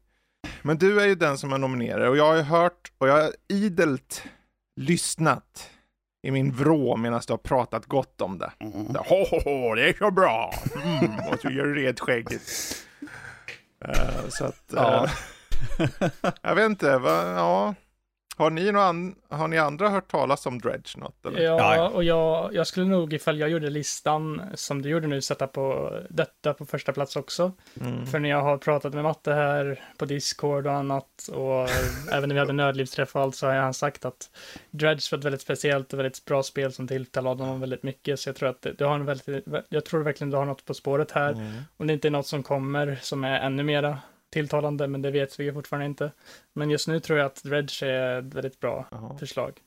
[0.62, 3.22] Men du är ju den som är nominerad och jag har ju hört och jag
[3.22, 4.24] har idelt
[4.81, 5.70] lyssnat
[6.22, 8.53] i min vrå medan du har pratat gott om det.
[8.61, 8.87] Mm.
[8.93, 10.55] Så, Ho, ho, ho, det är så bra!
[10.85, 12.43] Mm, och så gör du red skägget.
[13.85, 15.05] Eh, så att, Ja.
[15.79, 16.11] eh,
[16.43, 17.74] jag vet inte, va, ja.
[18.39, 21.26] Har ni, någon har ni andra hört talas om Dredge något?
[21.26, 21.41] Eller?
[21.41, 21.89] Ja, Ja.
[21.89, 25.93] och jag, jag skulle nog ifall jag gjorde listan som du gjorde nu sätta på
[26.11, 27.53] detta på första plats också.
[27.80, 28.07] Mm.
[28.07, 31.68] För när jag har pratat med Matte här på Discord och annat och
[32.12, 34.30] även när vi hade nödlivsträff och allt så har han sagt att
[34.70, 38.20] Dredge var ett väldigt speciellt och väldigt bra spel som tilltalade honom väldigt mycket.
[38.20, 40.74] Så jag tror att det har en väldigt, jag tror verkligen du har något på
[40.74, 41.32] spåret här.
[41.32, 41.53] Mm.
[41.76, 43.99] Om det inte är något som kommer som är ännu mera
[44.33, 46.12] tilltalande, men det vet vi ju fortfarande inte.
[46.55, 49.18] Men just nu tror jag att Dredge är ett väldigt bra Jaha.
[49.18, 49.59] förslag.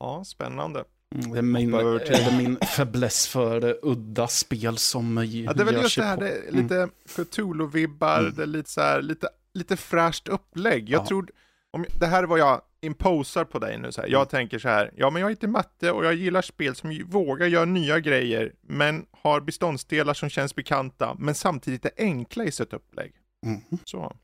[0.00, 0.84] Ja, spännande.
[1.14, 5.62] Mm, Det är min, över det min fäbless för eh, udda spel som Ja, det
[5.62, 6.22] är väl just det här, på.
[6.22, 6.62] det är Mm.
[6.62, 8.34] lite Cthulhu-vibbar, Mm.
[8.34, 10.88] det är lite så här, lite, lite fräscht upplägg.
[10.88, 11.06] Jag Ja.
[11.06, 11.30] tror,
[11.70, 14.08] om, det här är vad jag imposar på dig nu så här.
[14.08, 14.28] Jag Mm.
[14.28, 17.04] tänker så här, ja men jag är inte matte och jag gillar spel som ju
[17.04, 22.52] vågar göra nya grejer, men har beståndsdelar som känns bekanta, men samtidigt är enkla i
[22.52, 23.12] sitt upplägg.
[23.46, 23.60] Mm.
[23.84, 24.16] Så.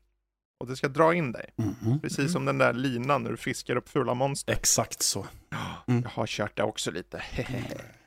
[0.59, 1.99] Och det ska dra in dig, Mm.
[1.99, 4.53] precis som den där linan när du fiskar upp fula monster.
[4.53, 5.25] Exakt så.
[5.87, 6.01] Mm.
[6.03, 7.23] Jag har kört det också lite.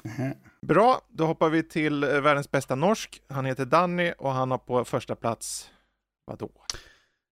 [0.05, 0.33] Mhm.
[0.67, 3.21] Bra, då hoppar vi till eh, världens bästa norsk.
[3.29, 5.71] Han heter Danny och han har på första plats,
[6.27, 6.51] vadå?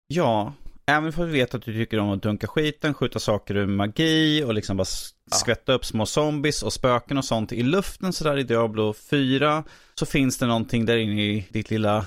[0.08, 0.54] Ja,
[0.86, 3.68] även för att vi vet att du tycker om att dunka skiten, skjuta saker ur
[3.68, 5.38] magi och liksom bara s- Ja.
[5.38, 9.64] skvätta upp små zombies och spöken och sånt i luften sådär i Diablo 4.
[9.96, 12.06] Så finns det någonting där inne i ditt lilla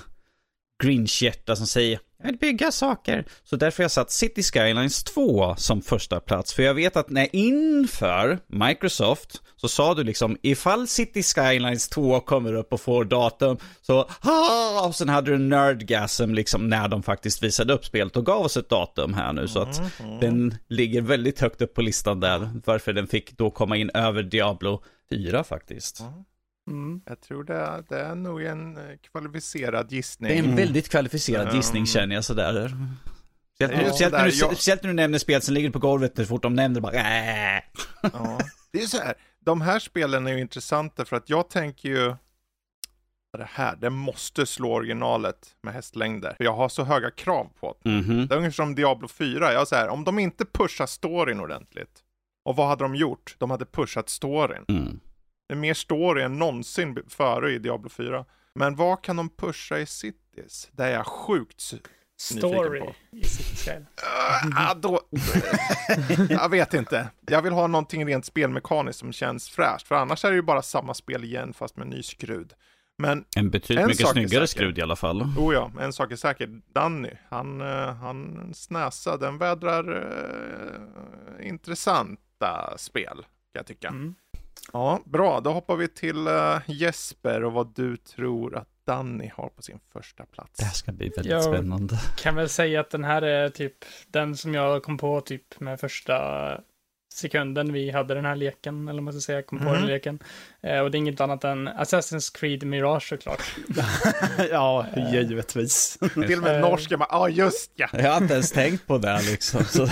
[0.81, 3.25] Grinch-hjärta som säger jag vill bygga saker.
[3.43, 6.53] Så därför har jag satt City Skylines 2 som första plats.
[6.53, 12.19] För jag vet att när inför Microsoft så sa du liksom ifall City Skylines 2
[12.19, 17.03] kommer upp och får datum så ha och sen hade du nerdgasm liksom när de
[17.03, 19.81] faktiskt visade upp spelet och gav oss ett datum här nu så att
[20.21, 22.49] den ligger väldigt högt upp på listan där.
[22.65, 25.99] Varför den fick då komma in över Diablo 4 faktiskt.
[25.99, 26.13] Mm.
[27.05, 30.37] Jag tror det är, det är nog en eh, kvalificerad Det är gissning.
[30.39, 31.55] en väldigt kvalificerad Mm.
[31.55, 32.71] gissning känner jag sådär.
[33.55, 36.43] Speciellt, Ja, när jag- speciellt när du nämner spel som ligger på golvet så fort
[36.43, 37.61] de nämner bara äh.
[38.13, 38.39] Ja.
[38.71, 42.15] Det är så här, de här spelen är ju intressanta för att jag tänker ju
[43.37, 46.33] det här, det måste slå originalet med hästlängder.
[46.37, 47.89] För jag har så höga krav på det.
[47.89, 48.27] Mhm.
[48.27, 49.53] Det är ungefär som Diablo 4.
[49.53, 51.99] Jag säger, om de inte pushar storyn ordentligt.
[52.45, 53.35] Och vad hade de gjort?
[53.37, 54.65] De hade pushat storyn.
[54.67, 54.99] Mm.
[55.51, 58.25] Det är mer story än någonsin före i Diablo 4.
[58.55, 60.69] Men vad kan de pusha i Cities?
[60.71, 61.61] Det är jag sjukt
[62.19, 62.93] Story på.
[63.11, 63.87] i City Skyline.
[64.55, 64.99] Ah, då,
[66.29, 67.07] jag vet inte.
[67.27, 69.87] Jag vill ha någonting rent spelmekaniskt som känns fräscht.
[69.87, 72.53] För annars är det ju bara samma spel igen fast med ny skrud.
[72.97, 75.21] Men, En betydligt En mycket snyggare skrud i alla fall.
[75.21, 76.61] oh ja, en sak är säker.
[76.73, 80.11] Danny, han, eh, hans näsa, den vädrar
[81.41, 83.23] eh, intressanta spel, kan
[83.53, 83.87] jag tycka.
[83.87, 84.15] Mm.
[84.73, 85.39] Ja, bra.
[85.39, 89.79] Då hoppar vi till eh, Jesper och vad du tror att Danny har på sin
[89.93, 90.59] första plats.
[90.59, 91.41] Det här ska bli väldigt Ja.
[91.41, 91.99] spännande.
[92.17, 93.73] Kan väl säga att den här är typ
[94.07, 96.15] den som jag kom på typ med första
[97.13, 99.73] sekunden vi hade den här leken, eller vad man ska säga, kom på Mhm.
[99.73, 100.19] den leken.
[100.63, 103.41] Eh, och det är inget annat än Assassin's Creed Mirage såklart.
[104.51, 105.97] ja, givetvis.
[106.13, 106.61] Till och med Eh.
[106.69, 107.87] norska, ja ah, just ja.
[107.93, 109.63] Jag har inte ens tänkt på det liksom.
[109.65, 109.87] Så.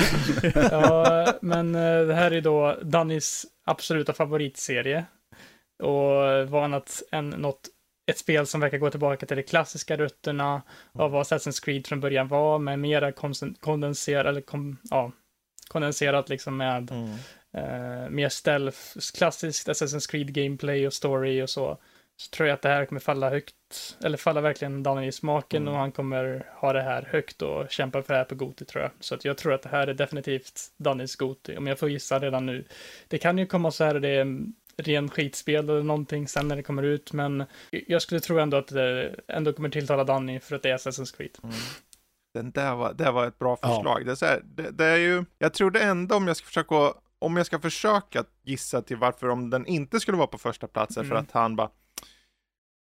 [0.72, 5.06] ja, men eh, det här är då Dannys absoluta favoritserie.
[5.84, 7.62] Och vad annat än något,
[8.12, 10.62] ett spel som verkar gå tillbaka till de klassiska rötterna
[10.94, 13.12] av vad Assassin's Creed från början var, med mera
[13.60, 15.12] kondenserat, eller kom, ja,
[15.70, 17.10] kondenserat liksom med Mm.
[17.54, 18.80] eh, mer stealth,
[19.18, 21.78] klassiskt Assassin's Creed gameplay och story och så.
[22.18, 25.62] Så tror jag att det här kommer falla högt, eller falla verkligen Danny i smaken
[25.62, 25.74] Mm.
[25.74, 28.84] och han kommer ha det här högt och kämpa för det här på Goti tror
[28.84, 28.92] jag.
[29.00, 32.20] Så att jag tror att det här är definitivt Dannys Goti, om jag får gissa
[32.20, 32.64] redan nu.
[33.08, 36.56] Det kan ju komma så här, det är en ren skitspel eller någonting sen när
[36.56, 37.44] det kommer ut, men
[37.88, 41.18] jag skulle tro ändå att det ändå kommer tilltala Danny för att det är Assassin's
[41.18, 41.38] Creed.
[41.44, 41.56] Mm.
[42.34, 43.68] Den där var, det var ett bra Ja.
[43.76, 44.06] förslag.
[44.06, 46.46] Det, är så här, det, det är ju, jag tror det enda om jag ska
[46.46, 50.68] försöka, om jag ska försöka gissa till varför om den inte skulle vara på första
[50.68, 51.24] plats är för Mm.
[51.24, 51.70] att han bara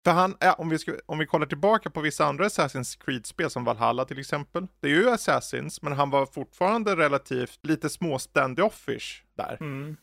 [0.05, 3.49] för han, ja, om, vi ska, om vi kollar tillbaka på vissa andra Assassin's Creed-spel
[3.49, 4.67] som Valhalla till exempel.
[4.79, 9.57] Det är ju Assassins, men han var fortfarande relativt lite små stand-offish där.
[9.59, 9.97] Mm.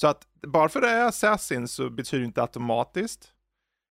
[0.00, 3.32] Så att bara för det är Assassin så betyder det inte automatiskt.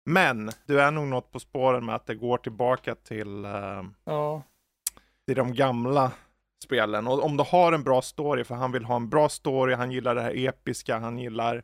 [0.05, 4.43] Men du är nog något på spåren med att det går tillbaka till, eh, Ja,
[5.29, 6.11] till de gamla
[6.63, 7.07] spelen.
[7.07, 9.91] Och om du har en bra story, för han vill ha en bra story, han
[9.91, 11.63] gillar det här episka, han gillar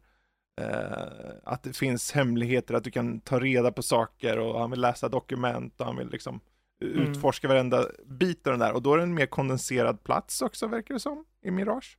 [0.62, 4.82] eh, att det finns hemligheter, att du kan ta reda på saker och han vill
[4.82, 6.40] läsa dokument och han vill liksom
[6.82, 6.98] Mm.
[7.00, 8.74] utforska varenda bit av den där.
[8.74, 11.98] Och då är det en mer kondenserad plats också, verkar det som, i Mirage.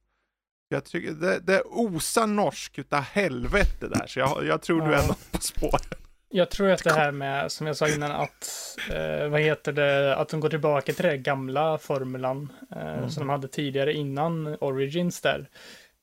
[0.68, 5.08] Jag tycker det, det osar norsk utav helvete där, så jag, jag tror du är
[5.08, 6.05] något på spåren.
[6.28, 10.16] Jag tror att det här med, som jag sa innan, att, eh, vad heter det,
[10.16, 13.10] att de går tillbaka till den gamla formulan eh, Mm.
[13.10, 15.48] som de hade tidigare innan Origins där.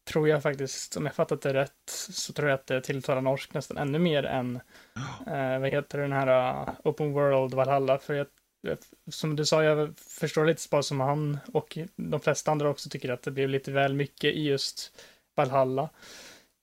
[0.07, 1.71] Tror jag faktiskt, om jag fattat det rätt,
[2.11, 4.55] så tror jag att det tilltalar norsk nästan ännu mer än,
[5.27, 7.97] eh, vad heter den här uh, Open World Valhalla.
[7.97, 8.27] För jag,
[8.61, 8.77] jag-
[9.13, 13.09] som du sa, jag förstår lite bara som han och de flesta andra också tycker
[13.11, 14.91] att det blev lite väl mycket i just
[15.35, 15.89] Valhalla.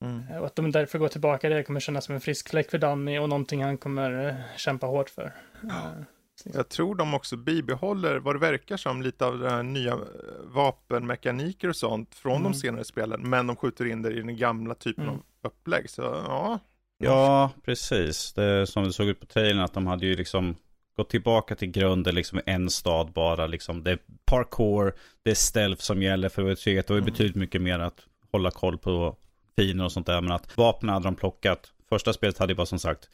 [0.04, 2.78] Eh, Och att de därför går tillbaka det kommer kännas som en frisk fläck för
[2.78, 5.32] Danny och någonting han kommer eh, kämpa hårt för.
[5.62, 6.02] Eh,
[6.44, 9.98] Jag tror de också bibehåller, vad det verkar som, lite av den här nya
[10.44, 12.52] vapenmekaniker och sånt från Mm.
[12.52, 15.14] de senare spelen, men de skjuter in det i den gamla typen Mm.
[15.16, 15.90] av upplägg.
[15.90, 16.58] Så ja,
[17.02, 18.32] Ja, precis.
[18.32, 20.56] Det som det såg ut på trailern att de hade ju liksom
[20.96, 23.46] gått tillbaka till grunden liksom en stad bara.
[23.46, 23.84] Liksom.
[23.84, 26.64] Det är parkour, det är stealth som gäller för att.
[26.64, 27.04] Det var ju Mm.
[27.12, 28.00] betydligt mycket mer att
[28.32, 29.16] hålla koll på
[29.62, 30.20] fiender och sånt där.
[30.20, 31.72] Men att vapnen hade de plockat.
[31.88, 33.08] Första spelet hade ju bara som sagt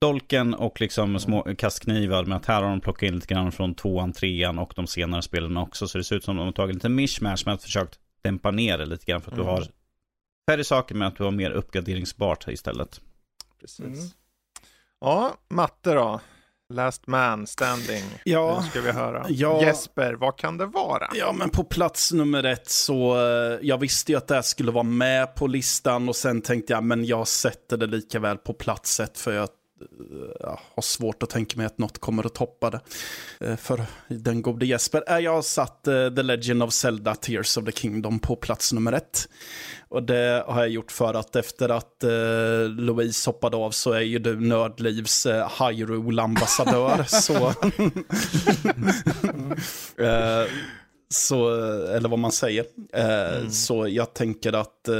[0.00, 2.24] dolken och liksom små kastknivar.
[2.24, 5.22] Men att här har de plockat in lite grann från tvåan, trean och de senare
[5.22, 5.88] spelen också.
[5.88, 8.78] Så det ser ut som de har tagit lite mishmash men att försökt dämpa ner
[8.78, 9.20] det lite grann.
[9.20, 9.46] För att Mm.
[9.46, 9.66] du har
[10.50, 13.00] färre saker men att du har mer uppgraderingsbart istället.
[13.60, 13.80] precis.
[13.86, 13.96] Mm.
[15.00, 16.20] Ja, matte då.
[16.74, 18.04] Last man standing.
[18.24, 18.60] Ja.
[18.62, 19.26] Nu ska vi höra.
[19.28, 19.62] Ja.
[19.62, 21.10] Jesper, vad kan det vara?
[21.14, 24.70] Ja, men på plats nummer ett så, eh, jag visste ju att det här skulle
[24.70, 28.52] vara med på listan och sen tänkte jag, men jag sätter det lika väl på
[28.52, 29.48] plats ett för jag
[30.40, 32.80] ja, har svårt att tänka mig att något kommer att toppa det.
[33.40, 35.18] Eh, För den gode Jesper.
[35.20, 38.92] Jag har satt eh, The Legend of Zelda Tears of the Kingdom på plats nummer
[38.92, 39.28] ett.
[39.88, 44.00] Och det har jag gjort för att efter att eh, Louise hoppade av så är
[44.00, 47.04] ju du Nördlivs Hyrule-ambassadör.
[47.08, 47.54] så...
[51.10, 51.54] Så,
[51.86, 52.64] eller vad man säger.
[52.92, 54.94] Eh, Så jag tänker att, eh,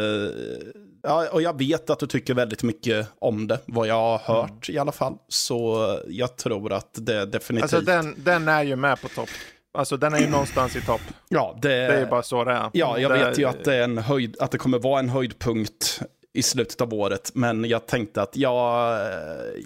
[1.03, 4.68] ja, och jag vet att du tycker väldigt mycket om det, vad jag har hört
[4.68, 5.14] i alla fall.
[5.28, 7.62] Så jag tror att det definitivt...
[7.74, 9.28] Alltså den, den är ju med på topp.
[9.74, 11.01] Alltså den är ju någonstans i topp.
[11.28, 12.70] ja, det, Det är ju bara så det är.
[12.72, 15.09] ja, jag det, vet ju att det, är en höjd, att det kommer vara en
[15.09, 16.01] höjdpunkt
[16.34, 17.30] i slutet av året.
[17.34, 18.99] Men jag tänkte att jag,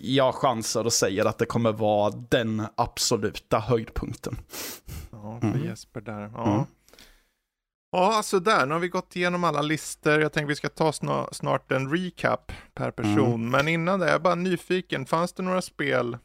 [0.01, 4.37] jag chansar och säger att det kommer vara den absoluta höjdpunkten.
[5.13, 5.65] Ja, för Mm.
[5.65, 6.31] Jesper där.
[6.35, 6.53] Ja.
[6.55, 6.65] Mm.
[7.93, 8.67] Ja, så där.
[8.67, 10.21] Nu har vi gått igenom alla listor.
[10.21, 13.35] Jag tänker vi ska ta sna- snart en recap per person.
[13.35, 13.51] Mm.
[13.51, 15.07] Men innan det, jag är bara nyfiken.
[15.07, 16.19] Fanns det några spel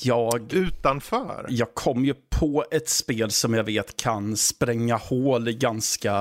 [0.00, 1.46] Jag utanför?
[1.48, 6.14] Jag kom ju på ett spel som jag vet kan spränga hål i ganska,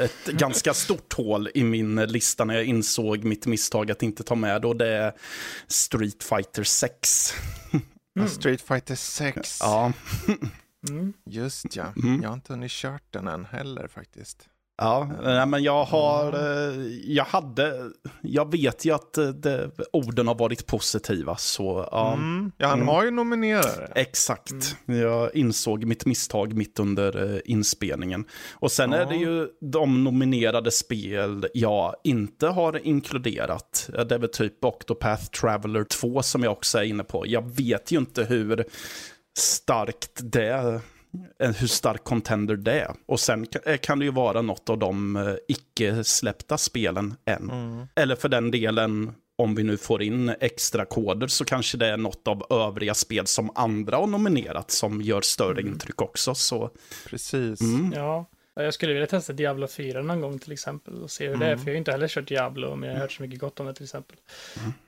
[0.00, 4.34] ett ganska stort hål i min lista när jag insåg mitt misstag att inte ta
[4.34, 5.12] med och det är
[5.66, 7.34] Street Fighter 6.
[8.12, 9.58] Ja, Street Fighter 6.
[9.60, 9.92] Ja,
[10.90, 11.12] Mm.
[11.26, 11.84] Just ja.
[12.02, 12.22] Mm.
[12.22, 14.48] Jag har inte hunnit kört den än heller faktiskt.
[14.76, 17.90] Ja, nej, men jag har, eh, jag hade,
[18.22, 22.12] jag vet ju att eh, det, orden har varit positiva så ja.
[22.12, 22.52] Mm.
[22.58, 22.88] Ja, han Mm.
[22.88, 23.92] har ju nominerare.
[23.94, 24.76] Exakt.
[24.86, 28.24] Jag insåg mitt misstag mitt under eh, inspelningen.
[28.52, 28.98] Och sen Ja.
[28.98, 33.90] är det ju de nominerade spel jag inte har inkluderat.
[34.08, 37.26] Det är väl typ Octopath Traveler 2 som jag också är inne på.
[37.26, 38.64] Jag vet ju inte hur
[39.38, 40.80] starkt det
[41.38, 42.94] Hur stark contender det är.
[43.06, 47.50] Och sen eh, kan det ju vara något av de eh, icke-släppta spelen än.
[47.50, 47.86] Mm.
[47.94, 51.96] Eller för den delen, om vi nu får in extra koder så kanske det är
[51.96, 56.34] något av övriga spel som andra har nominerat som gör större intryck också.
[56.34, 56.70] Så,
[57.06, 57.60] Precis.
[57.60, 57.92] mm.
[57.96, 61.46] Ja, jag skulle vilja testa Diablo 4 någon gång till exempel och se hur det
[61.46, 63.60] är, för jag har inte heller kört Diablo, men jag har hört så mycket gott
[63.60, 64.16] om det till exempel.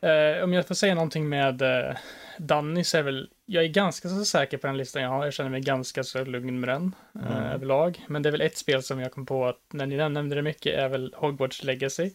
[0.00, 1.96] Eh, om jag får säga någonting med uh,
[2.38, 5.32] Danny så är väl, jag är ganska så säker på den listan jag har, jag
[5.34, 6.94] känner mig ganska så lugn med den
[7.28, 8.04] eh, överlag.
[8.08, 10.42] Men det är väl ett spel som jag kom på att, när ni nämnde det
[10.42, 12.10] mycket, är väl Hogwarts Legacy.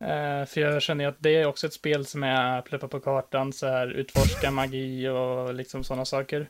[0.00, 3.00] Eh, för jag känner ju att det är också ett spel som är pluppa på
[3.00, 6.48] kartan, så här utforska magi och liksom sådana saker.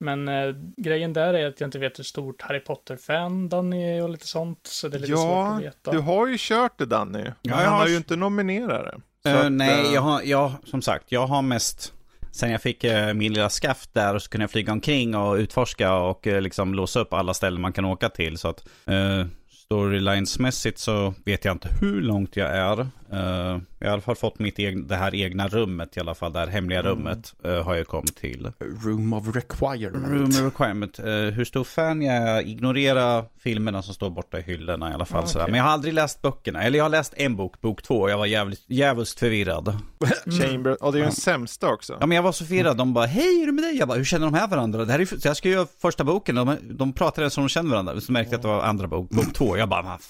[0.00, 4.02] Men eh, grejen där är att jag inte vet hur stort Harry Potter-fan Danny är
[4.02, 5.56] och lite sånt, så det är lite svårt Ja, Mm.
[5.58, 5.90] att veta.
[5.90, 7.22] du har ju kört det Danny.
[7.22, 9.00] Men jag han har- ju inte nominerat det.
[9.30, 11.92] Så Eh, att, nej, eh, jag har, jag, som sagt, jag har mest...
[12.36, 15.94] Sen jag fick eh, min lilla skaft där så kunde jag flyga omkring och utforska
[15.94, 18.38] och eh, liksom låsa upp alla ställen man kan åka till.
[18.38, 22.86] Så att eh, storylinesmässigt så vet jag inte hur långt jag är.
[23.12, 26.14] Eh, jag har i alla fall fått mitt egen, det här egna rummet i alla
[26.14, 26.32] fall.
[26.32, 26.90] Det här hemliga Mm.
[26.92, 28.52] rummet eh, har jag kommit till.
[28.84, 30.06] Room of requirement.
[30.08, 30.98] Room requirement.
[30.98, 35.04] Eh, hur stor fan jag är, ignorera filmerna som står borta i hyllorna i alla
[35.04, 35.24] fall.
[35.24, 35.44] Ah, sådär.
[35.44, 35.50] okej.
[35.52, 36.62] Men jag har aldrig läst böckerna.
[36.62, 39.78] Eller jag har läst en bok, bok två, och jag var jävligt, jävligt förvirrad.
[40.42, 41.96] Chamber, och det är ju den sämsta också.
[42.00, 43.76] Ja men jag var så förvirrad, de bara hej hur är det med dig?
[43.78, 44.84] Jag bara hur känner de här varandra?
[44.84, 47.70] Det här är, så jag ska göra första boken, de, de pratade som de känner
[47.70, 48.00] varandra.
[48.00, 49.56] Så märkte jag att det var andra bok, bok två.
[49.56, 50.00] Jag bara vad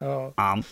[0.00, 0.32] Ja.
[0.36, 0.62] fan.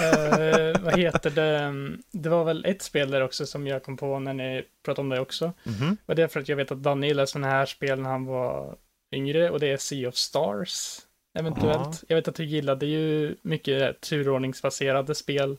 [0.00, 1.72] Eh, vad heter det?
[2.10, 5.08] Det var väl ett spel där också som jag kom på när ni pratade om
[5.08, 5.52] det också.
[5.64, 5.96] Mhm.
[6.06, 8.24] Och det är för att jag vet att Danny gillade sådana här spel när han
[8.24, 8.76] var
[9.12, 10.98] yngre och det är Sea of Stars.
[11.38, 12.04] Eventuellt.
[12.08, 15.58] Jag vet att du gillade ju mycket turordningsbaserade spel.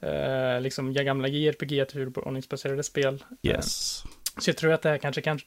[0.00, 3.24] Eh, liksom gamla JRPG turordningsbaserade spel.
[3.42, 4.02] Yes.
[4.38, 5.40] Så jag tror att det här kanske kan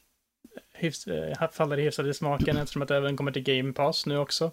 [0.74, 4.18] hyfs, eh, faller i hyfsade smaken eftersom att det även kommer till Game Pass nu
[4.18, 4.52] också.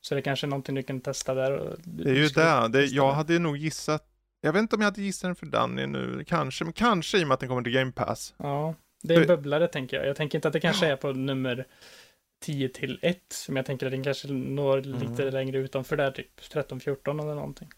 [0.00, 1.52] Så det är kanske är någonting du kan testa där.
[1.52, 2.84] och Det är ju ska det.
[2.86, 4.06] Jag hade nog gissat,
[4.40, 7.24] jag vet inte om jag hade gissat den för Danny nu, kanske, men kanske i
[7.24, 8.34] och med att den kommer till Game Pass.
[8.36, 10.06] Ja, det är en bubblare tänker jag.
[10.06, 11.66] Jag tänker inte att det kanske är på nummer
[12.42, 15.34] 10 till 1, men jag tänker att den kanske når lite Mm.
[15.34, 17.68] längre utanför där, typ 13-14 eller någonting.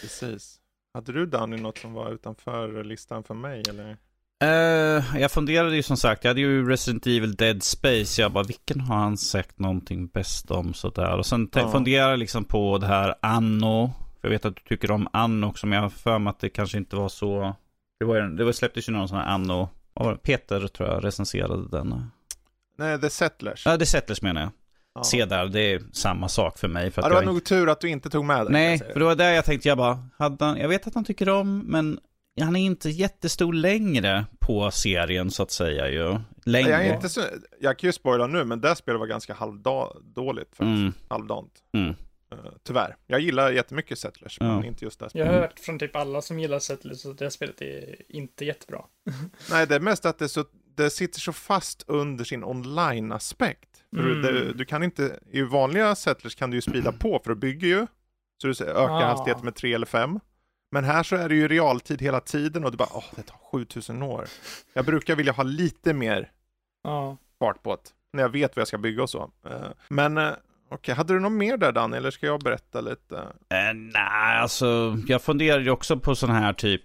[0.00, 0.58] Precis.
[0.94, 3.96] Hade du Danny något som var utanför listan för mig eller?
[4.42, 8.22] Eh, jag funderade ju som sagt, jag hade ju Resident Evil Dead Space.
[8.22, 11.18] Jag bara, vilken har han sagt någonting bäst om sådär?
[11.18, 11.72] Och sen Ja.
[11.72, 13.92] funderade jag liksom på det här Anno.
[14.20, 16.40] För jag vet att du tycker om Anno också, men jag har för mig att
[16.40, 17.56] det kanske inte var så...
[18.00, 19.68] Det, var, det var, släpptes ju någon sån här Anno.
[19.94, 20.16] det?
[20.16, 22.10] Peter tror jag recenserade den.
[22.78, 23.66] Nej, The Settlers.
[23.66, 24.50] Ja, det Settlers menar jag.
[24.94, 25.04] Ja.
[25.04, 26.90] Se där, det är samma sak för mig.
[26.90, 28.78] För att Ja, det var jag nog tur att du inte tog med kan Nej,
[28.78, 31.28] för det var där jag tänkte, jag bara, hade han, jag vet att han tycker
[31.28, 31.98] om, men
[32.40, 36.18] han är inte jättestor längre på serien så att säga ju.
[36.44, 36.70] Längre.
[36.70, 37.20] Jag, är inte så,
[37.60, 40.60] jag kan ju spoila nu, men det spelet var ganska halvdåligt faktiskt.
[40.60, 41.52] Mm, Halvdant.
[41.72, 41.94] mm.
[42.32, 42.96] Uh, tyvärr.
[43.06, 44.64] Jag gillar jättemycket Settlers, men Ja.
[44.64, 45.08] inte just det.
[45.14, 48.80] Jag har hört från typ alla som gillar Settlers att det spelet är inte jättebra.
[49.50, 50.44] Nej, det är mest att det, så,
[50.76, 53.68] det sitter så fast under sin online-aspekt.
[53.96, 54.22] Mm.
[54.22, 57.68] det, du kan inte, i vanliga Settlers kan du ju speeda på, för du bygger
[57.68, 57.86] ju.
[58.42, 59.04] Så du ökar Ah.
[59.06, 60.20] hastigheten med 3 eller 5.
[60.72, 63.36] Men här så är det ju realtid hela tiden och du bara, åh, det tar
[63.52, 64.24] 7000 år.
[64.72, 66.30] Jag brukar vilja ha lite mer
[66.84, 67.16] Ja.
[67.38, 69.30] fart på det, när jag vet vad jag ska bygga och så.
[69.46, 69.52] Eh,
[69.88, 70.30] Men eh,
[70.70, 73.16] okej, hade du något mer där Danny, eller ska jag berätta lite?
[73.48, 76.82] Eh, nej, alltså jag funderar ju också på sån här typ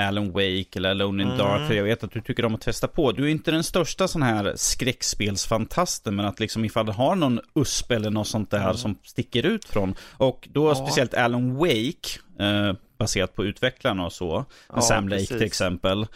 [0.00, 1.38] Alan Wake eller Alone in Mm.
[1.38, 1.68] Dark.
[1.68, 3.12] För jag vet att du tycker om att testa på.
[3.12, 6.16] Du är inte den största sån här skräckspelsfantasten.
[6.16, 8.74] Men att liksom ifall du har någon USP eller något sånt där Mm.
[8.74, 9.94] som sticker ut från.
[10.16, 10.74] Och då Ja.
[10.74, 12.20] speciellt Alan Wake.
[12.38, 14.44] Eh, baserat på utvecklarna och så.
[14.74, 15.36] Ja, Sam Lake precis.
[15.36, 16.06] till exempel.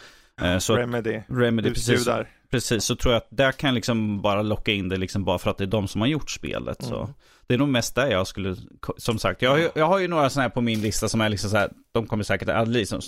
[0.41, 2.07] Eh, så Remedy, Remedy, precis,
[2.51, 2.83] precis.
[2.83, 5.51] Så tror jag att där kan jag liksom bara locka in det liksom bara för
[5.51, 6.83] att det är de som har gjort spelet.
[6.83, 7.01] Så.
[7.01, 7.13] Mm.
[7.47, 8.55] Det är nog mest där jag skulle,
[8.97, 11.21] som sagt, jag har ju, jag har ju några sådana här på min lista som
[11.21, 13.01] är liksom så här, de kommer säkert att liksom,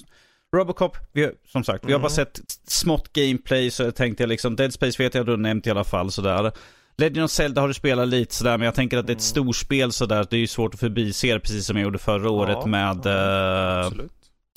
[0.55, 2.01] Robocop, vi, som sagt, vi har Mm.
[2.01, 5.69] bara sett smått gameplay så tänkte jag liksom, Dead Space vet jag du nämnt i
[5.69, 6.51] alla fall sådär.
[6.97, 9.33] Legend of Zelda har du spelat lite sådär, men jag tänker att det är ett
[9.35, 9.45] Mm.
[9.45, 12.57] storspel sådär, det är ju svårt att förbise det, precis som jag gjorde förra året
[12.61, 13.91] Ja, med ja, eh.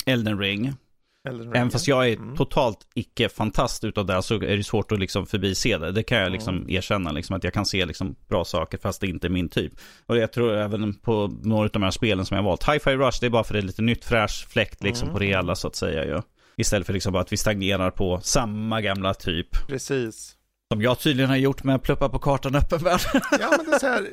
[0.05, 0.73] Elden Ring.
[1.27, 1.55] Elden Ring.
[1.55, 2.35] Även fast jag är Mm.
[2.35, 5.91] totalt icke-fantast utav det så är det svårt att liksom förbise det.
[5.91, 9.07] Det kan jag liksom erkänna, liksom, att jag kan se liksom bra saker fast det
[9.07, 9.73] inte är min typ.
[10.05, 12.63] Och jag tror även på några av de här spelen som jag har valt.
[12.69, 15.13] Hi-Fi Rush, det är bara för det är lite nytt fräsch fläkt liksom Mm.
[15.13, 16.05] på det hela så att säga.
[16.05, 16.23] Ja.
[16.57, 19.67] Istället för liksom bara att vi stagnerar på samma gamla typ.
[19.67, 20.33] Precis.
[20.73, 22.99] Som jag tydligen har gjort med att pluppa på kartan öppen värld.
[23.39, 24.07] Ja, men det är så här,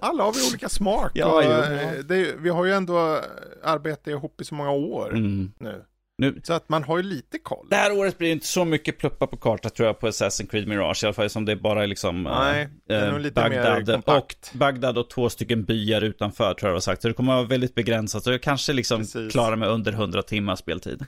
[0.00, 1.10] alla har vi olika smak.
[1.14, 1.50] Ja, jo.
[1.50, 3.20] eh, det, vi har ju ändå
[3.64, 5.52] arbetat ihop i så många år Mm.
[5.60, 5.84] nu.
[6.18, 7.66] Nu, Så att man har ju lite koll.
[7.70, 10.68] det här året blir inte så mycket pluppa på karta tror jag på Assassin's Creed
[10.68, 11.04] Mirage.
[11.04, 14.02] I alla fall som det är bara liksom eh, Nej, det är eh, mer Bagdad,
[14.16, 14.34] och.
[14.54, 17.02] Bagdad och två stycken byar utanför tror jag det var sagt.
[17.02, 18.22] Så det kommer att vara väldigt begränsat.
[18.24, 19.32] Så jag kanske liksom Precis.
[19.32, 21.04] klarar mig under 100 timmar speltid.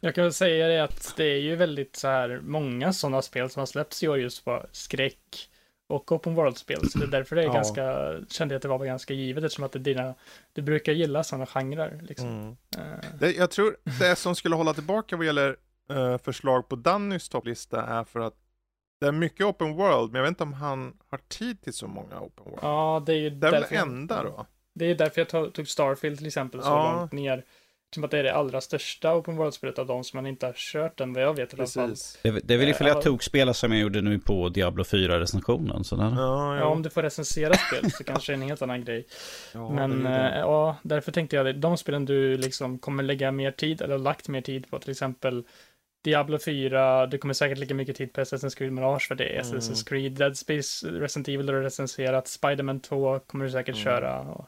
[0.00, 3.50] Jag kan väl säga det att det är ju väldigt så här många sådana spel
[3.50, 5.48] som har släppts i år just på skräck
[5.86, 6.90] och open world-spel.
[6.90, 7.52] Så det är därför det är Ja.
[7.52, 10.14] ganska, kände jag att det var ganska givet eftersom att det är dina,
[10.52, 12.28] du brukar gilla sådana genrer liksom.
[12.28, 12.56] Mm.
[12.78, 15.56] Eh, Det, jag tror det som skulle hålla tillbaka vad gäller
[15.92, 18.34] eh, förslag på Dannys topplista är för att
[19.00, 21.86] det är mycket open world, men jag vet inte om han har tid till så
[21.86, 22.58] många open world.
[22.62, 24.46] ja, det är ju det är därför det enda då?
[24.74, 26.92] Det är därför jag tog, tog Starfield till exempel så Ja.
[26.98, 27.44] långt ner.
[27.94, 30.52] Som att det är det allra största open world-spelet av de som man inte har
[30.56, 31.88] kört än vad jag vet i alla fall.
[31.90, 32.18] Precis.
[32.22, 33.02] Det, det är väl Eh, ifall jag ja.
[33.02, 35.82] tog spela som jag gjorde nu på Diablo 4-recensionen.
[35.82, 36.12] Sådär.
[36.16, 39.06] Ja, Ja, om du får recensera spel så kanske det är en helt annan grej.
[39.54, 40.34] ja, Men det är det.
[40.34, 41.52] eh, ja, därför tänkte jag det.
[41.52, 45.44] De spelen du liksom kommer lägga mer tid, eller lagt mer tid på, till exempel
[46.04, 49.42] Diablo 4, du kommer säkert lägga mycket tid på Assassin's Creed Mirage för det är
[49.42, 49.58] Mm.
[49.58, 53.84] Assassin's Creed, Dead Space, Resident Evil har du recenserat, Spiderman 2 kommer du säkert Mm.
[53.84, 54.46] köra och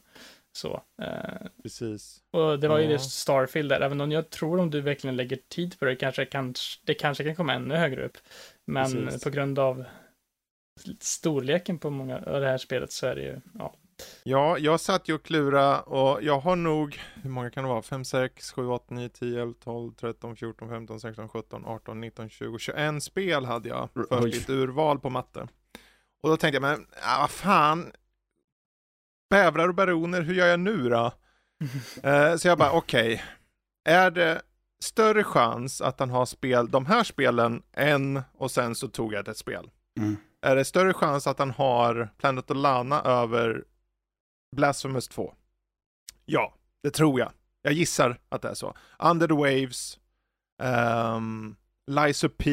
[0.53, 0.83] så.
[1.03, 2.19] Eh, Precis.
[2.31, 2.91] och det var ju Ja.
[2.91, 6.25] det Starfield där, även om jag tror om du verkligen lägger tid på det, kanske,
[6.25, 8.19] kanske, det kanske kan komma ännu högre upp.
[8.67, 9.25] Men Precis.
[9.25, 9.85] på grund av
[11.01, 13.75] storleken på många av det här spelet så är det ju, ja.
[14.25, 17.83] Ja, jag satt ju och klura och jag har nog, hur många kan det vara?
[17.83, 22.29] 5, 6, 7, 8, 9, 10, 11, 12, 13, 14, 15, 16, 17, 18, 19,
[22.29, 24.31] 20, 21 spel hade jag för Oj.
[24.31, 25.49] ditt urval på matte.
[26.23, 27.93] Och då tänkte jag, men ah, vad fan,
[29.33, 31.13] bävrar och baroner, hur gör jag nu då?
[32.03, 33.23] Eh, så jag bara, okej,
[33.85, 34.43] är det
[34.85, 39.29] större chans att han har spel, de här spelen än, och sen så tog jag
[39.29, 39.71] ett spel.
[40.01, 40.17] Mm.
[40.43, 43.65] Är det större chans att han har Planet of Lana över
[44.57, 45.35] Blasphemous 2?
[46.25, 47.33] Ja, det tror jag.
[47.63, 48.75] Jag gissar att det är så.
[48.99, 49.99] Under the Waves,
[50.63, 51.57] um,
[51.87, 52.51] Lies of P.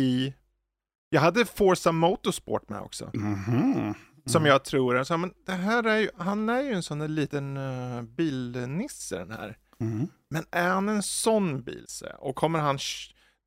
[1.10, 3.10] Jag hade Forza Motorsport med också.
[3.14, 3.94] Mhm.
[4.30, 7.08] Som jag tror så, men det här är ju, han är ju en sån där
[7.08, 9.58] liten uh, bilnisse den här.
[9.82, 10.08] Mm.
[10.30, 12.16] Men är han en sån bilse?
[12.20, 12.80] Och kommer han...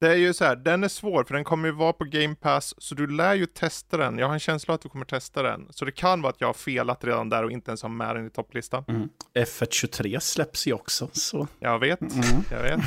[0.01, 2.35] Det är ju så här, den är svår för den kommer ju vara på Game
[2.35, 4.19] Pass, så du lär ju testa den.
[4.19, 5.67] Jag har en känsla att du kommer testa den.
[5.71, 8.17] Så det kan vara att jag har felat redan där och inte ens har med
[8.17, 8.85] den i topplistan.
[8.89, 9.09] Mm.
[9.35, 11.47] F123 släpps ju också, så...
[11.59, 12.45] Jag vet, Mm.
[12.51, 12.81] jag vet.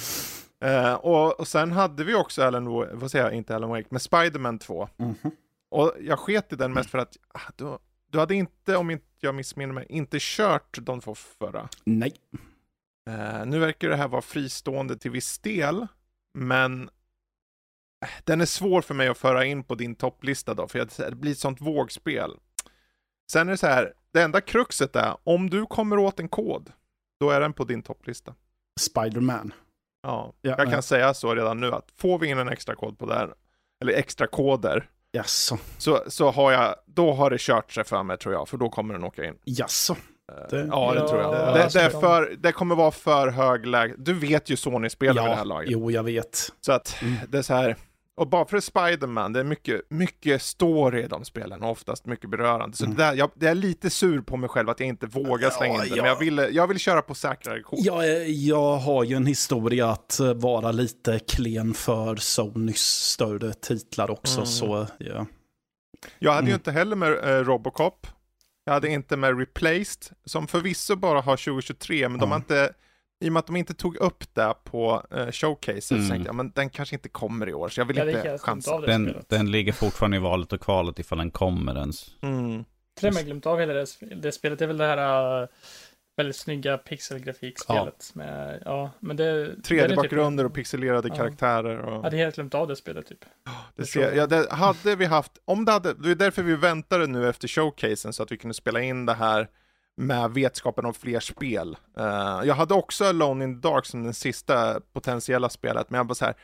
[0.65, 4.01] Eh, och, och sen hade vi också Alan vad säger jag, inte Alan Wake, men
[4.01, 4.89] Spiderman 2.
[4.97, 5.17] Mhm.
[5.73, 7.79] Och jag sket i den mest för att ah, du,
[8.11, 11.69] du hade inte, om inte jag missminner mig, inte kört de två förra.
[11.85, 12.13] Nej.
[13.11, 15.87] Eh, nu verkar det här vara fristående till viss del,
[16.35, 16.83] men
[18.05, 21.17] eh, den är svår för mig att föra in på din topplista då, för det
[21.17, 22.37] blir ett sånt vågspel.
[23.33, 26.73] Sen är det så här, det enda kruxet är, om du kommer åt en kod,
[27.21, 28.35] då är den på din topplista.
[28.81, 29.55] Spiderman.
[30.03, 30.83] Ja, Ja, jag kan ja.
[30.83, 33.35] säga så redan nu att får vi in en extra kod på det här,
[33.83, 35.59] eller extra koder, Jaså.
[35.79, 38.69] så, så har jag, då har det kört sig för mig tror jag, för då
[38.69, 39.35] kommer den åka in.
[39.45, 39.93] Jaså.
[40.33, 41.33] Eh, Det- ja, det Ja, tror jag.
[41.33, 43.95] det- Det, det, är för, det kommer vara för hög läge.
[43.99, 45.71] Du vet ju Sony-spel vid det här Ja, laget.
[45.71, 46.49] jo, jag vet.
[46.61, 47.15] Så att Mm.
[47.29, 47.77] det är så här,
[48.17, 52.31] och bara för Spiderman, det är mycket, mycket story i de spelen och oftast mycket
[52.31, 52.77] berörande.
[52.77, 52.97] Så Mm.
[52.97, 55.75] det där, jag, jag är lite sur på mig själv att jag inte vågar slänga
[55.75, 56.03] Ja, in det, ja.
[56.03, 57.79] men jag vill, jag vill köra på säkrare kort.
[57.83, 63.53] Jag, är- jag har ju en historia att eh, vara lite klen för Sonys större
[63.53, 64.47] titlar också, Mm.
[64.47, 65.27] så ja.
[66.19, 66.59] Jag hade ju Mm.
[66.61, 68.07] inte heller med eh, Robocop.
[68.65, 72.73] Jag hade inte med Replaced, som förvisso bara har 2023, men de har inte,
[73.23, 76.05] i och med att de inte tog upp det på uh, showcaset, Mm.
[76.05, 78.19] så tänkte jag, men den kanske inte kommer i år, så jag vill Jag hade
[78.33, 78.81] inte chansa.
[78.81, 82.07] Den, den ligger fortfarande i valet och kvalet ifall den kommer ens.
[82.23, 82.65] Mm.
[83.03, 84.59] Och med glömt av hela det, det spelet.
[84.59, 85.49] Det är väl det här äh,
[86.17, 88.11] väldigt snygga pixelgrafikspelet.
[88.15, 89.25] Med, ja, men det...
[89.25, 91.15] det är typ- 3D-bakgrunder och pixelerade Ja.
[91.15, 91.75] karaktärer.
[91.77, 92.03] Jag Och...
[92.03, 93.25] hade helt glömt av det spelet typ.
[93.77, 97.07] Det ser, ja, det hade vi haft, om det hade, det är därför vi väntade
[97.07, 99.49] nu efter showcasen så att vi kunde spela in det här
[99.97, 101.77] med vetskapen om fler spel.
[101.97, 106.07] Eh, jag hade också Alone in the Dark som den sista potentiella spelet, men jag
[106.07, 106.35] bara så här,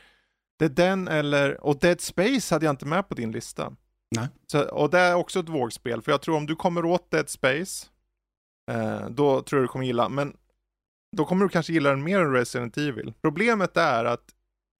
[0.59, 3.73] det är den eller, och Dead Space hade jag inte med på din lista.
[4.15, 4.27] Nej.
[4.47, 7.29] Så, och det är också ett vågspel, för jag tror om du kommer åt Dead
[7.29, 7.87] Space,
[8.71, 10.37] eh, då tror jag du kommer gilla, men
[11.17, 13.13] då kommer du kanske gilla den mer än Resident Evil.
[13.21, 14.35] Problemet är att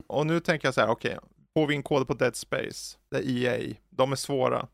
[0.07, 2.97] Och nu tänker jag så här, okej, okay, får vi in kod på Dead Space,
[3.11, 4.67] det är EA, de är svåra.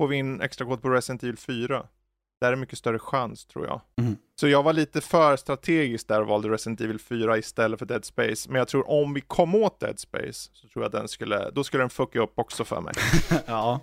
[0.00, 1.86] Får vi in extra kod på Resident Evil 4,
[2.42, 3.80] där är mycket större chans tror jag.
[3.96, 4.16] Mm.
[4.40, 8.04] Så jag var lite för strategisk där och valde Resident Evil 4 istället för Dead
[8.04, 8.50] Space.
[8.50, 11.64] Men jag tror om vi kom åt Dead Space så tror jag den skulle, då
[11.64, 12.94] skulle den fucka upp också för mig.
[13.46, 13.80] ja.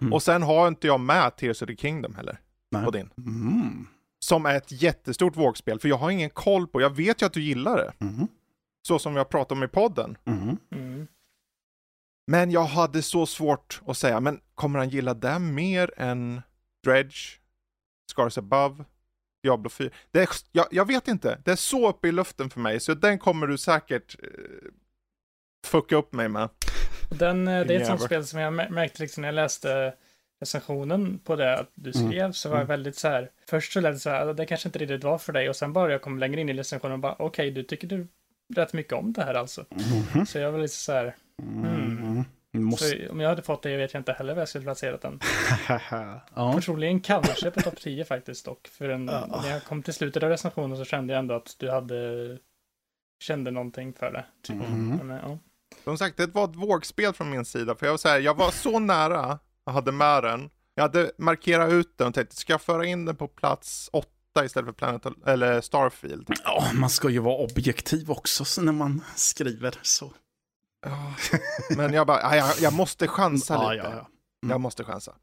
[0.00, 0.12] Mm.
[0.12, 2.40] Och sen har inte jag med Tears of the Kingdom heller.
[2.70, 2.84] Nej.
[2.84, 3.10] På din.
[3.18, 3.86] Mm.
[4.18, 7.32] Som är ett jättestort vågspel, för jag har ingen koll på, jag vet ju att
[7.32, 7.92] du gillar det.
[8.04, 8.28] Mm.
[8.88, 10.16] Så som vi har pratat om i podden.
[10.24, 10.56] Mm.
[10.72, 11.06] Mm.
[12.26, 16.42] Men jag hade så svårt att säga, men kommer han gilla det mer än
[16.84, 17.38] Dredge,
[18.10, 18.84] Scars Above,
[19.42, 19.90] Diablo 4?
[20.10, 22.94] Det är, jag, jag vet inte, det är så uppe i luften för mig, så
[22.94, 24.28] den kommer du säkert eh,
[25.66, 26.48] fucka upp mig med.
[27.10, 29.94] Den, eh, det är ett sånt spel som jag mär- märkte liksom när jag läste
[30.40, 32.08] recensionen på det att du Mm.
[32.10, 32.68] skrev så var jag Mm.
[32.68, 33.30] väldigt så här.
[33.50, 35.72] Först så lät det så här, det kanske inte riktigt var för dig och sen
[35.72, 38.06] bara jag kom längre in i recensionen och bara okej, du tycker du
[38.54, 39.64] rätt mycket om det här alltså.
[40.14, 40.26] Mhm.
[40.26, 42.24] Så jag var lite så här, Mm.
[42.56, 42.88] Måste...
[43.06, 45.20] så om jag hade fått det vet jag inte heller vad jag skulle placerat den.
[46.34, 46.52] ja.
[46.54, 48.68] Personligen kanske på topp 10 faktiskt dock.
[48.68, 49.40] För en, Ja.
[49.42, 52.38] när jag kom till slutet av recensionen så kände jag ändå att du hade
[53.24, 54.24] kände någonting för det.
[54.42, 54.56] Typ.
[54.56, 55.00] Mhm.
[55.02, 55.38] Men, ja.
[55.84, 58.36] Som sagt, det var ett vågspel från min sida, för jag var, så här, jag
[58.36, 60.50] var så nära, jag hade med den.
[60.74, 64.44] Jag hade markerat ut den och tänkte, ska jag föra in den på plats åtta
[64.44, 66.30] istället för Planet, eller Starfield?
[66.44, 70.12] Ja, man ska ju vara objektiv också så när man skriver så.
[71.76, 73.86] Men jag bara, ja, jag, jag måste chansa lite.
[73.86, 74.08] ja.
[74.48, 75.14] Jag måste chansa.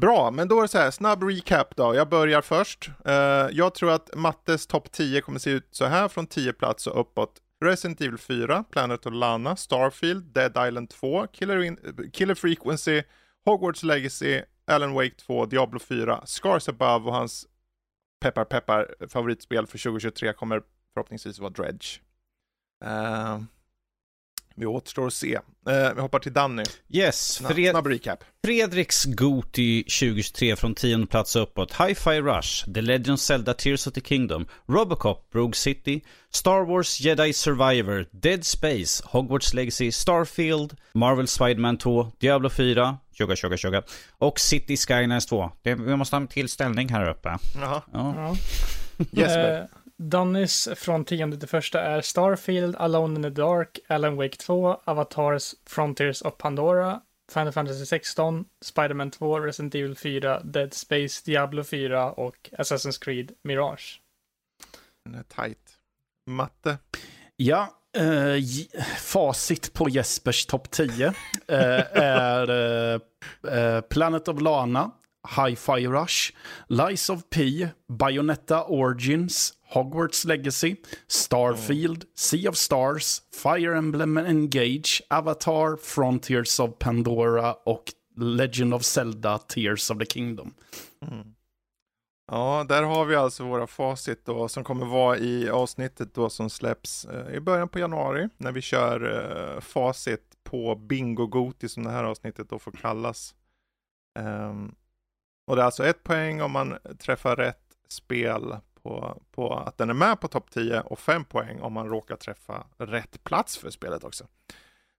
[0.00, 1.94] Bra, men då är det så här, snabb recap då.
[1.94, 2.90] Jag börjar först.
[3.04, 3.14] Eh,
[3.50, 7.00] jag tror att Mattes topp 10 kommer se ut så här från 10 plats och
[7.00, 7.32] uppåt.
[7.64, 13.02] Resident Evil 4, Planet of Lana, Starfield, Dead Island 2, Killer, In- Killer Frequency,
[13.44, 17.46] Hogwarts Legacy, Alan Wake 2, Diablo 4, Scars Above och hans
[18.20, 20.62] peppar peppar favoritspel för 2023 kommer
[20.94, 22.00] förhoppningsvis vara Dredge.
[22.84, 23.38] Eh,
[24.56, 25.34] vi återstår att se.
[25.68, 26.62] Eh, vi hoppar till Danny.
[26.88, 28.24] Yes, Fred snabb recap.
[28.44, 31.72] Fredriks Goti 2023 från 10 plats uppåt.
[31.72, 37.00] Hi-Fi Rush, The Legend of Zelda Tears of the Kingdom, Robocop, Rogue City, Star Wars
[37.00, 43.82] Jedi Survivor, Dead Space, Hogwarts Legacy, Starfield, Marvel Spider-Man 2, Diablo 4, tjugga tjugga tjugga,
[44.18, 45.50] och City Skylines 2.
[45.62, 47.38] Det, vi måste ha en till ställning här uppe.
[47.60, 47.82] Jaha.
[47.92, 48.14] Ja.
[48.16, 48.36] Ja.
[49.10, 49.68] Jesper.
[50.02, 55.54] Dannys från tionde till första är Starfield, Alone in the Dark, Alan Wake 2, Avatars,
[55.66, 57.00] Frontiers of Pandora,
[57.32, 63.32] Final Fantasy 16, Spider-Man 2, Resident Evil 4, Dead Space, Diablo 4 och Assassin's Creed
[63.42, 64.00] Mirage.
[65.04, 65.78] Den är tight.
[66.26, 66.78] Matte.
[67.36, 68.42] Ja, eh,
[68.98, 71.14] facit på Jespers topp 10 eh,
[71.92, 73.00] är eh,
[73.52, 74.90] eh, Planet of Lana,
[75.26, 76.32] Hi-Fi Rush,
[76.68, 80.76] Lies of P, Bayonetta Origins, Hogwarts Legacy,
[81.08, 89.38] Starfield, Sea of Stars, Fire Emblem Engage, Avatar, Frontiers of Pandora och Legend of Zelda
[89.38, 90.54] Tears of the Kingdom.
[91.02, 91.34] Mm.
[92.32, 96.50] Ja, där har vi alltså våra facit då som kommer vara i avsnittet då som
[96.50, 99.00] släpps eh, i början på januari när vi kör
[99.54, 103.34] eh, facit på Bingo Goti som det här avsnittet då får kallas.
[104.18, 104.74] Ehm,
[105.50, 109.90] och det är alltså ett poäng om man träffar rätt spel på, på att den
[109.90, 113.70] är med på topp 10 och fem poäng om man råkar träffa rätt plats för
[113.70, 114.24] spelet också.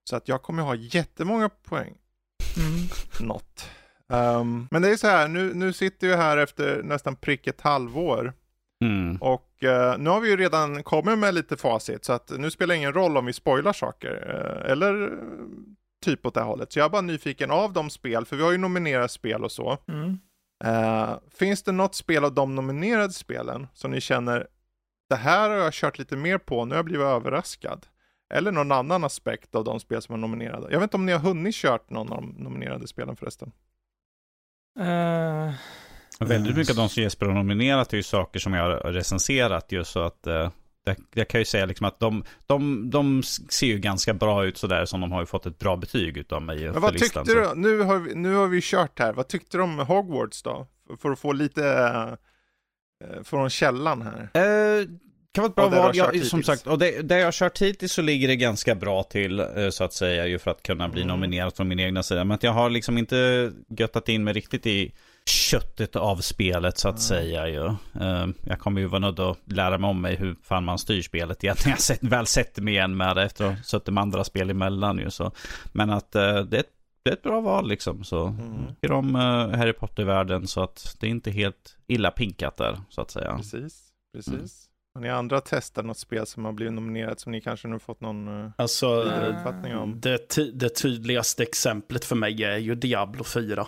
[0.04, 1.94] Så att jag kommer ha jättemånga poäng
[3.20, 3.68] något.
[4.12, 7.60] Ehm, men det är så här, nu, nu sitter vi här efter nästan prick ett
[7.60, 8.32] halvår
[8.84, 9.16] Mm.
[9.16, 12.74] och eh, nu har vi ju redan kommit med lite facit så att nu spelar
[12.74, 15.10] det ingen roll om vi spoilar saker eh, eller
[16.04, 16.72] typ åt det här hållet.
[16.72, 19.52] Så jag är bara nyfiken av de spel, för vi har ju nominerat spel och
[19.52, 19.78] så.
[19.88, 20.18] Mm.
[20.64, 24.46] Eh, finns det något spel av de nominerade spelen som ni känner
[25.08, 27.86] det här har jag kört lite mer på, nu har jag blivit överraskad?
[28.34, 30.72] Eller någon annan aspekt av de spel som är nominerade.
[30.72, 33.52] Jag vet inte om ni har hunnit kört någon av de nominerade spelen förresten.
[34.80, 35.54] Eh,
[36.20, 39.72] Väldigt mycket av de som Jesper har nominerat är ju saker som jag har recenserat
[39.72, 40.50] ju så att eh,
[40.84, 44.58] det, jag kan ju säga liksom att de, de, de ser ju ganska bra ut
[44.58, 47.24] sådär som de har ju fått ett bra betyg utav mig Men vad listan.
[47.24, 47.54] tyckte så.
[47.54, 47.60] du?
[47.60, 49.12] Nu har, vi, nu har vi kört här.
[49.12, 50.66] Vad tyckte du om Hogwarts då?
[51.02, 51.64] För, att få lite
[53.04, 54.28] eh, från källan här.
[54.34, 54.86] Eh,
[55.34, 55.96] kan vara ett bra val.
[55.96, 59.02] Jag, som sagt, och det, det jag har kört hittills så ligger det ganska bra
[59.02, 61.14] till eh, så att säga ju för att kunna bli Mm.
[61.14, 62.24] nominerad från min egna sida.
[62.24, 64.92] Men att jag har liksom inte göttat in mig riktigt i
[65.30, 67.66] köttet av spelet så att säga ju.
[68.00, 71.02] Eh, jag kommer ju vara nödd att lära mig om mig hur fan man styr
[71.02, 71.56] spelet igen.
[71.64, 74.24] Jag har sett, väl sätter mig igen med det efter att ha suttit med andra
[74.24, 75.10] spel emellan ju.
[75.10, 75.32] Så.
[75.72, 76.70] Men att eh, det, är ett,
[77.02, 78.04] det är ett bra val liksom.
[78.04, 78.66] Så Mm.
[78.74, 83.00] tycker om eh, Harry Potter-världen så att det är inte helt illa pinkat där så
[83.00, 83.36] att säga.
[83.36, 83.82] Precis,
[84.14, 84.68] precis.
[84.94, 88.00] Har ni andra testat något spel som har blivit nominerat som ni kanske nu fått
[88.00, 90.00] någon uh, alltså, vidare uppfattning om?
[90.00, 93.66] Det, ty det tydligaste exemplet för mig är ju Diablo 4.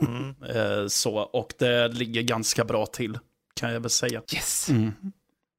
[0.00, 0.34] Mm.
[0.56, 3.18] uh, så, och det ligger ganska bra till,
[3.60, 4.22] kan jag väl säga.
[4.34, 4.70] Yes!
[4.70, 4.92] Mm.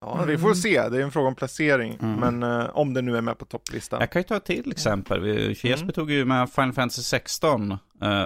[0.01, 0.89] Ja, vi får se.
[0.89, 1.97] Det är en fråga om placering.
[2.01, 2.19] Mm.
[2.19, 3.99] Men uh, om det nu är med på topplistan.
[3.99, 5.25] Jag kan ju ta ett till exempel.
[5.49, 5.91] Jesper mm.
[5.91, 7.71] tog ju med Final Fantasy 16.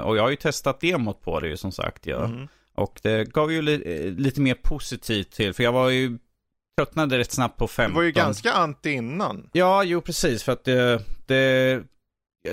[0.03, 2.05] och jag har ju testat demot på det som sagt.
[2.05, 2.25] Ja.
[2.25, 2.47] Mm.
[2.75, 5.53] Och det gav ju li lite mer positivt till.
[5.53, 6.17] För jag var ju
[6.77, 7.93] tröttnade rätt snabbt på 15.
[7.93, 9.49] Du var ju ganska anti innan.
[9.53, 10.43] Ja, jo precis.
[10.43, 11.83] För att det, det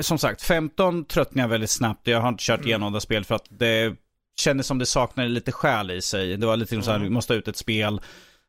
[0.01, 2.07] som sagt, 15 tröttnade jag väldigt snabbt.
[2.07, 2.69] Jag har inte kört mm.
[2.69, 3.95] igenom det spelet för att det
[4.41, 6.37] kändes som det saknade lite själ i sig.
[6.37, 6.83] Det var lite mm.
[6.83, 7.09] så här, mm.
[7.09, 8.01] vi måste ha ut ett spel.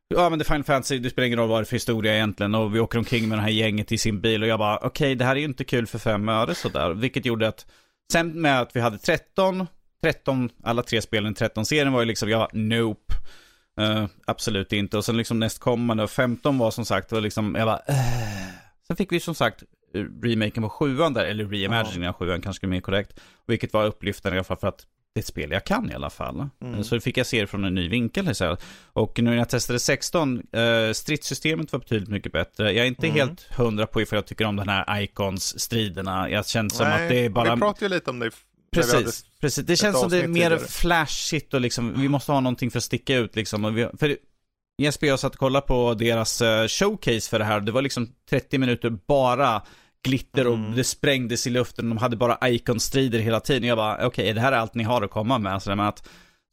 [0.07, 2.55] Ja men det Final Fantasy, det spelar ingen roll vad det är för historia egentligen.
[2.55, 4.87] Och vi åker omkring med det här gänget i sin bil och jag bara, okej
[4.87, 6.93] okay, det här är ju inte kul för fem öre sådär.
[6.93, 7.65] Vilket gjorde att,
[8.11, 9.67] sen med att vi hade 13,
[10.03, 13.13] 13, alla tre spelen i 13-serien var ju liksom, jag nope.
[13.81, 14.97] Uh, absolut inte.
[14.97, 18.45] Och sen liksom nästkommande, och 15 var som sagt, var liksom, jag bara, uh.
[18.87, 19.63] Sen fick vi som sagt
[20.23, 23.19] remaken på sjuan där, eller reimaginingen av sjuan kanske är mer korrekt.
[23.47, 25.93] Vilket var upplyftande i alla fall för att det är ett spel jag kan i
[25.93, 26.49] alla fall.
[26.61, 26.83] Mm.
[26.83, 28.35] Så fick jag se det från en ny vinkel.
[28.35, 28.57] Så
[28.93, 32.71] och nu när jag testade 16, uh, stridssystemet var betydligt mycket bättre.
[32.71, 33.19] Jag är inte mm.
[33.19, 36.29] helt hundra på ifall jag tycker om den här Icons-striderna.
[36.29, 37.55] Jag känner som att det är bara...
[37.55, 38.31] Vi pratade ju lite om det
[38.81, 39.65] Precis, precis.
[39.65, 40.67] Det känns som det är mer tidigare.
[40.67, 43.65] flashigt och liksom, vi måste ha någonting för att sticka ut liksom.
[43.65, 44.17] Och vi, för
[44.77, 47.59] Jesper och jag satt och kollade på deras uh, showcase för det här.
[47.59, 49.61] Det var liksom 30 minuter bara
[50.03, 50.75] glitter och mm.
[50.75, 51.89] det sprängdes i luften.
[51.89, 53.69] De hade bara icon-strider hela tiden.
[53.69, 55.61] Jag bara, okej, okay, är det här allt ni har att komma med?
[55.61, 56.09] Så med att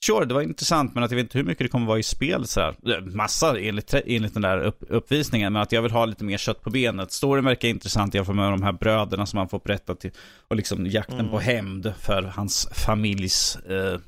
[0.07, 2.03] Sure, det var intressant, men att jag vet inte hur mycket det kommer vara i
[2.03, 3.01] spel så här.
[3.01, 6.63] Massa enligt, enligt den där upp, uppvisningen, men att jag vill ha lite mer kött
[6.63, 7.13] på benet.
[7.13, 10.11] Storyn verkar intressant jämfört med de här bröderna som han får berätta till.
[10.49, 11.31] Och liksom jakten mm.
[11.31, 13.99] på hämnd för hans familjs eh,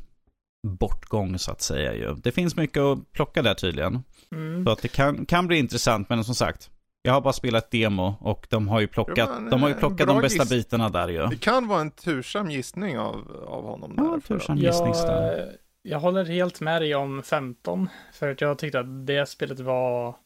[0.67, 2.15] bortgång så att säga ju.
[2.15, 4.03] Det finns mycket att plocka där tydligen.
[4.33, 4.65] Mm.
[4.65, 6.71] Så att det kan, kan bli intressant, men som sagt.
[7.03, 9.75] Jag har bara spelat demo och de har ju plockat, ja, men, de har ju
[9.75, 10.51] plockat de bästa giss...
[10.51, 11.27] bitarna där ju.
[11.27, 13.95] Det kan vara en tursam gissning av, av honom.
[13.97, 14.93] Ja, där, tursam gissning.
[14.95, 15.35] Ja,
[15.87, 20.17] jag håller helt med dig om 15, för att jag tyckte att det spelet var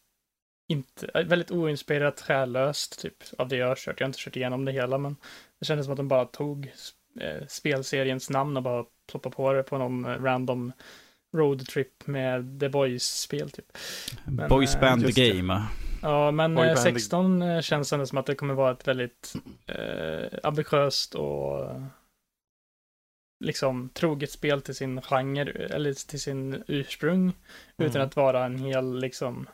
[0.68, 4.00] inte, väldigt oinspirerat, själlöst, typ, av det jag har kört.
[4.00, 5.16] Jag har inte kört igenom det hela, men
[5.58, 6.72] det kändes som att de bara tog
[7.20, 10.72] eh, spelseriens namn och bara ploppade på det på någon eh, random
[11.36, 13.78] roadtrip med The Boys-spel, typ.
[14.24, 15.62] Men, Boys eh, Band The Game.
[16.02, 19.34] Ja, men eh, 16 eh, känns ändå som att det kommer vara ett väldigt
[19.66, 21.70] eh, ambitiöst och
[23.40, 27.90] liksom troget spel till sin genre, eller till sin ursprung, mm.
[27.90, 29.48] utan att vara en hel liksom,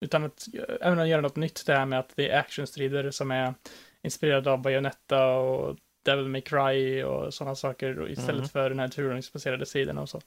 [0.00, 0.46] utan att
[0.80, 3.54] även göra något nytt det här med att det är actionstrider som är
[4.02, 8.48] inspirerade av Bayonetta och Devil May Cry och sådana saker istället mm.
[8.48, 10.20] för den här turordningsbaserade sidan och så.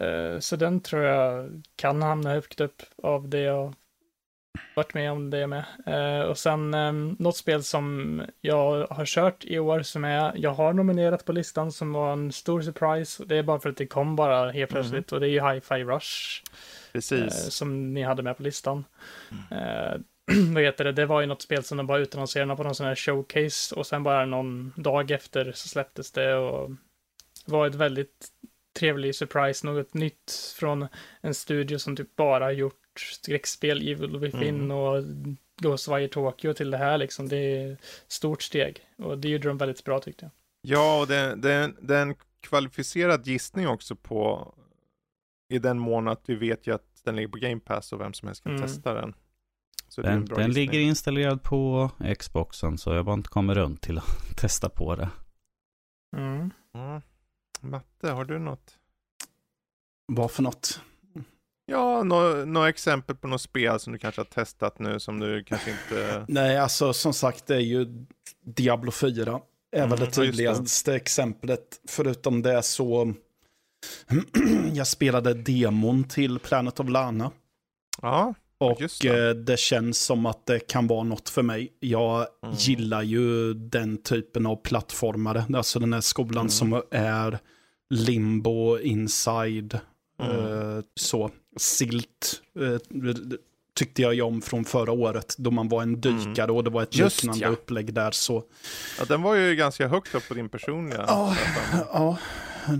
[0.00, 3.74] Uh, så den tror jag kan hamna högt upp av det jag
[4.74, 5.64] varit med om det med.
[5.88, 10.54] Uh, och sen um, något spel som jag har kört i år som är, jag
[10.54, 13.24] har nominerat på listan som var en stor surprise.
[13.24, 14.68] Det är bara för att det kom bara helt mm.
[14.68, 15.16] plötsligt mm.
[15.16, 16.42] och det är ju Hi-Fi Rush.
[16.92, 17.44] Precis.
[17.44, 18.84] Uh, som ni hade med på listan.
[19.50, 20.04] Mm.
[20.54, 22.86] vad heter det, det var ju något spel som de bara utannonserade på någon sån
[22.86, 26.70] här showcase och sen bara någon dag efter så släpptes det och
[27.46, 28.28] var ett väldigt
[28.78, 30.88] trevlig surprise, något nytt från
[31.20, 34.70] en studio som typ bara gjort skräckspel, Evil Within mm.
[34.70, 35.04] och
[35.62, 37.28] Ghostwire Tokyo till det här liksom.
[37.28, 37.76] Det är
[38.08, 40.32] stort steg och det gjorde de väldigt bra tyckte jag.
[40.62, 44.54] Ja, och det, det, det är en kvalificerad gissning också på
[45.48, 48.12] i den mån att vi vet ju att den ligger på Game Pass och vem
[48.12, 48.62] som helst kan mm.
[48.62, 49.14] testa den.
[49.88, 54.36] Så den den ligger installerad på Xboxen så jag bara inte kommer runt till att
[54.36, 55.10] testa på det.
[56.16, 56.50] Mm.
[56.74, 57.02] Mm.
[57.60, 58.78] Matte, har du något?
[60.06, 60.80] Vad för något?
[61.66, 65.70] Ja, några exempel på något spel som du kanske har testat nu som du kanske
[65.70, 66.24] inte...
[66.32, 68.06] Nej, alltså som sagt det är ju
[68.44, 69.40] Diablo 4.
[69.72, 70.96] Är mm, väl det tydligaste det.
[70.96, 71.80] exemplet.
[71.88, 73.14] Förutom det så...
[74.72, 77.30] jag spelade demon till Planet of Lana.
[78.02, 79.28] Ja, och det.
[79.28, 79.58] Eh, det.
[79.58, 81.72] känns som att det kan vara något för mig.
[81.80, 82.56] Jag mm.
[82.58, 85.44] gillar ju den typen av plattformare.
[85.54, 86.48] Alltså den här skolan mm.
[86.48, 87.38] som är
[87.90, 89.80] limbo, inside,
[90.22, 90.36] mm.
[90.36, 91.30] uh, så.
[91.56, 92.78] Silt uh,
[93.74, 96.56] tyckte jag ju om från förra året då man var en dykare mm.
[96.56, 97.50] och det var ett Just, liknande ja.
[97.50, 98.10] upplägg där.
[98.10, 98.44] Så.
[98.98, 101.04] Ja, den var ju ganska högt upp på din personliga.
[101.08, 101.36] Ja,
[101.92, 102.18] ja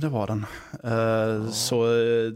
[0.01, 0.47] det var den.
[0.85, 1.51] Uh, oh.
[1.51, 1.87] Så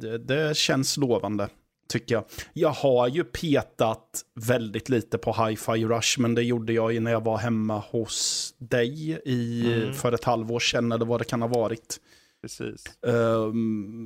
[0.00, 1.48] det, det känns lovande
[1.88, 2.24] tycker jag.
[2.52, 7.10] Jag har ju petat väldigt lite på Hi-Fi Rush, men det gjorde jag ju när
[7.10, 9.94] jag var hemma hos dig i, mm.
[9.94, 12.00] för ett halvår sedan, eller vad det kan ha varit.
[12.42, 12.84] Precis.
[13.06, 13.52] Uh,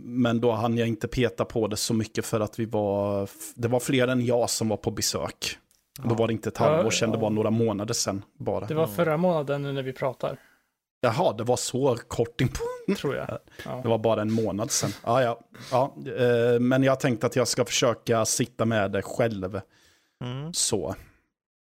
[0.05, 3.69] men då hann jag inte peta på det så mycket för att vi var, det
[3.69, 5.59] var fler än jag som var på besök.
[5.99, 6.09] Ja.
[6.09, 7.17] Då var det inte ett halvår sedan, ja.
[7.17, 8.67] det var några månader sedan bara.
[8.67, 10.39] Det var förra månaden nu när vi pratar.
[11.01, 12.95] Jaha, det var så kort in på.
[12.95, 13.39] Tror jag.
[13.65, 13.81] Ja.
[13.83, 14.91] Det var bara en månad sedan.
[15.05, 15.41] Ja, ja.
[15.71, 15.95] ja.
[16.21, 19.61] Uh, men jag tänkte att jag ska försöka sitta med det själv.
[20.25, 20.53] Mm.
[20.53, 20.95] Så.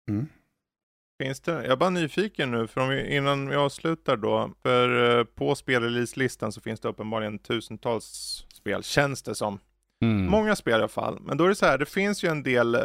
[0.09, 0.27] Mm.
[1.19, 1.53] Finns det?
[1.53, 4.51] Jag är bara nyfiken nu, för vi, innan vi avslutar då.
[4.63, 8.05] För uh, på spelrelease-listan så finns det uppenbarligen tusentals
[8.55, 9.59] spel, känns det som.
[10.03, 10.27] Mm.
[10.27, 11.21] Många spel i alla fall.
[11.21, 12.83] Men då är det så här, det finns ju en del uh,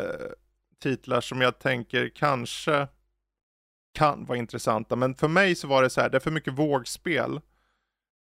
[0.82, 2.88] titlar som jag tänker kanske
[3.94, 4.96] kan vara intressanta.
[4.96, 7.42] Men för mig så var det så här, det är för mycket vågspel.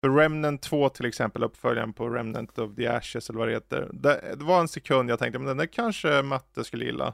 [0.03, 3.89] För Remnant 2 till exempel, uppföljaren på Remnant of the Ashes eller vad det heter.
[3.93, 7.13] Det, det var en sekund jag tänkte, men den där kanske Matte skulle gilla.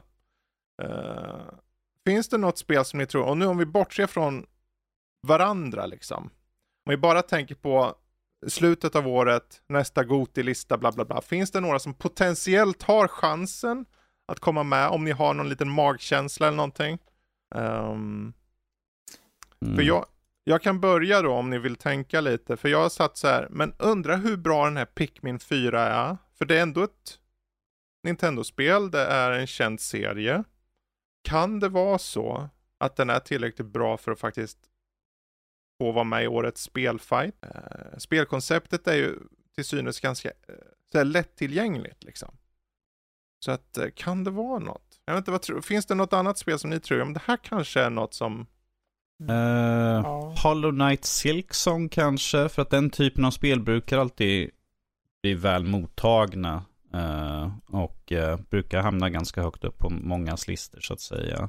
[0.82, 1.42] Uh,
[2.06, 4.46] Finns det något spel som ni tror, och nu om vi bortser från
[5.26, 6.24] varandra liksom.
[6.86, 7.94] Om vi bara tänker på
[8.46, 11.20] slutet av året, nästa Goti-lista, bla bla bla.
[11.20, 13.86] Finns det några som potentiellt har chansen
[14.26, 16.98] att komma med om ni har någon liten magkänsla eller någonting?
[17.54, 18.34] Um,
[19.62, 19.76] mm.
[19.76, 20.06] För jag,
[20.44, 23.48] jag kan börja då om ni vill tänka lite, för jag har satt så här,
[23.50, 26.16] men undra hur bra den här Pikmin 4 är.
[26.38, 27.18] För det är ändå ett
[28.02, 30.44] Nintendo-spel, det är en känd serie.
[31.24, 32.48] Kan det vara så
[32.78, 34.58] att den är tillräckligt bra för att faktiskt
[35.78, 37.34] få vara med i årets spelfight?
[37.42, 39.18] Eh, spelkonceptet är ju
[39.54, 40.54] till synes ganska eh,
[40.92, 42.36] så lättillgängligt liksom.
[43.44, 45.00] Så att eh, kan det vara något?
[45.04, 47.20] Jag vet inte, vad tror, finns det något annat spel som ni tror, om det
[47.24, 48.46] här kanske är något som
[49.22, 49.34] Uh,
[50.04, 50.34] ja.
[50.42, 54.50] Hollow Knight Silksong kanske, för att den typen av spel brukar alltid
[55.22, 56.64] bli väl mottagna.
[56.94, 61.48] Uh, och uh, brukar hamna ganska högt upp på mångas listor så att säga.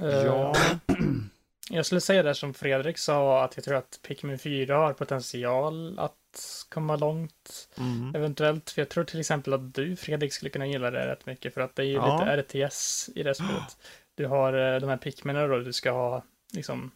[0.00, 0.54] Ja.
[1.72, 5.98] Jag skulle säga det som Fredrik sa, att jag tror att Pikmin 4 har potential
[5.98, 7.68] att komma långt.
[7.78, 8.14] Mm.
[8.14, 11.54] Eventuellt, för jag tror till exempel att du Fredrik skulle kunna gilla det rätt mycket,
[11.54, 12.18] för att det är ju ja.
[12.18, 13.78] lite RTS i det spelet.
[14.14, 16.22] Du har de här Pikminerna då, du ska ha
[16.52, 16.90] liksom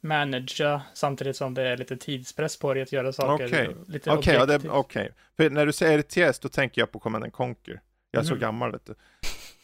[0.00, 3.46] managera samtidigt som det är lite tidspress på dig att göra saker.
[3.46, 4.16] Okej, okay.
[4.16, 5.08] okay, ja, det, okay.
[5.36, 7.80] För när du säger RTS då tänker jag på Command Conquer.
[8.10, 8.36] Jag är mm.
[8.36, 8.94] så gammal vet du.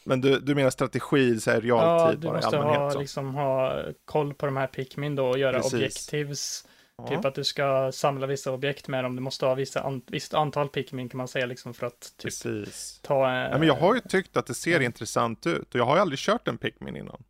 [0.03, 2.73] Men du, du menar strategi, så här, realtid ja, bara i allmänhet?
[2.73, 5.73] Ja, du måste liksom ha koll på de här Pikmin då och göra Precis.
[5.73, 6.67] objectives.
[6.97, 7.07] Ja.
[7.07, 9.15] Typ att du ska samla vissa objekt med dem.
[9.15, 12.23] Du måste ha vissa an visst antal Pikmin kan man säga liksom för att typ
[12.23, 12.99] Precis.
[13.03, 13.31] ta...
[13.31, 15.95] Eh, ja, men jag har ju tyckt att det ser intressant ut och jag har
[15.95, 17.23] ju aldrig kört en Pikmin innan.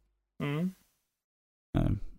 [0.43, 0.73] Mm.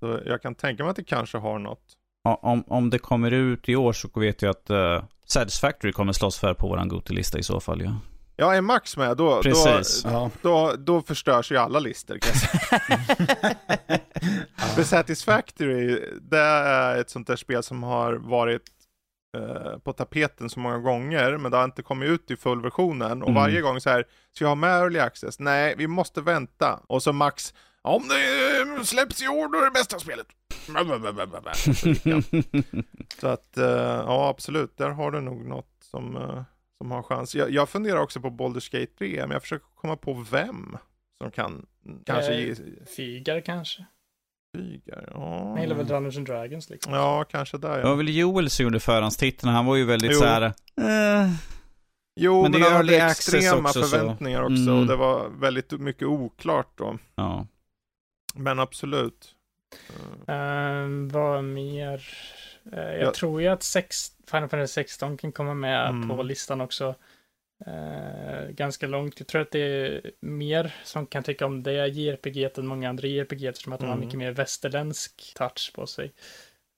[0.00, 1.96] Så jag kan tänka mig att det kanske har något.
[2.24, 6.38] Om, om det kommer ut i år så vet jag att uh, Satisfactory kommer slåss
[6.38, 7.82] för på våran Goty-lista i så fall.
[7.82, 7.96] Ja.
[8.40, 10.02] Ja, är Max med då, Precis.
[10.02, 10.30] då, ja.
[10.42, 14.00] då, då förstörs ju alla listor kan jag säga.
[14.76, 14.84] ja.
[14.84, 18.62] Satisfactory, det är ett sånt där spel som har varit
[19.36, 23.22] eh, på tapeten så många gånger, men det har inte kommit ut i fullversionen.
[23.22, 23.42] Och mm.
[23.42, 25.38] varje gång så här, ska jag ha med early access?
[25.38, 26.80] Nej, vi måste vänta.
[26.86, 30.26] Och så Max, om det eh, släpps i år då är det bästa spelet.
[33.20, 33.64] så att, uh,
[34.06, 36.42] ja absolut, där har du nog något som, uh,
[36.78, 37.34] som har chans.
[37.34, 40.76] Jag, jag funderar också på Baldur's Gate 3, men jag försöker komma på vem
[41.22, 41.66] som kan
[42.06, 42.54] kanske ge...
[42.96, 43.84] Figar kanske?
[44.56, 45.48] Figar, ja.
[45.48, 46.92] Han gillar väl Dungeons and Dragons liksom.
[46.92, 47.76] Ja, kanske där ja.
[47.76, 50.18] Det var väl Joel som gjorde förhandstiteln, han var ju väldigt jo.
[50.18, 50.42] så här...
[50.42, 51.32] Uh...
[52.20, 54.44] Jo, men, men det han hade extrema också, förväntningar så.
[54.44, 54.78] också mm.
[54.78, 56.98] och det var väldigt mycket oklart då.
[57.14, 57.46] Ja.
[58.38, 59.34] Men absolut.
[60.28, 62.08] Uh, vad mer?
[62.72, 63.12] Uh, jag ja.
[63.12, 66.08] tror ju att sex, Final Fantasy 16 kan komma med mm.
[66.08, 66.94] på listan också.
[67.66, 69.20] Uh, ganska långt.
[69.20, 73.08] Jag tror att det är mer som kan tycka om det JRPG än många andra
[73.08, 73.86] JRPG eftersom att mm.
[73.86, 74.06] de har mm.
[74.06, 76.12] mycket mer västerländsk touch på sig.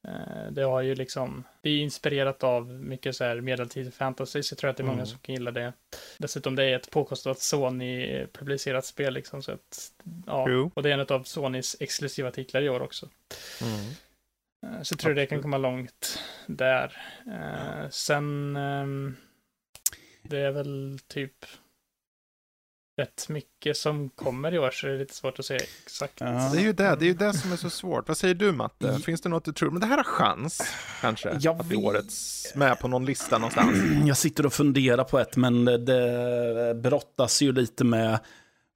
[0.09, 4.53] Eh, det har ju liksom, det är inspirerat av mycket så här medeltid fantasy, så
[4.53, 5.07] jag tror att det är många mm.
[5.07, 5.73] som kan gilla det.
[6.19, 9.93] Dessutom det är ett påkostat Sony-publicerat spel liksom, så att,
[10.27, 10.71] ja, True.
[10.75, 13.09] och det är en av Sonys exklusiva titlar i år också.
[13.63, 13.81] Mm.
[14.67, 15.17] Eh, så jag tror Absolut.
[15.17, 16.97] det kan komma långt där.
[17.27, 19.17] Uh, sen, um,
[20.23, 21.47] det är väl typ
[23.01, 26.15] rätt mycket som kommer i år så det är lite svårt att säga exakt.
[26.17, 26.51] Ja.
[26.53, 28.09] Det är ju det, det är ju det som är så svårt.
[28.09, 28.99] Vad säger du Matte?
[29.05, 29.71] Finns det något du tror?
[29.71, 30.63] Men det här har chans,
[31.01, 31.37] kanske?
[31.41, 33.77] Jag att bli årets med på någon lista någonstans.
[34.07, 38.19] Jag sitter och funderar på ett, men det brottas ju lite med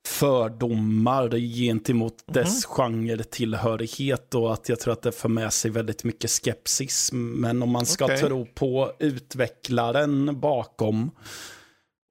[0.07, 2.43] fördomar gentemot mm.
[2.43, 7.11] dess genre-tillhörighet och att jag tror att det för med sig väldigt mycket skepsis.
[7.13, 8.19] Men om man ska okay.
[8.19, 11.11] tro på utvecklaren bakom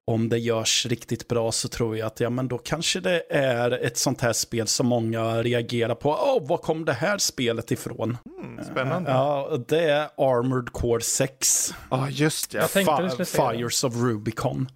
[0.06, 3.70] om det görs riktigt bra så tror jag att ja, men då kanske det är
[3.70, 6.10] ett sånt här spel som många reagerar på.
[6.10, 8.18] Åh, oh, var kom det här spelet ifrån?
[8.42, 9.10] Mm, spännande.
[9.10, 11.74] Ja, det är Armored Core 6.
[11.90, 12.58] Ja, ah, just det.
[12.58, 14.68] Jag tänkte du skulle säga Fires of Rubicon.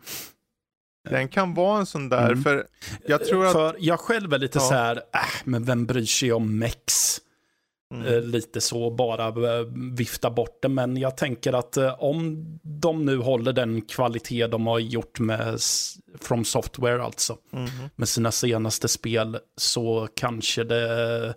[1.11, 2.43] Den kan vara en sån där, Mm.
[2.43, 2.67] för
[3.07, 3.53] jag tror att...
[3.53, 4.65] För jag själv är lite Ja.
[4.65, 5.03] så här, äh,
[5.45, 7.19] men vem bryr sig om mex?
[7.95, 8.07] Mm.
[8.07, 9.27] Eh, lite så, bara
[9.59, 9.65] eh,
[9.97, 10.69] vifta bort det.
[10.69, 15.59] Men jag tänker att eh, om de nu håller den kvalitet de har gjort med
[16.21, 17.69] From Software alltså, Mhm.
[17.97, 21.35] med sina senaste spel, så kanske det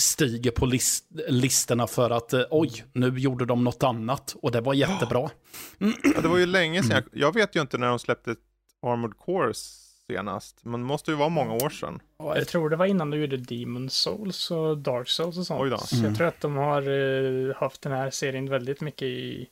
[0.00, 4.74] stiger på list listorna för att oj, nu gjorde de något annat och det var
[4.74, 5.30] jättebra.
[5.78, 6.92] Ja, det var ju länge sedan.
[6.92, 7.04] Mm.
[7.12, 8.34] Jag, jag vet ju inte när de släppte
[8.86, 9.52] Armored Core
[10.06, 12.00] senast, men det måste ju vara många år sedan.
[12.18, 15.60] Jag tror det var innan du gjorde Demon Souls och Dark Souls och sånt.
[15.60, 15.78] Oj då.
[15.78, 16.08] Så Mm.
[16.08, 16.82] jag tror att de har
[17.48, 19.48] eh, haft den här serien väldigt mycket i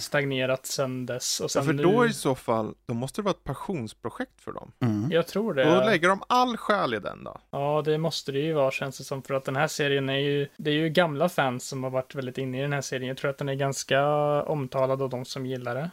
[0.00, 1.40] stagnerat sedan dess.
[1.40, 4.40] Och Ja, sen för nu, då i så fall, då måste det vara ett passionsprojekt
[4.40, 4.72] för dem.
[4.80, 5.10] Mm.
[5.12, 5.64] Jag tror det.
[5.64, 7.40] Då lägger de all själ i den då.
[7.50, 9.22] Ja, det måste det ju vara känns det som.
[9.22, 12.14] För att den här serien är ju, det är ju gamla fans som har varit
[12.14, 13.08] väldigt inne i den här serien.
[13.08, 14.02] Jag tror att den är ganska
[14.42, 15.90] omtalad av de som gillar det.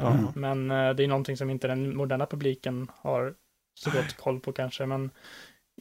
[0.00, 0.16] Ja.
[0.34, 3.34] Men eh, det är någonting som inte den moderna publiken har
[3.74, 4.86] så gott koll på kanske.
[4.86, 5.10] Men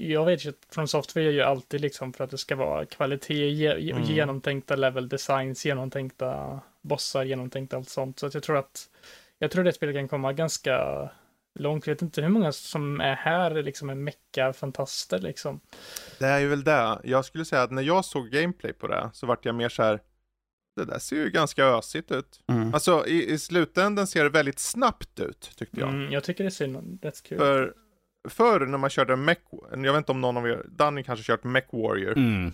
[0.01, 2.85] jag vet ju att från Software gör ju alltid liksom för att det ska vara
[2.85, 4.03] kvalitet, ge, ge- Mm.
[4.03, 8.19] genomtänkta level designs, genomtänkta bossar, genomtänkta allt sånt.
[8.19, 8.89] Så att jag tror att
[9.39, 11.09] jag tror det spelet kan komma ganska
[11.59, 11.87] långt.
[11.87, 15.59] Jag vet inte hur många som är här liksom är mecka-fantaster liksom.
[16.19, 16.99] Det är ju väl det.
[17.03, 19.83] Jag skulle säga att när jag såg gameplay på det så vart jag mer så
[19.83, 19.99] här.
[20.75, 22.39] Det där ser ju ganska ösigt ut.
[22.47, 22.73] Mm.
[22.73, 25.89] Alltså i, i slutändan ser det väldigt snabbt ut tyckte jag.
[25.89, 27.41] Mm, jag tycker det ser rätt kul ut.
[27.43, 27.73] För
[28.29, 29.37] förr när man körde Mech,
[29.71, 32.17] jag vet inte om någon av er, Danny kanske kört Mech Warrior.
[32.17, 32.51] Mm.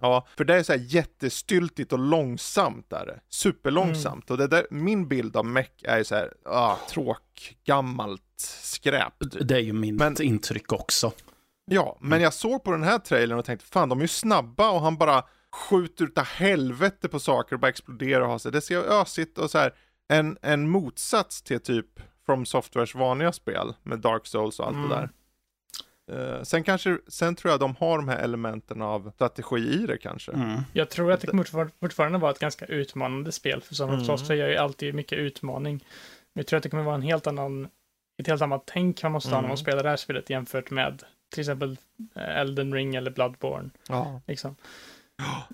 [0.00, 3.06] Ja, för det är så här jättestyltigt och långsamt där.
[3.06, 3.20] det.
[3.28, 4.30] Superlångsamt.
[4.30, 8.22] Och det där, min bild av Mech är så här, ah, tråk, gammalt
[8.62, 9.12] skräp.
[9.20, 9.48] typ.
[9.48, 11.12] Det är ju mitt Men- intryck också.
[11.70, 14.70] Ja, men jag såg på den här trailern och tänkte, fan de är ju snabba
[14.70, 18.52] och han bara skjuter utav helvete på saker och bara exploderar och har sig.
[18.52, 19.74] Det ser ösigt och så här,
[20.08, 21.86] en, en motsats till typ
[22.28, 24.88] From Softwares vanliga spel med Dark Souls och allt Mm.
[24.88, 25.08] det där.
[26.36, 29.98] Eh, sen kanske, sen tror jag de har de här elementen av strategi i det
[29.98, 30.32] kanske.
[30.32, 30.60] Mm.
[30.72, 34.04] Jag tror att det kommer fortfar- fortfarande vara ett ganska utmanande spel, för som Mm.
[34.04, 35.74] Software gör ju alltid mycket utmaning.
[36.32, 37.68] Men jag tror att det kommer vara en helt annan,
[38.18, 39.48] ett helt annat tänk man måste ha när Mm.
[39.48, 41.02] man spelar det här spelet jämfört med
[41.32, 41.76] till exempel
[42.14, 43.70] eh, Elden Ring eller Bloodborne.
[43.88, 44.20] Ja.
[44.26, 44.56] Liksom.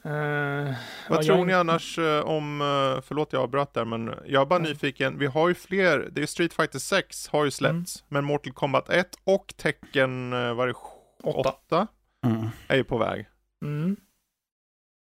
[0.05, 0.75] Eh,
[1.09, 4.43] Vad ja, tror jag- ni annars eh, om, eh, förlåt jag avbröt där, men jag
[4.43, 4.69] är bara Mm.
[4.71, 5.19] nyfiken.
[5.19, 8.07] Vi har ju fler, det är Street Fighter 6 har ju släppts, Mm.
[8.09, 10.75] men Mortal Kombat 1 och Tekken, vad är det,
[11.23, 11.49] Åtta.
[11.51, 11.87] 8
[12.27, 12.47] Mm.
[12.69, 13.29] är ju på väg.
[13.65, 13.97] Mm.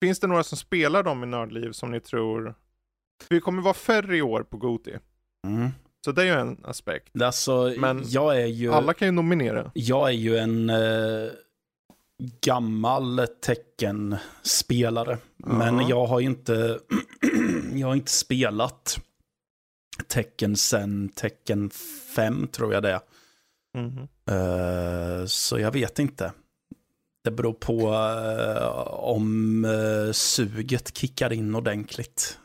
[0.05, 2.55] Finns det några som spelar dem i Nördliv som ni tror?
[3.29, 4.97] Vi kommer vara färre i år på Goti.
[5.47, 5.69] Mm.
[6.05, 7.23] Så det är ju en aspekt.
[7.23, 8.73] Alltså, Men jag är ju...
[8.73, 9.71] Alla kan ju nominera.
[9.75, 11.29] Jag är ju en eh,
[12.41, 15.19] gammal teckenspelare.
[15.37, 15.87] Men Ja.
[15.89, 16.79] jag har inte,
[17.75, 18.99] jag har inte spelat
[20.07, 21.71] tecken sen tecken
[22.15, 23.01] 5 tror jag det är.
[23.79, 24.09] Mhm.
[24.31, 26.33] Eh, så jag vet inte.
[27.25, 32.39] Det beror på eh, om eh, suget kickar in ordentligt,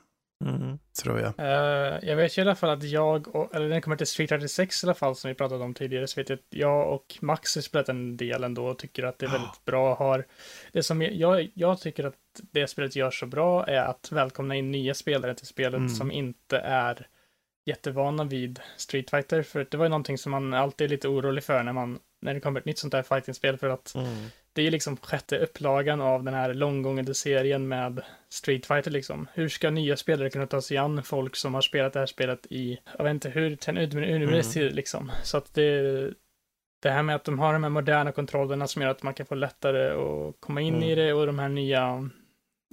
[0.45, 0.80] Mhm.
[1.03, 1.34] tror jag.
[1.38, 4.07] Eh, jag vet ju i alla fall att jag, och, eller när det kommer till
[4.07, 6.45] Street Fighter 6 i alla fall, som vi pratade om tidigare, så vet jag att
[6.49, 9.95] jag och Max har spelat en del ändå och tycker att det är väldigt bra.
[9.95, 10.26] Har,
[10.72, 12.16] det som jag- jag, jag tycker att
[12.52, 15.90] det spelet gör så bra är att välkomna in nya spelare till spelet Mm.
[15.90, 17.07] som inte är
[17.66, 19.44] jättevana vid Street Fighter.
[19.44, 22.34] För det var ju någonting som man alltid är lite orolig för när man, när
[22.34, 24.26] det kommer ett nytt sånt här fightingspel för att Mm.
[24.53, 29.27] Det är liksom sjätte upplagan av den här långgående serien med Street Fighter liksom.
[29.34, 32.47] Hur ska nya spelare kunna ta sig an folk som har spelat det här spelet
[32.49, 35.11] i, jag vet inte hur, ten urminnes tid liksom.
[35.23, 36.13] Så att det,
[36.81, 39.26] det här med att de har de här moderna kontrollerna som gör att man kan
[39.26, 40.89] få lättare att komma in Mm.
[40.89, 42.09] i det och de här nya,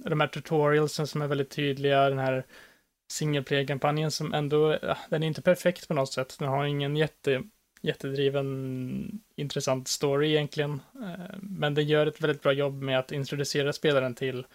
[0.03, 2.45] de här tutorialsen som är väldigt tydliga, den här
[3.11, 4.77] single player-kampanjen som ändå,
[5.09, 6.35] den är inte perfekt på något sätt.
[6.39, 7.43] Den har ingen jätte,
[7.81, 10.81] jättedriven intressant story egentligen.
[11.03, 14.45] Eh, Men det gör ett väldigt bra jobb med att introducera spelaren till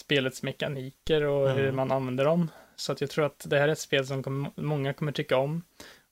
[0.00, 1.62] spelets mekaniker och Mm.
[1.62, 2.50] hur man använder dem.
[2.76, 5.62] Så att jag tror att det här är ett spel som många kommer tycka om.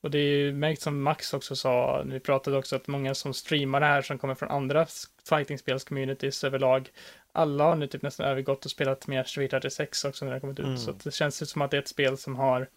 [0.00, 3.34] Och det är ju märkt som Max också sa, vi pratade också att många som
[3.34, 4.84] streamar det här som kommer från andra
[5.30, 6.88] fightingspels-communities överlag,
[7.32, 10.36] alla har nu typ nästan övergått och spelat mer Street Fighter 6 också när det
[10.36, 10.66] har kommit ut.
[10.66, 10.78] Mm.
[10.78, 12.68] Så det känns ju som att det är ett spel som har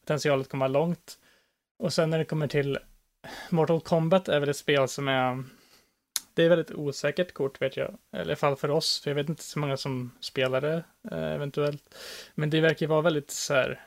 [0.00, 1.18] potential att komma långt.
[1.78, 2.78] Och sen när det kommer till
[3.50, 5.44] Mortal Kombat är väl ett spel som är
[6.34, 7.98] det är väldigt osäkert kort vet jag.
[8.12, 10.84] Eller i alla fall för oss, för jag vet inte så många som spelar det
[11.10, 11.94] eh, eventuellt.
[12.34, 13.80] Men det verkar vara väldigt så här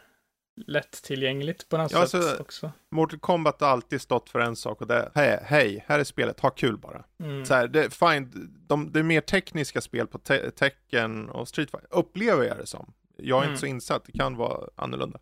[0.68, 2.72] lättillgängligt på något Ja, sätt alltså- också.
[2.91, 6.03] Mortal Kombat har alltid stått för en sak och det är, hej, hej här är
[6.03, 7.03] spelet, ha kul bara.
[7.19, 7.45] Mm.
[7.45, 11.47] Så här, det, är fine, de, det är mer tekniska spel på te Tekken och
[11.47, 12.93] Street Fighter, upplever jag det som.
[13.18, 13.51] Jag är Mm.
[13.51, 15.19] inte så insatt, det kan vara annorlunda.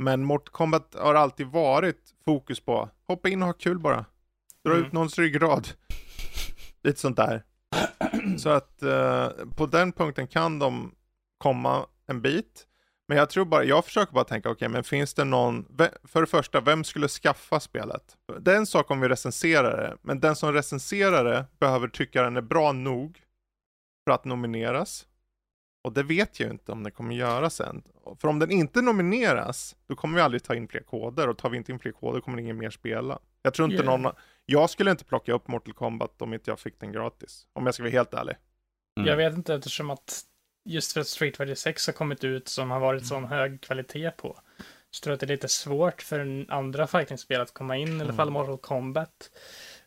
[0.00, 4.04] Men Mortal Kombat har alltid varit fokus på, hoppa in och ha kul bara.
[4.64, 4.84] Dra Mm.
[4.86, 5.68] ut någons ryggrad.
[6.82, 7.44] Lite sånt där.
[8.38, 10.94] Så att eh, på den punkten kan de
[11.38, 12.66] komma en bit.
[13.08, 15.66] Men jag tror bara, jag försöker bara tänka, okej, men finns det någon,
[16.04, 18.16] för det första, vem skulle skaffa spelet?
[18.40, 22.22] Det är en sak om vi recenserar det, men den som recenserar det behöver tycka
[22.22, 23.22] den är bra nog
[24.04, 25.06] för att nomineras.
[25.84, 27.82] Och det vet jag ju inte om det kommer göra sen.
[28.20, 31.50] För om den inte nomineras, då kommer vi aldrig ta in fler koder och tar
[31.50, 33.18] vi inte in fler koder kommer ingen mer spela.
[33.42, 34.00] Jag tror inte Yeah.
[34.00, 34.12] någon,
[34.46, 37.46] jag skulle inte plocka upp Mortal Kombat om inte jag fick den gratis.
[37.52, 38.36] Om jag ska vara helt ärlig.
[38.96, 39.08] Mm.
[39.08, 40.20] Jag vet inte eftersom att
[40.64, 44.10] just för att Street Fighter 6 har kommit ut som har varit sån hög kvalitet
[44.10, 44.40] på.
[44.90, 47.98] Så tror jag att det är lite svårt för en andra fightingspel att komma in,
[47.98, 48.32] i alla fall Mm.
[48.32, 49.30] Mortal Kombat.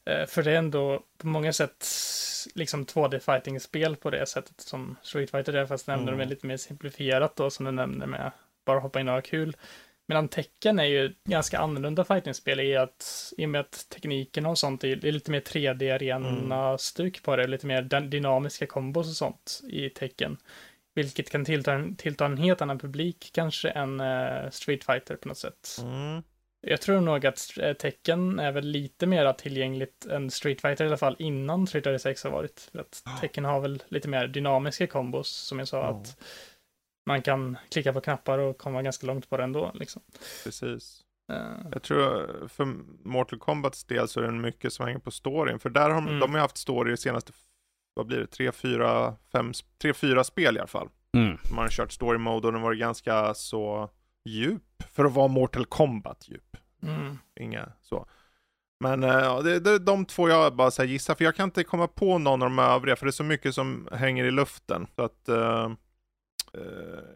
[0.06, 1.86] Eh, För det är ändå på många sätt
[2.56, 6.18] liksom 2D fightingspel på det sättet som Street Fighter är, fast nämner Mm.
[6.18, 8.32] de är lite mer simplifierat då som du nämnde med
[8.66, 9.58] bara hoppa in och ha kul.
[10.08, 14.58] Medan tecken är ju ganska annorlunda fightingspel i att i och med att tekniken och
[14.58, 19.90] sånt är, är lite mer 3D-arena-stuk på det, lite mer dynamiska kombos och sånt i
[19.90, 20.38] tecken.
[20.96, 25.28] Vilket kan tillta en, tillta en helt annan publik kanske än eh, Street Fighter på
[25.28, 25.78] något sätt.
[25.82, 26.24] Mm.
[26.65, 30.88] Jag tror nog att eh, tecken är väl lite mer tillgängligt än Street Fighter i
[30.88, 32.69] alla fall innan Street Fighter 6 har varit.
[32.72, 35.90] För att tecken har väl lite mer dynamiska kombos som jag sa Ja.
[35.90, 36.18] att
[37.10, 40.02] man kan klicka på knappar och komma ganska långt på det ändå liksom.
[40.44, 41.02] Precis.
[41.34, 42.65] Eh, Jag tror för
[43.07, 45.60] Mortal Kombats del så är det mycket som hänger på storyn.
[45.60, 46.19] För där har de, Mm.
[46.19, 47.31] de har haft story de senaste,
[47.94, 50.90] vad blir det, tre, fyra, fem, tre, fyra spel i alla fall.
[51.18, 51.38] Mm.
[51.52, 53.90] Man har kört story mode och den var ganska så
[54.26, 56.58] djup för att vara Mortal Kombat djup.
[56.84, 57.18] mm.
[57.36, 58.06] Inga så.
[58.80, 61.44] Men eh, ja, det, det är de två jag bara så gissar, för jag kan
[61.44, 64.32] inte komma på någon av de övriga, för det är så mycket som hänger i
[64.32, 64.88] luften.
[64.95, 65.72] Så att eh,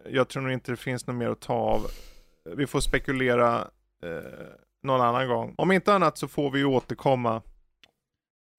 [0.10, 1.88] jag tror nog inte det finns något mer att ta av.
[2.56, 3.68] Vi får spekulera
[4.04, 4.48] eh,
[4.84, 5.56] någon annan gång.
[5.58, 7.42] Om inte annat så får vi återkomma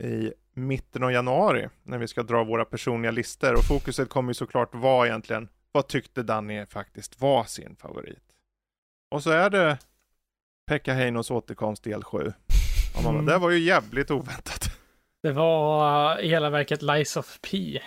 [0.03, 4.35] i mitten av januari när vi ska dra våra personliga listor och fokuset kommer ju
[4.35, 8.28] såklart vara egentligen vad tyckte Danny faktiskt var sin favorit?
[9.10, 9.78] Och så är det
[10.70, 12.18] Pekka Heinos återkomst del 7.
[12.97, 13.26] Och man bara, Mm.
[13.26, 14.70] Det var ju jävligt oväntat.
[15.22, 17.80] Det var i hela verket Lies of P.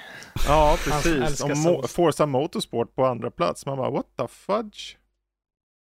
[0.48, 1.41] Ja, precis.
[1.43, 1.49] Och.
[1.49, 3.65] Mo- Forza Motorsport på andra plats.
[3.65, 4.95] Man bara, what the fudge?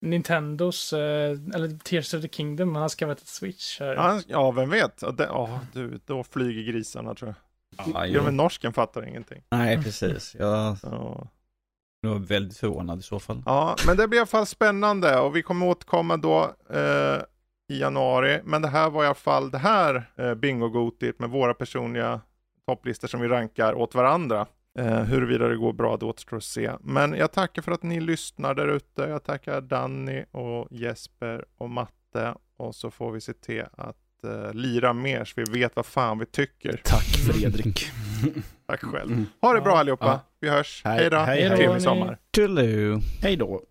[0.06, 3.94] Nintendos, eh, eller Tears of the Kingdom, han har skaffat ett Switch här.
[3.94, 5.02] Ja, ja vem vet?
[5.18, 7.36] Ja, du, då flyger grisarna tror jag.
[7.94, 9.42] Ja, Ja, men norsken fattar ingenting.
[9.50, 10.34] Nej, precis.
[10.38, 11.28] Jag Ja
[12.00, 13.42] var väldigt förvånad i så fall.
[13.46, 17.22] Ja, men det blir i alla fall spännande och vi kommer återkomma då eh,
[17.68, 18.40] i januari.
[18.44, 22.20] Men det här var i alla fall det här eh, Bingogotit med våra personliga
[22.66, 24.46] topplistor som vi rankar åt varandra.
[24.78, 26.72] Eh, huruvida det går bra, det återstår att se.
[26.80, 29.02] Men jag tackar för att ni lyssnar där ute.
[29.02, 32.34] Jag tackar Danny och Jesper och Matte.
[32.56, 36.18] Och så får vi se till att eh, lira mer så vi vet vad fan
[36.18, 36.80] vi tycker.
[36.84, 37.86] Tack Fredrik.
[38.66, 39.12] Tack själv.
[39.12, 39.26] Mm.
[39.40, 40.06] Ha det bra allihopa.
[40.06, 40.20] Ja.
[40.40, 40.82] Vi hörs.
[40.84, 40.98] Hej.
[40.98, 41.56] Hej då.
[41.56, 42.18] Trevlig sommar.
[43.22, 43.62] Hej då.